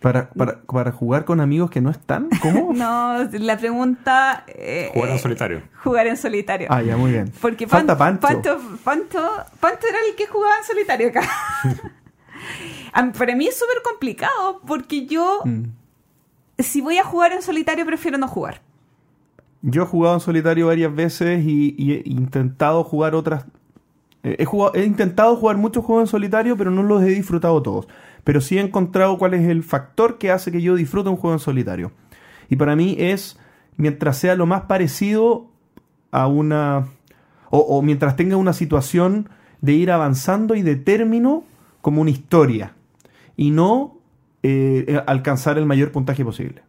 [0.00, 2.72] Para, para, para jugar con amigos que no están, ¿cómo?
[2.72, 4.44] No, la pregunta...
[4.46, 5.62] eh, Jugar en eh, solitario.
[5.82, 6.68] Jugar en solitario.
[6.70, 7.32] Ah, ya, muy bien.
[7.40, 8.58] Porque Falta Pan- Pancho.
[8.58, 11.28] Pancho, Pancho- Pancho era el que jugaba en solitario acá.
[12.92, 15.62] A mí- Para mí es súper complicado porque yo, Mm.
[16.58, 18.62] si voy a jugar en solitario, prefiero no jugar.
[19.62, 23.44] Yo he jugado en solitario varias veces y, y he intentado jugar otras.
[24.22, 27.62] eh, He, jugado- he intentado jugar muchos juegos en solitario, pero no los he disfrutado
[27.62, 27.86] todos.
[28.24, 31.34] Pero sí he encontrado cuál es el factor que hace que yo disfrute un juego
[31.34, 31.92] en solitario.
[32.50, 33.38] Y para mí es,
[33.76, 35.46] mientras sea lo más parecido
[36.10, 36.86] a una...
[37.50, 39.28] O, o mientras tenga una situación
[39.60, 41.44] de ir avanzando y de término
[41.80, 42.74] como una historia.
[43.38, 44.02] Y no
[44.42, 46.62] eh, eh, alcanzar el mayor puntaje posible.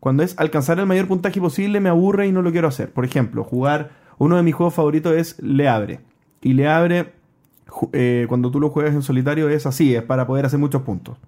[0.00, 2.92] Cuando es alcanzar el mayor puntaje posible me aburre y no lo quiero hacer.
[2.92, 6.00] Por ejemplo, jugar, uno de mis juegos favoritos es Le Abre.
[6.40, 7.12] Y Le Abre,
[7.92, 11.18] eh, cuando tú lo juegas en solitario es así, es para poder hacer muchos puntos.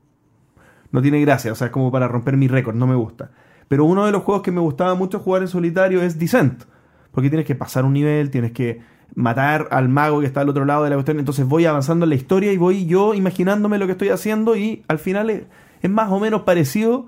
[0.92, 3.30] No tiene gracia, o sea, es como para romper mi récord, no me gusta.
[3.68, 6.64] Pero uno de los juegos que me gustaba mucho jugar en solitario es Descent.
[7.12, 8.80] Porque tienes que pasar un nivel, tienes que
[9.14, 11.18] matar al mago que está al otro lado de la cuestión.
[11.18, 14.82] Entonces voy avanzando en la historia y voy yo imaginándome lo que estoy haciendo y
[14.88, 15.44] al final es,
[15.88, 17.06] más o menos parecido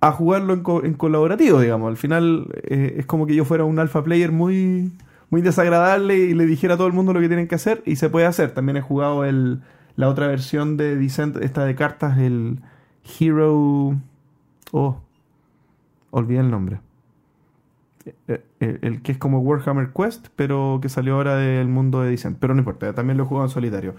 [0.00, 1.88] a jugarlo en, co- en colaborativo, digamos.
[1.88, 4.90] Al final eh, es como que yo fuera un alpha player muy,
[5.30, 7.96] muy desagradable y le dijera a todo el mundo lo que tienen que hacer y
[7.96, 8.52] se puede hacer.
[8.52, 9.60] También he jugado el,
[9.96, 12.60] la otra versión de Descent, esta de cartas, el
[13.20, 13.96] Hero...
[14.72, 15.00] Oh,
[16.10, 16.80] olvidé el nombre.
[18.06, 22.10] Eh, eh, el que es como Warhammer Quest, pero que salió ahora del mundo de
[22.10, 22.38] Descent.
[22.38, 23.94] Pero no importa, también lo he jugado en solitario.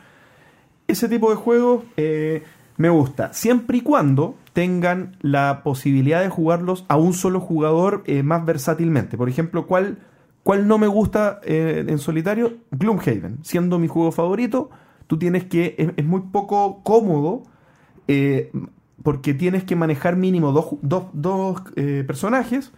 [0.87, 2.43] Ese tipo de juegos eh,
[2.77, 8.45] me gusta, siempre y cuando tengan la posibilidad de jugarlos a un solo jugador más
[8.45, 9.17] versátilmente.
[9.17, 9.99] Por ejemplo, ¿cuál,
[10.43, 12.57] cuál no me gusta en solitario?
[12.71, 14.71] Gloomhaven, siendo mi juego favorito,
[15.07, 17.43] tú tienes que, es, es muy poco cómodo
[19.03, 21.61] porque tienes que manejar mínimo dos, dos- dos,
[22.07, 22.71] personajes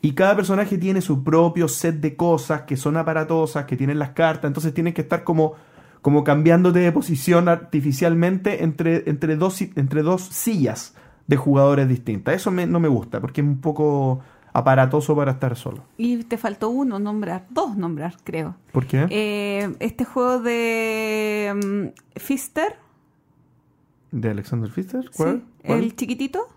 [0.00, 4.10] y cada personaje tiene su propio set de cosas que son aparatosas, que tienen las
[4.10, 5.54] cartas, entonces tienes que estar como,
[6.02, 10.94] como cambiándote de posición artificialmente entre, entre, dos, entre dos sillas
[11.26, 12.34] de jugadores distintas.
[12.36, 14.20] Eso me- no me gusta porque es un poco
[14.52, 15.84] aparatoso para estar solo.
[15.96, 18.54] Y te faltó uno nombrar, dos nombrar, creo.
[18.72, 19.06] ¿Por qué?
[19.10, 22.76] Eh, este juego de mm, Fister,
[24.10, 24.70] ¿De Alexander.
[25.14, 25.44] ¿Cuál?
[25.66, 25.82] ¿Cuál?
[25.82, 26.48] el chiquitito.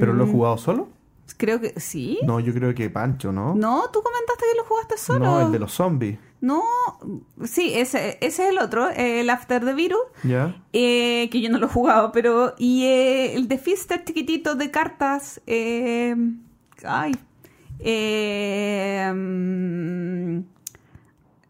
[0.00, 0.88] ¿Pero lo he mm, jugado solo?
[1.36, 2.18] Creo que sí.
[2.24, 3.54] No, yo creo que Pancho, ¿no?
[3.54, 5.24] No, tú comentaste que lo jugaste solo.
[5.24, 6.18] No, el de los zombies.
[6.40, 6.62] No,
[7.44, 10.62] sí, ese, ese es el otro, el After the Virus, ¿Ya?
[10.74, 12.54] eh, que yo no lo he jugado, pero...
[12.58, 16.14] Y eh, el de Fister chiquitito de cartas, eh,
[16.84, 17.12] ay,
[17.78, 20.38] Eh, mm,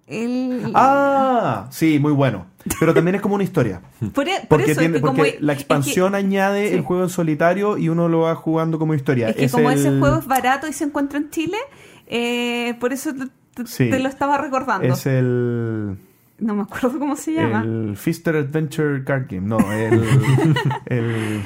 [0.07, 2.47] el- Ah, sí, muy bueno.
[2.81, 3.81] Pero también es como una historia.
[4.15, 6.69] por, e- por Porque, eso, tiene, es que como- porque la es que- expansión añade
[6.69, 6.75] sí.
[6.75, 9.29] el juego en solitario y uno lo va jugando como historia.
[9.31, 11.59] Es que como ese juego es barato y se encuentra en Chile,
[12.07, 13.91] eh, por eso te, te- Sí.
[13.91, 14.87] te lo estaba recordando.
[14.93, 15.97] Es el,
[16.39, 17.63] No me acuerdo cómo se llama.
[17.63, 19.47] el Fister Adventure Card Game.
[19.47, 20.03] No, el,
[20.87, 21.43] el-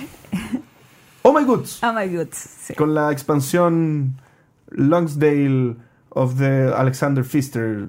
[1.22, 1.80] Oh My Goods.
[1.82, 2.28] Oh my god.
[2.32, 2.74] sí.
[2.74, 4.14] Con la expansión
[4.70, 5.76] Longsdale
[6.10, 7.88] of the Alexander Pfister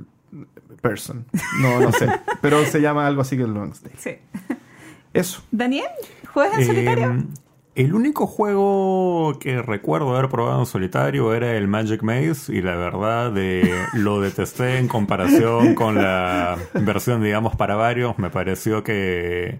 [0.81, 1.26] person.
[1.61, 2.07] No, no sé.
[2.41, 3.95] pero se llama algo así que Longsdale.
[3.97, 4.11] Sí.
[5.14, 5.41] Eso.
[5.51, 5.88] Daniel,
[6.34, 7.23] ¿juegas en Eh, solitario?
[7.76, 12.76] el único juego que recuerdo haber probado en solitario era el Magic Maze y la
[12.76, 18.18] verdad de, lo detesté en comparación con la versión, digamos, para varios.
[18.19, 19.60] Me pareció que,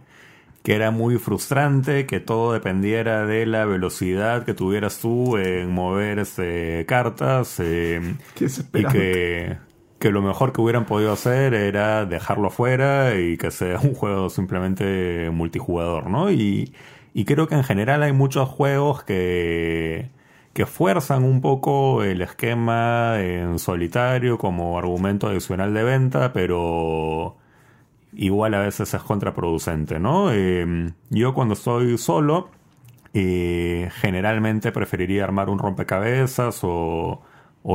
[0.64, 6.20] que era muy frustrante, que todo dependiera de la velocidad que tuvieras tú en mover
[6.20, 7.56] este, cartas.
[7.60, 9.58] eh, Qué y que,
[10.00, 14.30] que lo mejor que hubieran podido hacer era dejarlo fuera y que sea un juego
[14.30, 16.32] simplemente multijugador, ¿no?
[16.32, 16.74] Y,
[17.26, 20.10] creo que en general hay muchos juegos que,
[20.54, 27.36] que fuerzan un poco el esquema en solitario como argumento adicional de venta, pero
[28.14, 30.32] igual a veces es contraproducente, ¿no?
[30.32, 32.50] Eh, yo cuando estoy solo,
[33.14, 37.22] eh, generalmente preferiría armar un rompecabezas o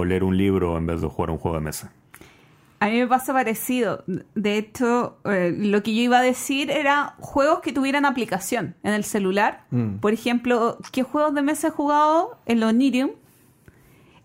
[0.06, 1.92] leer un libro en vez de jugar un juego de mesa.
[2.85, 4.05] A mí me pasa parecido.
[4.35, 8.93] De hecho, eh, lo que yo iba a decir era juegos que tuvieran aplicación en
[8.93, 9.65] el celular.
[9.70, 10.01] Mm.
[10.01, 12.36] Por ejemplo, ¿qué juegos de mesa he jugado?
[12.44, 13.12] El Onirium.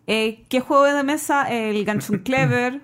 [0.08, 1.50] Eh, ¿Qué juego de mesa?
[1.50, 2.82] El Guns N' Clever.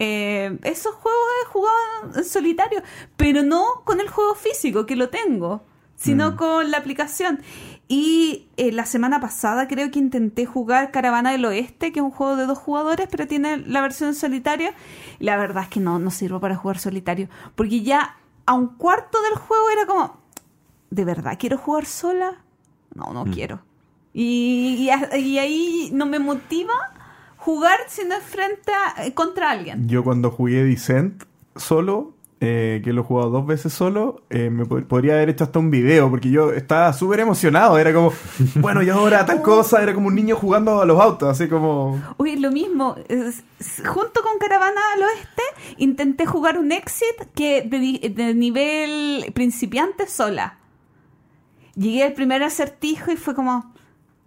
[0.00, 2.82] Eh, esos juegos he jugado en solitario,
[3.16, 5.62] pero no con el juego físico, que lo tengo,
[5.94, 7.40] sino con la aplicación.
[7.88, 12.10] Y eh, la semana pasada creo que intenté jugar Caravana del Oeste, que es un
[12.10, 14.70] juego de dos jugadores, pero tiene la versión en solitario.
[15.18, 19.20] La verdad es que no, no sirvo para jugar solitario, porque ya a un cuarto
[19.22, 20.18] del juego era como,
[20.90, 22.44] ¿de verdad quiero jugar sola?
[22.94, 23.60] No, no quiero.
[24.12, 26.74] Y, y ahí no me motiva
[27.36, 29.88] jugar si no es frente a, eh, contra alguien.
[29.88, 31.24] Yo cuando jugué Descent
[31.56, 35.42] solo, eh, que lo he jugado dos veces solo, eh, me pod- podría haber hecho
[35.44, 37.78] hasta un video, porque yo estaba súper emocionado.
[37.78, 38.12] Era como,
[38.56, 42.00] bueno, y ahora tal cosa, era como un niño jugando a los autos, así como...
[42.16, 43.42] Oye, lo mismo, es-
[43.86, 45.42] junto con Caravana al Oeste,
[45.78, 50.58] intenté jugar un Exit que de, nivel principiante sola.
[51.74, 53.72] Llegué al primer acertijo y fue como,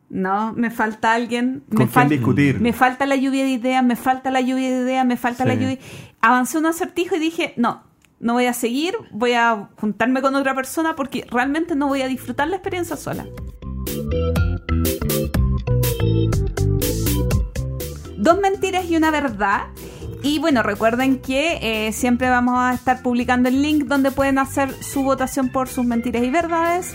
[0.10, 1.64] no, me falta alguien.
[1.70, 2.60] Con me, quién fal- discutir.
[2.62, 5.56] me falta la lluvia de ideas, me falta la lluvia de ideas, me falta la
[5.56, 5.78] lluvia.
[6.22, 7.84] Avancé un acertijo y dije, no,
[8.22, 12.08] no voy a seguir, voy a juntarme con otra persona porque realmente no voy a
[12.08, 13.26] disfrutar la experiencia sola.
[18.18, 19.64] Dos mentiras y una verdad.
[20.22, 24.72] Y bueno, recuerden que eh, siempre vamos a estar publicando el link donde pueden hacer
[24.84, 26.94] su votación por sus mentiras y verdades.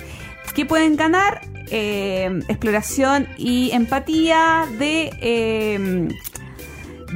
[0.54, 1.40] que pueden ganar?
[1.68, 6.08] Eh, exploración y empatía de, eh,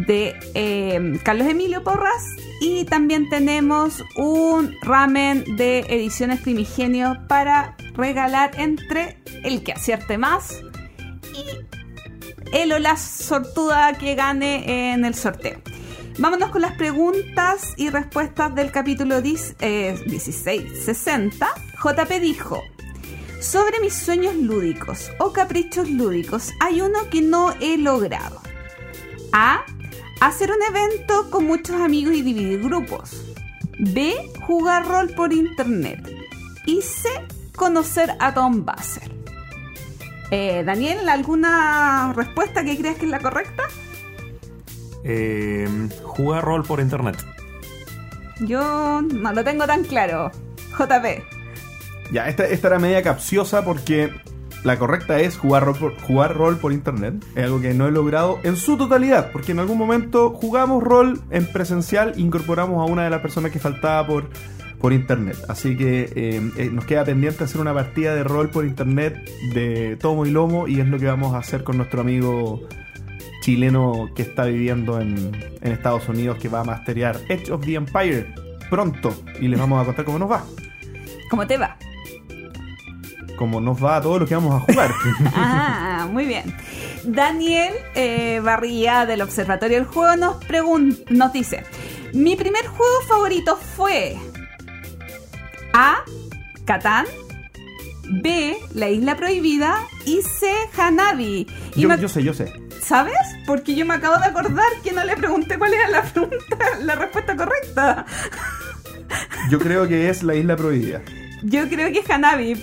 [0.06, 2.24] de eh, Carlos Emilio Porras.
[2.60, 10.62] Y también tenemos un ramen de ediciones primigenio para regalar entre el que acierte más
[11.34, 15.60] y el o la sortuda que gane en el sorteo.
[16.18, 21.48] Vámonos con las preguntas y respuestas del capítulo 10, eh, 16, 60.
[21.82, 22.62] JP dijo,
[23.40, 28.42] sobre mis sueños lúdicos o caprichos lúdicos, hay uno que no he logrado.
[29.32, 29.64] A.
[30.20, 33.34] Hacer un evento con muchos amigos y dividir grupos.
[33.78, 34.14] B.
[34.46, 35.98] Jugar rol por internet.
[36.66, 37.08] Y C.
[37.56, 39.10] Conocer a Tom Basser.
[40.30, 43.62] Eh, Daniel, ¿alguna respuesta que creas que es la correcta?
[45.04, 47.16] Eh, jugar rol por internet.
[48.40, 50.30] Yo no lo tengo tan claro.
[50.78, 51.24] JP.
[52.12, 54.12] Ya, esta, esta era media capciosa porque
[54.64, 57.24] la correcta es jugar rol, por, jugar rol por internet.
[57.34, 61.20] Es algo que no he logrado en su totalidad, porque en algún momento jugamos rol
[61.30, 64.28] en presencial incorporamos a una de las personas que faltaba por,
[64.78, 65.36] por internet.
[65.48, 69.16] Así que eh, eh, nos queda pendiente hacer una partida de rol por internet
[69.54, 72.60] de tomo y lomo y es lo que vamos a hacer con nuestro amigo
[73.42, 77.74] chileno que está viviendo en, en Estados Unidos que va a masterear Edge of the
[77.74, 78.34] Empire
[78.68, 80.44] pronto y les vamos a contar cómo nos va.
[81.30, 81.76] ¿Cómo te va?
[83.40, 84.92] Como nos va a todos los que vamos a jugar.
[85.34, 86.54] Ah, muy bien.
[87.04, 91.64] Daniel eh, Barría del Observatorio del Juego nos, pregun- nos dice,
[92.12, 94.16] mi primer juego favorito fue
[95.72, 96.04] A.
[96.66, 97.06] Catán,
[98.22, 98.56] B.
[98.74, 100.52] La Isla Prohibida y C.
[100.76, 101.46] Hanabi.
[101.74, 102.52] Y yo, me- yo sé, yo sé.
[102.82, 103.14] ¿Sabes?
[103.46, 106.36] Porque yo me acabo de acordar que no le pregunté cuál era la pregunta,
[106.82, 108.04] la respuesta correcta.
[109.50, 111.00] Yo creo que es la isla prohibida.
[111.42, 112.62] Yo creo que es Hanabi.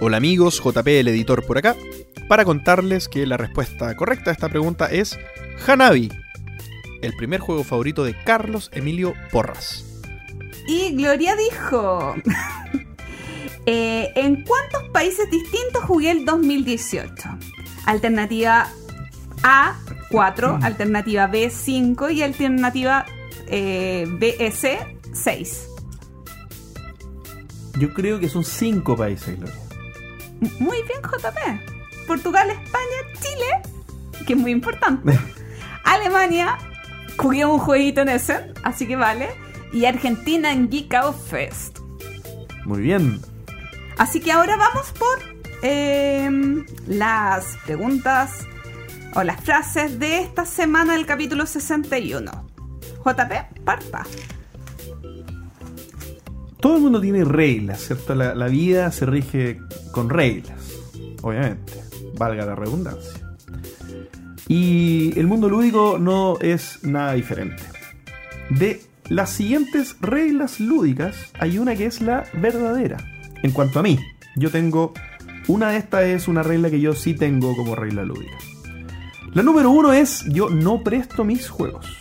[0.00, 1.74] Hola amigos, JP el editor por acá,
[2.28, 5.18] para contarles que la respuesta correcta a esta pregunta es
[5.66, 6.08] Hanabi,
[7.02, 9.84] el primer juego favorito de Carlos Emilio Porras.
[10.68, 12.14] Y Gloria dijo:
[13.66, 17.28] eh, ¿En cuántos países distintos jugué el 2018?
[17.86, 18.68] Alternativa
[19.42, 19.80] A,
[20.12, 23.04] 4, alternativa B, 5 y alternativa
[23.48, 24.78] eh, BS,
[25.12, 25.68] 6.
[27.80, 29.67] Yo creo que son cinco países, Gloria.
[30.58, 32.06] Muy bien, JP.
[32.06, 35.18] Portugal, España, Chile, que es muy importante.
[35.84, 36.58] Alemania,
[37.16, 39.28] jugué un jueguito en ese, así que vale.
[39.72, 41.78] Y Argentina en Geek Out Fest.
[42.64, 43.20] Muy bien.
[43.98, 45.18] Así que ahora vamos por
[45.62, 48.46] em, las preguntas
[49.14, 52.30] o las frases de esta semana del capítulo 61.
[53.04, 54.04] JP, parta.
[56.60, 58.14] Todo el mundo tiene reglas, ¿cierto?
[58.14, 59.60] La, vida se rige
[59.92, 60.58] con reglas,
[61.22, 61.72] obviamente,
[62.16, 63.28] valga la redundancia.
[64.48, 67.62] Y el mundo lúdico no es nada diferente.
[68.50, 72.96] De las siguientes reglas lúdicas, hay una que es la verdadera.
[73.42, 73.98] En cuanto a mí,
[74.36, 74.94] yo tengo.
[75.46, 78.36] Una de estas es una regla que yo sí tengo como regla lúdica.
[79.32, 81.97] La número uno es: yo no presto mis juegos.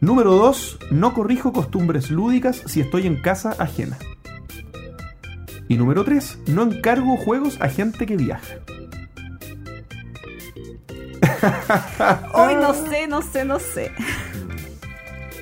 [0.00, 0.78] Número 2.
[0.90, 3.98] No corrijo costumbres lúdicas si estoy en casa ajena.
[5.68, 6.40] Y número 3.
[6.48, 8.56] No encargo juegos a gente que viaja.
[12.34, 13.90] Hoy no sé, no sé, no sé.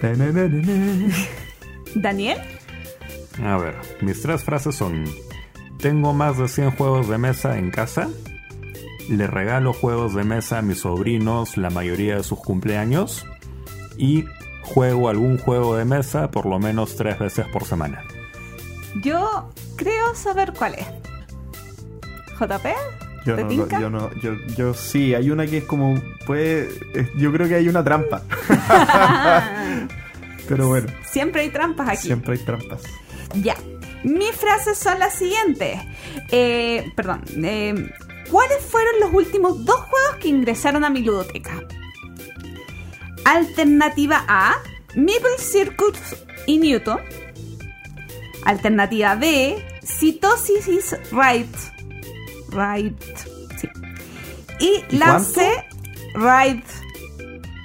[1.95, 2.39] Daniel,
[3.43, 5.05] A ver, mis tres frases son:
[5.79, 8.09] Tengo más de 100 juegos de mesa en casa.
[9.09, 13.25] Le regalo juegos de mesa a mis sobrinos la mayoría de sus cumpleaños.
[13.97, 14.25] Y
[14.65, 18.03] juego algún juego de mesa por lo menos tres veces por semana.
[19.03, 20.87] yo creo saber cuál es.
[22.39, 22.67] JP,
[23.27, 23.81] Yo ¿te no, tinca?
[23.81, 25.95] yo no, yo, yo sí, hay una que es como,
[26.27, 26.69] puede,
[27.17, 28.23] yo creo que hay una trampa.
[30.49, 32.07] Pero bueno, Siempre hay trampas aquí.
[32.09, 32.83] siempre hay trampas.
[33.43, 33.57] Ya.
[34.03, 35.81] Mis frases son las siguientes.
[36.31, 37.23] Eh, perdón.
[37.43, 37.91] eh,
[38.31, 41.63] ¿Cuáles fueron los últimos dos juegos que ingresaron a mi ludoteca?
[43.25, 44.55] Alternativa A,
[44.95, 45.99] Maple Circus
[46.47, 46.99] y Newton.
[48.45, 51.55] Alternativa B, Cytosis Right.
[52.51, 53.01] Right.
[53.57, 53.69] Sí.
[54.61, 55.31] Y, ¿Y la cuánto?
[55.31, 55.51] C,
[56.15, 56.65] Right.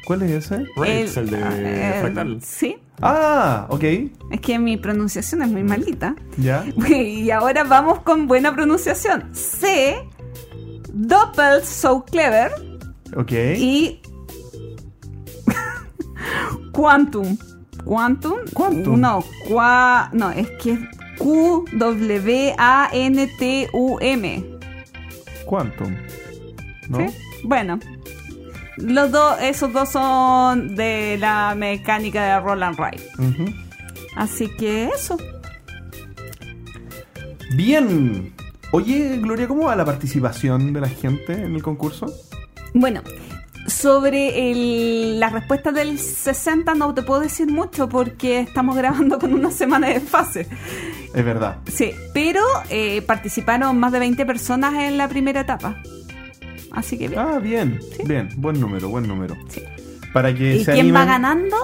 [0.06, 0.66] ¿Cuál es ese?
[0.76, 2.42] Raids, el, de eh, Fractal.
[2.42, 2.78] Sí.
[3.02, 3.84] Ah, ok,
[4.32, 6.16] Es que mi pronunciación es muy malita.
[6.38, 6.66] ya.
[6.90, 9.30] Y ahora vamos con buena pronunciación.
[9.34, 9.98] C.
[10.92, 12.52] Doppel So Clever.
[13.16, 13.32] Ok.
[13.58, 14.02] Y.
[16.80, 17.38] Quantum.
[17.84, 18.38] Quantum.
[18.54, 19.02] Quantum.
[19.02, 20.80] No, qua, no, es que es
[21.18, 21.66] Q-W-A-N-T-U-M.
[25.46, 25.96] Quantum.
[26.88, 26.98] ¿No?
[27.00, 27.08] ¿Sí?
[27.44, 27.82] Bueno.
[28.78, 33.02] Los dos, esos dos son de la mecánica de Roland Wright.
[34.16, 35.18] Así que eso.
[37.58, 38.34] Bien.
[38.72, 42.06] Oye, Gloria, ¿cómo va la participación de la gente en el concurso?
[42.74, 43.02] Bueno,
[43.70, 49.34] sobre el- las respuestas del 60 no te puedo decir mucho porque estamos grabando con
[49.34, 50.48] una semana de fase.
[51.14, 51.58] Es verdad.
[51.72, 55.82] Sí, pero eh, participaron más de 20 personas en la primera etapa.
[56.72, 57.20] Así que bien.
[57.20, 58.04] Ah, bien, Sí.
[58.06, 58.30] bien.
[58.38, 59.36] Buen número, buen número.
[59.50, 59.62] Sí.
[60.14, 61.56] Para que ¿Y se quién va ganando?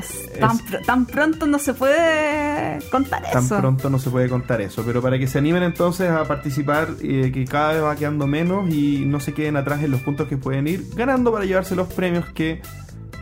[0.00, 3.58] No tan, pr- tan pronto no se puede contar Tan eso.
[3.58, 7.30] pronto no se puede contar eso, pero para que se animen entonces a participar, eh,
[7.32, 10.36] que cada vez va quedando menos y no se queden atrás en los puntos que
[10.36, 12.60] pueden ir ganando para llevarse los premios que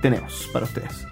[0.03, 1.07] tenemos para ustedes.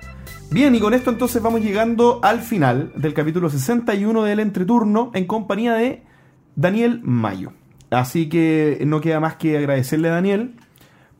[0.50, 5.26] Bien, y con esto entonces vamos llegando al final del capítulo 61 del entreturno en
[5.26, 6.02] compañía de
[6.56, 7.52] Daniel Mayo.
[7.90, 10.56] Así que no queda más que agradecerle a Daniel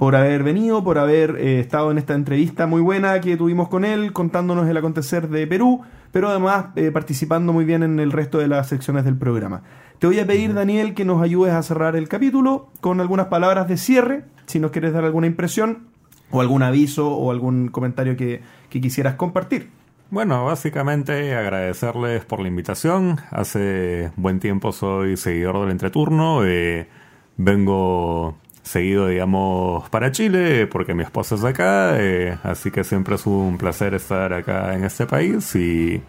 [0.02, 3.84] por haber venido, por haber eh, estado en esta entrevista muy buena que tuvimos con
[3.84, 8.38] él, contándonos el acontecer de Perú, pero además eh, participando muy bien en el resto
[8.38, 9.62] de las secciones del programa.
[10.00, 13.68] Te voy a pedir, Daniel, que nos ayudes a cerrar el capítulo con algunas palabras
[13.68, 15.86] de cierre, si nos quieres dar alguna impresión,
[16.32, 19.70] o algún aviso, o algún comentario que, que quisieras compartir.
[20.10, 23.20] Bueno, básicamente agradecerles por la invitación.
[23.30, 26.44] Hace buen tiempo soy seguidor del entreturno.
[26.44, 26.88] eh,
[27.36, 28.36] vengo
[28.72, 31.96] seguido, digamos, para Chile porque mi esposa es de acá.
[32.00, 35.54] eh, así que siempre es un placer estar acá en este país.
[35.56, 36.02] Y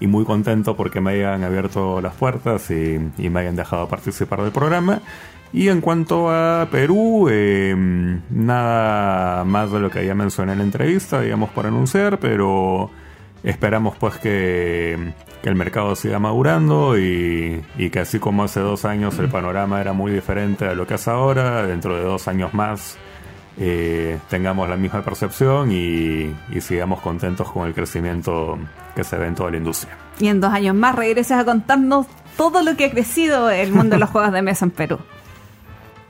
[0.00, 4.42] y muy contento porque me hayan abierto las puertas y, y me hayan dejado participar
[4.42, 5.00] del programa.
[5.52, 7.74] Y en cuanto a Perú, eh,
[8.30, 12.90] nada más de lo que ya mencioné en la entrevista, digamos, por anunciar, pero
[13.42, 15.12] esperamos pues que,
[15.42, 19.80] que el mercado siga madurando y, y, que así como hace dos años el panorama
[19.80, 22.98] era muy diferente a lo que es ahora, dentro de dos años más
[23.58, 28.58] eh, tengamos la misma percepción y, y, sigamos contentos con el crecimiento
[28.94, 29.96] que se ve en toda la industria.
[30.18, 32.06] Y en dos años más regreses a contarnos
[32.36, 34.98] todo lo que ha crecido el mundo de los juegos de mesa en Perú.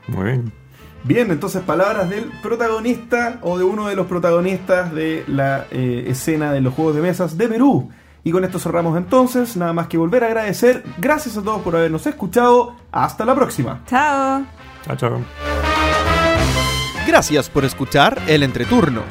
[0.08, 0.59] Muy bien.
[1.02, 6.52] Bien, entonces palabras del protagonista o de uno de los protagonistas de la eh, escena
[6.52, 7.90] de los juegos de mesas de Perú.
[8.22, 10.84] Y con esto cerramos entonces, nada más que volver a agradecer.
[10.98, 12.76] Gracias a todos por habernos escuchado.
[12.92, 13.82] Hasta la próxima.
[13.86, 14.44] Chao.
[14.84, 15.20] Chao, chao.
[17.06, 19.02] Gracias por escuchar El Entreturno.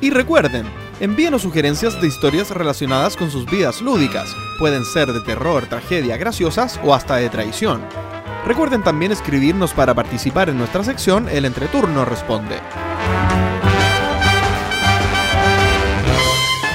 [0.00, 0.66] Y recuerden,
[1.00, 4.36] envíenos sugerencias de historias relacionadas con sus vidas lúdicas.
[4.58, 7.80] Pueden ser de terror, tragedia, graciosas o hasta de traición.
[8.48, 12.56] Recuerden también escribirnos para participar en nuestra sección El Entreturno Responde.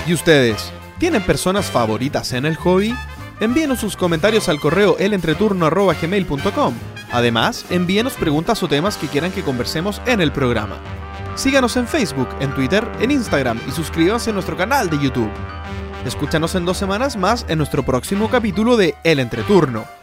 [0.06, 0.72] ¿Y ustedes?
[1.00, 2.94] ¿Tienen personas favoritas en el hobby?
[3.40, 6.74] Envíenos sus comentarios al correo elentreturno.gmail.com.
[7.12, 10.78] Además, envíenos preguntas o temas que quieran que conversemos en el programa.
[11.34, 15.32] Síganos en Facebook, en Twitter, en Instagram y suscríbanse a nuestro canal de YouTube.
[16.06, 20.03] Escúchanos en dos semanas más en nuestro próximo capítulo de El Entreturno.